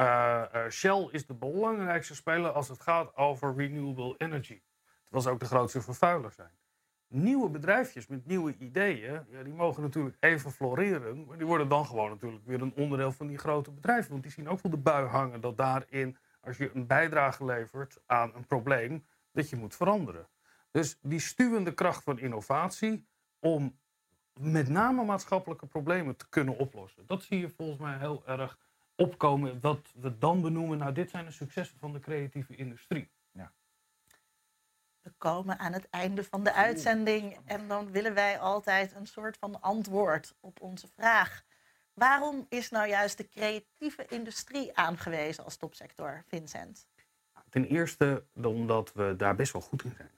Eh, 0.00 0.42
eh, 0.52 0.70
Shell 0.70 1.08
is 1.10 1.26
de 1.26 1.34
belangrijkste 1.34 2.14
speler 2.14 2.50
als 2.50 2.68
het 2.68 2.80
gaat 2.80 3.16
over 3.16 3.54
renewable 3.56 4.14
energy. 4.18 4.60
Terwijl 5.02 5.22
ze 5.22 5.30
ook 5.30 5.40
de 5.40 5.46
grootste 5.46 5.80
vervuiler 5.80 6.32
zijn. 6.32 6.50
Nieuwe 7.06 7.50
bedrijfjes 7.50 8.06
met 8.06 8.26
nieuwe 8.26 8.56
ideeën, 8.56 9.26
ja, 9.30 9.42
die 9.42 9.52
mogen 9.52 9.82
natuurlijk 9.82 10.16
even 10.20 10.50
floreren. 10.50 11.24
Maar 11.24 11.38
die 11.38 11.46
worden 11.46 11.68
dan 11.68 11.86
gewoon 11.86 12.10
natuurlijk 12.10 12.46
weer 12.46 12.62
een 12.62 12.74
onderdeel 12.74 13.12
van 13.12 13.26
die 13.26 13.38
grote 13.38 13.70
bedrijven. 13.70 14.10
Want 14.10 14.22
die 14.22 14.32
zien 14.32 14.48
ook 14.48 14.60
wel 14.60 14.72
de 14.72 14.78
bui 14.78 15.06
hangen 15.06 15.40
dat 15.40 15.56
daarin, 15.56 16.16
als 16.40 16.56
je 16.56 16.70
een 16.74 16.86
bijdrage 16.86 17.44
levert 17.44 18.02
aan 18.06 18.34
een 18.34 18.46
probleem, 18.46 19.06
dat 19.32 19.50
je 19.50 19.56
moet 19.56 19.76
veranderen. 19.76 20.28
Dus 20.70 20.98
die 21.02 21.20
stuwende 21.20 21.74
kracht 21.74 22.02
van 22.02 22.18
innovatie 22.18 23.06
om 23.38 23.78
met 24.40 24.68
name 24.68 25.04
maatschappelijke 25.04 25.66
problemen 25.66 26.16
te 26.16 26.28
kunnen 26.28 26.58
oplossen. 26.58 27.06
Dat 27.06 27.22
zie 27.22 27.38
je 27.38 27.50
volgens 27.50 27.78
mij 27.78 27.98
heel 27.98 28.22
erg 28.26 28.58
opkomen. 29.00 29.60
Wat 29.60 29.92
we 30.00 30.18
dan 30.18 30.40
benoemen, 30.40 30.78
nou 30.78 30.92
dit 30.92 31.10
zijn 31.10 31.24
de 31.24 31.30
successen 31.30 31.78
van 31.78 31.92
de 31.92 32.00
creatieve 32.00 32.56
industrie. 32.56 33.10
We 35.02 35.12
komen 35.18 35.58
aan 35.58 35.72
het 35.72 35.88
einde 35.90 36.24
van 36.24 36.44
de 36.44 36.52
uitzending 36.52 37.38
en 37.44 37.68
dan 37.68 37.90
willen 37.90 38.14
wij 38.14 38.38
altijd 38.38 38.94
een 38.94 39.06
soort 39.06 39.36
van 39.36 39.60
antwoord 39.60 40.34
op 40.40 40.60
onze 40.60 40.88
vraag. 40.88 41.42
Waarom 41.94 42.46
is 42.48 42.70
nou 42.70 42.88
juist 42.88 43.16
de 43.16 43.28
creatieve 43.28 44.06
industrie 44.08 44.76
aangewezen 44.76 45.44
als 45.44 45.56
topsector, 45.56 46.24
Vincent? 46.26 46.86
Ten 47.48 47.64
eerste 47.64 48.24
omdat 48.42 48.92
we 48.92 49.14
daar 49.16 49.34
best 49.34 49.52
wel 49.52 49.62
goed 49.62 49.84
in 49.84 49.92
zijn. 49.96 50.10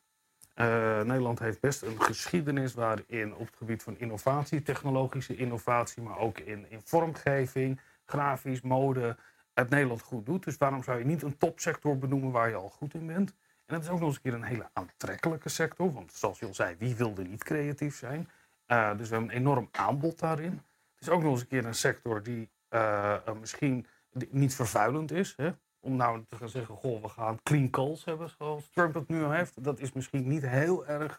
Eh, 0.55 1.03
Nederland 1.07 1.39
heeft 1.39 1.61
best 1.61 1.83
een 1.83 2.03
geschiedenis 2.03 2.75
waarin 2.75 3.35
op 3.35 3.47
het 3.47 3.57
gebied 3.57 3.83
van 3.83 3.99
innovatie, 3.99 4.63
technologische 4.63 5.37
innovatie, 5.37 6.03
maar 6.03 6.19
ook 6.19 6.39
in, 6.39 6.71
in 6.71 6.81
vormgeving, 6.83 7.81
grafisch, 8.13 8.61
mode, 8.61 9.17
het 9.55 9.71
Nederland 9.71 10.03
goed 10.03 10.27
doet. 10.27 10.45
Dus 10.45 10.57
waarom 10.57 10.83
zou 10.83 10.99
je 10.99 11.05
niet 11.05 11.23
een 11.23 11.39
topsector 11.39 11.99
benoemen 11.99 12.31
waar 12.31 12.49
je 12.49 12.55
al 12.55 12.71
goed 12.71 12.95
in 12.95 13.07
bent? 13.07 13.35
En 13.67 13.75
het 13.75 13.85
is 13.85 13.91
ook 13.91 13.99
nog 13.99 14.09
eens 14.09 14.17
een 14.17 14.23
keer 14.23 14.35
een 14.35 14.43
hele 14.43 14.71
aantrekkelijke 14.73 15.49
sector, 15.49 15.93
want 15.93 16.13
zoals 16.13 16.39
je 16.39 16.47
al 16.47 16.55
zei, 16.55 16.77
wie 16.79 16.97
wilde 16.97 17.23
niet 17.23 17.45
creatief 17.45 17.97
zijn? 17.97 18.29
Uh, 18.67 18.97
dus 18.97 19.09
we 19.09 19.15
hebben 19.15 19.35
een 19.35 19.41
enorm 19.41 19.69
aanbod 19.73 20.19
daarin. 20.19 20.63
Het 20.95 21.01
is 21.01 21.09
ook 21.09 21.23
nog 21.23 21.33
eens 21.33 21.41
een 21.41 21.47
keer 21.47 21.65
een 21.65 21.75
sector 21.75 22.23
die 22.23 22.51
uh, 22.71 23.17
misschien 23.41 23.87
niet 24.31 24.55
vervuilend 24.55 25.11
is. 25.11 25.35
Hè? 25.37 25.51
om 25.81 25.97
nou 25.97 26.25
te 26.29 26.37
gaan 26.37 26.49
zeggen, 26.49 26.75
goh, 26.75 27.03
we 27.03 27.09
gaan 27.09 27.43
clean 27.43 27.71
calls 27.71 28.05
hebben 28.05 28.29
zoals 28.29 28.71
Trump 28.71 28.95
het 28.95 29.09
nu 29.09 29.25
al 29.25 29.31
heeft. 29.31 29.65
Dat 29.65 29.81
is 29.81 29.93
misschien 29.93 30.29
niet 30.29 30.47
heel 30.47 30.87
erg... 30.87 31.19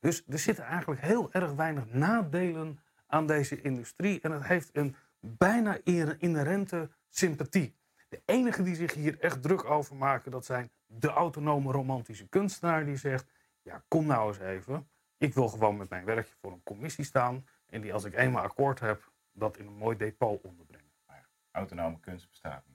Dus 0.00 0.22
er 0.28 0.38
zitten 0.38 0.64
eigenlijk 0.64 1.00
heel 1.00 1.32
erg 1.32 1.52
weinig 1.52 1.84
nadelen 1.92 2.78
aan 3.06 3.26
deze 3.26 3.60
industrie. 3.60 4.20
En 4.20 4.30
het 4.30 4.44
heeft 4.44 4.70
een 4.72 4.96
bijna 5.26 5.78
inherente 6.18 6.90
sympathie. 7.08 7.76
De 8.08 8.22
enige 8.24 8.62
die 8.62 8.74
zich 8.74 8.94
hier 8.94 9.20
echt 9.20 9.42
druk 9.42 9.64
over 9.64 9.96
maken, 9.96 10.30
dat 10.30 10.44
zijn 10.44 10.70
de 10.86 11.08
autonome 11.08 11.72
romantische 11.72 12.28
kunstenaar 12.28 12.84
die 12.84 12.96
zegt, 12.96 13.30
ja, 13.62 13.84
kom 13.88 14.06
nou 14.06 14.28
eens 14.28 14.38
even. 14.38 14.88
Ik 15.16 15.34
wil 15.34 15.48
gewoon 15.48 15.76
met 15.76 15.88
mijn 15.88 16.04
werkje 16.04 16.34
voor 16.40 16.52
een 16.52 16.62
commissie 16.62 17.04
staan. 17.04 17.46
En 17.66 17.80
die 17.80 17.92
als 17.92 18.04
ik 18.04 18.14
eenmaal 18.14 18.42
akkoord 18.42 18.80
heb, 18.80 19.12
dat 19.32 19.56
in 19.56 19.66
een 19.66 19.76
mooi 19.76 19.96
depot 19.96 20.42
onderbrengen. 20.42 20.92
Maar 21.06 21.28
autonome 21.50 22.00
kunst 22.00 22.28
bestaat 22.28 22.66
niet. 22.66 22.71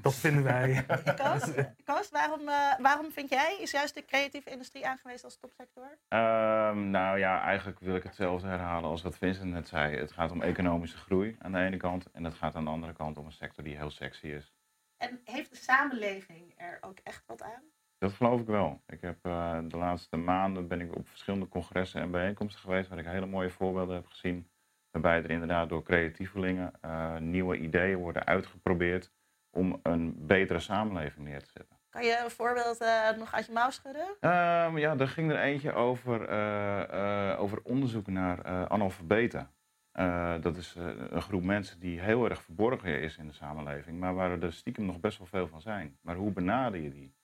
Dat 0.00 0.14
vinden 0.14 0.42
wij. 0.42 0.84
Koos, 1.22 1.50
Koos 1.84 2.10
waarom, 2.10 2.48
uh, 2.48 2.78
waarom 2.78 3.10
vind 3.10 3.30
jij, 3.30 3.58
is 3.60 3.70
juist 3.70 3.94
de 3.94 4.04
creatieve 4.04 4.50
industrie 4.50 4.86
aangewezen 4.86 5.24
als 5.24 5.38
topsector? 5.38 5.98
Um, 6.08 6.90
nou 6.90 7.18
ja, 7.18 7.42
eigenlijk 7.42 7.80
wil 7.80 7.94
ik 7.94 8.02
hetzelfde 8.02 8.48
herhalen 8.48 8.90
als 8.90 9.02
wat 9.02 9.16
Vincent 9.16 9.52
net 9.52 9.68
zei. 9.68 9.96
Het 9.96 10.12
gaat 10.12 10.30
om 10.30 10.42
economische 10.42 10.96
groei 10.96 11.36
aan 11.38 11.52
de 11.52 11.58
ene 11.58 11.76
kant. 11.76 12.10
En 12.10 12.24
het 12.24 12.34
gaat 12.34 12.54
aan 12.54 12.64
de 12.64 12.70
andere 12.70 12.92
kant 12.92 13.18
om 13.18 13.26
een 13.26 13.32
sector 13.32 13.64
die 13.64 13.76
heel 13.76 13.90
sexy 13.90 14.26
is. 14.26 14.54
En 14.96 15.20
heeft 15.24 15.50
de 15.50 15.56
samenleving 15.56 16.54
er 16.56 16.78
ook 16.80 16.98
echt 17.02 17.22
wat 17.26 17.42
aan? 17.42 17.62
Dat 17.98 18.12
geloof 18.12 18.40
ik 18.40 18.46
wel. 18.46 18.82
Ik 18.86 19.00
heb 19.00 19.26
uh, 19.26 19.58
de 19.68 19.76
laatste 19.76 20.16
maanden 20.16 20.68
ben 20.68 20.80
ik 20.80 20.96
op 20.96 21.08
verschillende 21.08 21.48
congressen 21.48 22.00
en 22.00 22.10
bijeenkomsten 22.10 22.60
geweest 22.60 22.88
waar 22.88 22.98
ik 22.98 23.06
hele 23.06 23.26
mooie 23.26 23.50
voorbeelden 23.50 23.94
heb 23.94 24.06
gezien. 24.06 24.50
Waarbij 24.90 25.22
er 25.22 25.30
inderdaad 25.30 25.68
door 25.68 25.82
creatievelingen 25.82 26.72
uh, 26.84 27.16
nieuwe 27.16 27.58
ideeën 27.58 27.98
worden 27.98 28.24
uitgeprobeerd 28.24 29.12
om 29.52 29.80
een 29.82 30.14
betere 30.26 30.60
samenleving 30.60 31.26
neer 31.26 31.42
te 31.42 31.50
zetten. 31.54 31.76
Kan 31.90 32.04
je 32.04 32.20
een 32.24 32.30
voorbeeld 32.30 32.82
uh, 32.82 33.10
nog 33.18 33.34
uit 33.34 33.46
je 33.46 33.52
mouw 33.52 33.70
schudden? 33.70 34.06
Um, 34.06 34.78
ja, 34.78 34.96
er 34.98 35.08
ging 35.08 35.30
er 35.30 35.38
eentje 35.38 35.72
over, 35.72 36.30
uh, 36.30 36.82
uh, 36.90 37.40
over 37.40 37.60
onderzoek 37.62 38.06
naar 38.06 38.68
analfabeten. 38.68 39.50
dat 40.40 40.56
is 40.56 40.74
een 41.10 41.22
groep 41.22 41.42
mensen 41.42 41.80
die 41.80 42.00
heel 42.00 42.28
erg 42.28 42.42
verborgen 42.42 43.00
is 43.00 43.16
in 43.16 43.26
de 43.26 43.32
samenleving, 43.32 43.98
maar 43.98 44.14
waar 44.14 44.42
er 44.42 44.52
stiekem 44.52 44.84
nog 44.84 45.00
best 45.00 45.18
wel 45.18 45.26
veel 45.26 45.48
van 45.48 45.60
zijn. 45.60 45.98
Maar 46.00 46.16
hoe 46.16 46.32
benader 46.32 46.80
je 46.80 46.90
die? 46.90 47.14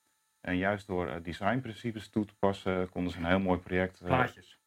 En 0.40 0.56
juist 0.56 0.86
door 0.86 1.22
designprincipes 1.22 2.10
toe 2.10 2.24
te 2.24 2.34
passen, 2.38 2.88
konden 2.88 3.12
ze 3.12 3.18
een 3.18 3.26
heel 3.26 3.40
mooi 3.40 3.58
project. 3.58 4.00
Plaatjes. 4.04 4.57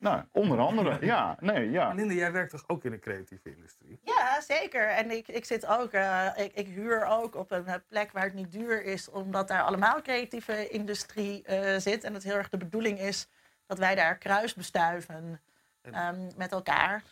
Nou, 0.00 0.24
onder 0.32 0.58
andere, 0.58 1.06
ja. 1.06 1.36
Nee, 1.40 1.70
ja. 1.70 1.92
Linda, 1.92 2.14
jij 2.14 2.32
werkt 2.32 2.50
toch 2.50 2.64
ook 2.66 2.84
in 2.84 2.90
de 2.90 2.98
creatieve 2.98 3.50
industrie? 3.50 4.00
Ja, 4.02 4.40
zeker. 4.40 4.88
En 4.88 5.10
ik, 5.10 5.28
ik 5.28 5.44
zit 5.44 5.66
ook, 5.66 5.92
uh, 5.92 6.26
ik, 6.36 6.52
ik, 6.54 6.66
huur 6.66 7.04
ook 7.04 7.34
op 7.34 7.50
een 7.50 7.82
plek 7.88 8.12
waar 8.12 8.24
het 8.24 8.34
niet 8.34 8.52
duur 8.52 8.84
is, 8.84 9.10
omdat 9.10 9.48
daar 9.48 9.62
allemaal 9.62 10.02
creatieve 10.02 10.68
industrie 10.68 11.44
uh, 11.48 11.76
zit. 11.76 12.04
En 12.04 12.14
het 12.14 12.22
heel 12.22 12.34
erg 12.34 12.48
de 12.48 12.56
bedoeling 12.56 12.98
is 12.98 13.28
dat 13.66 13.78
wij 13.78 13.94
daar 13.94 14.18
kruis 14.18 14.54
bestuiven 14.54 15.40
um, 15.82 16.28
met 16.36 16.52
elkaar. 16.52 17.02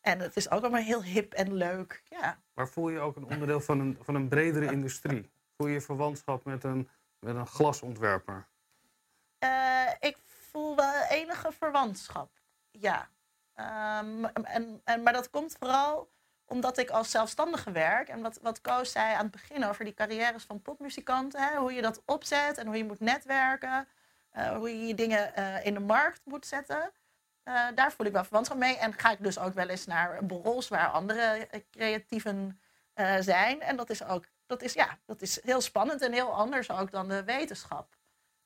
En 0.00 0.18
het 0.18 0.36
is 0.36 0.50
ook 0.50 0.60
allemaal 0.60 0.82
heel 0.82 1.02
hip 1.02 1.32
en 1.32 1.54
leuk. 1.54 2.02
Ja. 2.08 2.38
Maar 2.54 2.68
voel 2.68 2.88
je 2.88 2.98
ook 2.98 3.16
een 3.16 3.24
onderdeel 3.24 3.60
van 3.60 3.80
een, 3.80 3.98
van 4.00 4.14
een 4.14 4.28
bredere 4.28 4.72
industrie? 4.72 5.30
Voel 5.56 5.66
je 5.66 5.80
verwantschap 5.80 6.44
met 6.44 6.64
een, 6.64 6.88
met 7.18 7.34
een 7.34 7.46
glasontwerper? 7.46 8.46
Uh, 9.40 9.90
ik 10.00 10.16
voel 10.56 10.76
wel 10.76 11.02
enige 11.08 11.52
verwantschap. 11.52 12.30
Ja. 12.70 13.08
Um, 14.00 14.24
en, 14.24 14.80
en, 14.84 15.02
maar 15.02 15.12
dat 15.12 15.30
komt 15.30 15.56
vooral 15.58 16.10
omdat 16.44 16.78
ik 16.78 16.90
als 16.90 17.10
zelfstandige 17.10 17.72
werk. 17.72 18.08
En 18.08 18.22
wat, 18.22 18.38
wat 18.42 18.60
Koos 18.60 18.92
zei 18.92 19.14
aan 19.14 19.22
het 19.22 19.30
begin 19.30 19.64
over 19.64 19.84
die 19.84 19.94
carrières 19.94 20.44
van 20.44 20.62
popmuzikanten. 20.62 21.40
Hè, 21.40 21.56
hoe 21.56 21.72
je 21.72 21.82
dat 21.82 22.02
opzet 22.04 22.58
en 22.58 22.66
hoe 22.66 22.76
je 22.76 22.84
moet 22.84 23.00
netwerken. 23.00 23.88
Uh, 24.32 24.56
hoe 24.56 24.68
je 24.68 24.86
je 24.86 24.94
dingen 24.94 25.32
uh, 25.38 25.64
in 25.64 25.74
de 25.74 25.80
markt 25.80 26.20
moet 26.24 26.46
zetten. 26.46 26.92
Uh, 27.44 27.66
daar 27.74 27.92
voel 27.92 28.06
ik 28.06 28.12
wel 28.12 28.24
verwantschap 28.24 28.58
mee. 28.58 28.76
En 28.76 28.92
ga 28.92 29.10
ik 29.10 29.22
dus 29.22 29.38
ook 29.38 29.54
wel 29.54 29.68
eens 29.68 29.86
naar 29.86 30.26
borrels 30.26 30.68
waar 30.68 30.88
andere 30.88 31.48
creatieven 31.70 32.60
zijn. 33.20 33.60
En 33.60 33.76
dat 33.76 33.90
is 33.90 34.04
ook 34.04 34.24
dat 34.46 34.62
is, 34.62 34.72
ja, 34.72 34.98
dat 35.06 35.22
is 35.22 35.42
heel 35.42 35.60
spannend 35.60 36.02
en 36.02 36.12
heel 36.12 36.32
anders 36.32 36.70
ook 36.70 36.90
dan 36.90 37.08
de 37.08 37.24
wetenschap. 37.24 37.95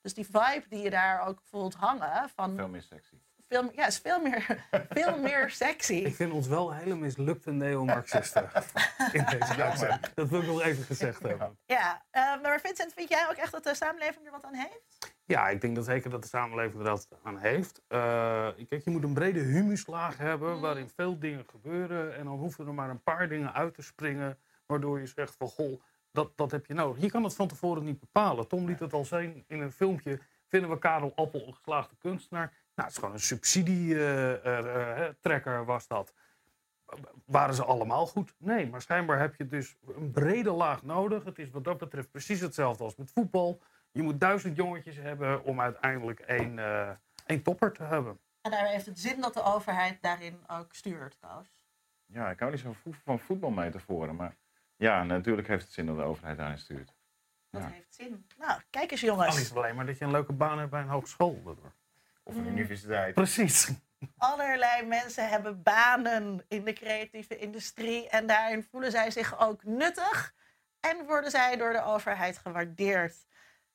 Dus 0.00 0.14
die 0.14 0.24
vibe 0.24 0.64
die 0.68 0.82
je 0.82 0.90
daar 0.90 1.26
ook 1.26 1.40
voelt 1.42 1.74
hangen. 1.74 2.28
Van, 2.34 2.56
veel 2.56 2.68
meer 2.68 2.82
sexy. 2.82 3.16
Veel, 3.48 3.70
ja, 3.74 3.86
is 3.86 3.98
veel 3.98 4.20
meer, 4.20 4.66
veel 4.90 5.18
meer 5.18 5.50
sexy. 5.50 5.94
Ik 5.94 6.14
vind 6.14 6.32
ons 6.32 6.46
wel 6.46 6.74
hele 6.74 6.96
mislukte 6.96 7.50
neo-marxisten 7.50 8.50
in 9.12 9.24
deze 9.30 9.62
uitzending. 9.62 10.00
Dat 10.14 10.28
wil 10.28 10.40
ik 10.40 10.46
nog 10.46 10.62
even 10.62 10.84
gezegd 10.84 11.22
hebben. 11.22 11.58
Ja, 11.64 12.04
uh, 12.12 12.42
maar 12.42 12.60
Vincent, 12.60 12.92
vind 12.92 13.08
jij 13.08 13.26
ook 13.30 13.36
echt 13.36 13.52
dat 13.52 13.64
de 13.64 13.74
samenleving 13.74 14.26
er 14.26 14.32
wat 14.32 14.44
aan 14.44 14.54
heeft? 14.54 15.14
Ja, 15.24 15.48
ik 15.48 15.60
denk 15.60 15.74
dat 15.74 15.84
zeker 15.84 16.10
dat 16.10 16.22
de 16.22 16.28
samenleving 16.28 16.82
er 16.82 16.90
wat 16.90 17.08
aan 17.22 17.38
heeft. 17.38 17.82
Uh, 17.88 18.48
kijk, 18.68 18.84
je 18.84 18.90
moet 18.90 19.02
een 19.02 19.14
brede 19.14 19.40
humuslaag 19.40 20.18
hebben 20.18 20.54
mm. 20.54 20.60
waarin 20.60 20.88
veel 20.88 21.18
dingen 21.18 21.44
gebeuren. 21.46 22.16
En 22.16 22.24
dan 22.24 22.38
hoeven 22.38 22.66
er 22.66 22.74
maar 22.74 22.90
een 22.90 23.02
paar 23.02 23.28
dingen 23.28 23.52
uit 23.52 23.74
te 23.74 23.82
springen. 23.82 24.38
Waardoor 24.66 25.00
je 25.00 25.06
zegt 25.06 25.34
van, 25.36 25.48
goh, 25.48 25.80
dat, 26.12 26.36
dat 26.36 26.50
heb 26.50 26.66
je 26.66 26.74
nodig. 26.74 27.02
Je 27.02 27.10
kan 27.10 27.24
het 27.24 27.34
van 27.34 27.48
tevoren 27.48 27.84
niet 27.84 28.00
bepalen. 28.00 28.48
Tom 28.48 28.66
liet 28.66 28.80
het 28.80 28.92
al 28.92 29.04
zien 29.04 29.44
in 29.46 29.60
een 29.60 29.72
filmpje. 29.72 30.20
Vinden 30.46 30.70
we 30.70 30.78
Karel 30.78 31.12
Appel 31.14 31.46
een 31.46 31.54
geslaagde 31.54 31.96
kunstenaar? 31.98 32.46
Nou, 32.46 32.54
het 32.74 32.90
is 32.90 32.96
gewoon 32.96 33.12
een 33.12 33.20
subsidietrekker 33.20 35.52
uh, 35.52 35.60
uh, 35.60 35.66
was 35.66 35.86
dat. 35.86 36.14
Waren 37.24 37.54
ze 37.54 37.64
allemaal 37.64 38.06
goed? 38.06 38.34
Nee, 38.38 38.66
maar 38.66 38.82
schijnbaar 38.82 39.18
heb 39.18 39.34
je 39.34 39.46
dus 39.46 39.76
een 39.96 40.10
brede 40.10 40.50
laag 40.50 40.82
nodig. 40.82 41.24
Het 41.24 41.38
is 41.38 41.50
wat 41.50 41.64
dat 41.64 41.78
betreft 41.78 42.10
precies 42.10 42.40
hetzelfde 42.40 42.84
als 42.84 42.96
met 42.96 43.10
voetbal. 43.10 43.60
Je 43.92 44.02
moet 44.02 44.20
duizend 44.20 44.56
jongetjes 44.56 44.96
hebben 44.96 45.44
om 45.44 45.60
uiteindelijk 45.60 46.20
één, 46.20 46.58
uh, 46.58 46.90
één 47.26 47.42
topper 47.42 47.72
te 47.72 47.82
hebben. 47.82 48.18
En 48.40 48.50
daar 48.50 48.66
heeft 48.66 48.86
het 48.86 48.98
zin 48.98 49.20
dat 49.20 49.34
de 49.34 49.42
overheid 49.42 50.02
daarin 50.02 50.38
ook 50.46 50.74
stuurt, 50.74 51.16
Koos? 51.20 51.64
Ja, 52.06 52.30
ik 52.30 52.38
hou 52.38 52.50
niet 52.50 52.60
zo 52.60 52.74
van 53.04 53.18
voetbalmetaforen, 53.18 54.16
maar 54.16 54.36
ja, 54.80 55.04
natuurlijk 55.04 55.48
heeft 55.48 55.64
het 55.64 55.72
zin 55.72 55.86
dat 55.86 55.96
de 55.96 56.02
overheid 56.02 56.36
daarin 56.36 56.58
stuurt. 56.58 56.94
Dat 57.50 57.62
ja. 57.62 57.68
heeft 57.68 57.94
zin. 57.94 58.26
Nou, 58.38 58.60
kijk 58.70 58.90
eens 58.90 59.00
jongens. 59.00 59.34
Het 59.34 59.44
is 59.44 59.54
alleen 59.54 59.74
maar 59.74 59.86
dat 59.86 59.98
je 59.98 60.04
een 60.04 60.10
leuke 60.10 60.32
baan 60.32 60.58
hebt 60.58 60.70
bij 60.70 60.80
een 60.80 60.88
hogeschool. 60.88 61.42
Of 62.22 62.36
een 62.36 62.42
mm. 62.42 62.48
universiteit. 62.48 63.14
Precies. 63.14 63.70
Allerlei 64.16 64.86
mensen 64.86 65.28
hebben 65.28 65.62
banen 65.62 66.44
in 66.48 66.64
de 66.64 66.72
creatieve 66.72 67.38
industrie 67.38 68.08
en 68.08 68.26
daarin 68.26 68.62
voelen 68.62 68.90
zij 68.90 69.10
zich 69.10 69.38
ook 69.38 69.64
nuttig 69.64 70.34
en 70.80 71.06
worden 71.06 71.30
zij 71.30 71.56
door 71.56 71.72
de 71.72 71.82
overheid 71.82 72.38
gewaardeerd. 72.38 73.26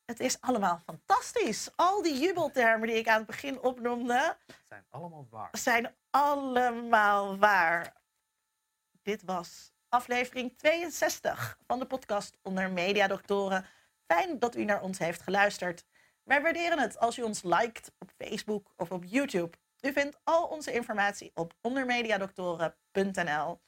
Het 0.06 0.20
is 0.20 0.42
allemaal 0.42 0.82
fantastisch. 0.86 1.72
Al 1.76 2.02
die 2.02 2.20
jubeltermen 2.20 2.88
die 2.88 2.98
ik 2.98 3.08
aan 3.08 3.18
het 3.18 3.28
begin 3.28 3.60
opnoemde, 3.60 4.38
zijn 4.64 4.86
allemaal 4.90 5.28
waar. 5.30 5.50
Zijn 5.52 5.96
allemaal 6.10 7.38
waar. 7.38 7.94
Dit 9.02 9.24
was 9.24 9.75
aflevering 9.96 10.58
62 10.58 11.58
van 11.68 11.80
de 11.80 11.86
podcast 11.86 12.38
onder 12.42 12.72
Mediadoktoren. 12.72 13.66
Fijn 14.08 14.40
dat 14.40 14.56
u 14.56 14.64
naar 14.64 14.82
ons 14.82 15.00
heeft 15.00 15.22
geluisterd. 15.22 15.86
Wij 16.24 16.42
waarderen 16.42 16.80
het 16.80 17.00
als 17.00 17.18
u 17.18 17.22
ons 17.22 17.44
liked 17.44 17.92
op 18.00 18.12
Facebook 18.18 18.74
of 18.78 18.92
op 18.92 19.04
YouTube. 19.04 19.58
U 19.82 19.94
vindt 19.94 20.18
al 20.24 20.48
onze 20.48 20.72
informatie 20.72 21.32
op 21.34 21.54
ondermediadoktoren.nl. 21.62 23.62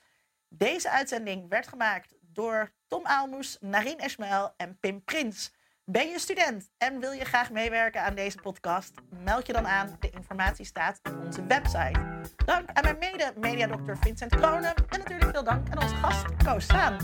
Deze 0.50 0.90
uitzending 0.90 1.50
werd 1.50 1.68
gemaakt 1.68 2.14
door 2.22 2.74
Tom 2.88 3.06
Aalmoes, 3.06 3.58
Narien 3.60 4.00
Esmael 4.00 4.54
en 4.58 4.80
Pim 4.80 5.04
Prins. 5.04 5.52
Ben 5.92 6.10
je 6.10 6.20
student 6.20 6.70
en 6.78 7.00
wil 7.00 7.12
je 7.12 7.26
graag 7.26 7.52
meewerken 7.52 8.04
aan 8.04 8.16
deze 8.16 8.38
podcast? 8.38 8.94
Meld 9.24 9.48
je 9.48 9.54
dan 9.54 9.68
aan. 9.68 9.96
De 10.00 10.10
informatie 10.10 10.66
staat 10.66 11.00
op 11.04 11.26
onze 11.26 11.46
website. 11.46 12.00
Dank 12.46 12.70
aan 12.74 12.84
mijn 12.84 12.98
mede-mediadokter 13.00 13.98
Vincent 13.98 14.36
Kronen. 14.36 14.74
En 14.76 15.00
natuurlijk 15.00 15.32
veel 15.32 15.44
dank 15.44 15.70
aan 15.70 15.84
onze 15.84 15.96
gast 15.96 16.26
Koos 16.44 16.66
Saan. 16.66 16.98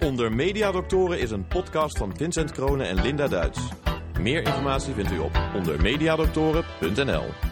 Onder 0.00 0.32
Mediadoktoren 0.32 1.18
is 1.18 1.30
een 1.30 1.46
podcast 1.46 1.98
van 1.98 2.16
Vincent 2.16 2.52
Kronen 2.52 2.88
en 2.88 3.00
Linda 3.02 3.28
Duits. 3.28 3.60
Meer 4.20 4.42
informatie 4.42 4.94
vindt 4.94 5.12
u 5.12 5.18
op 5.18 5.40
ondermediadoktoren.nl. 5.54 7.51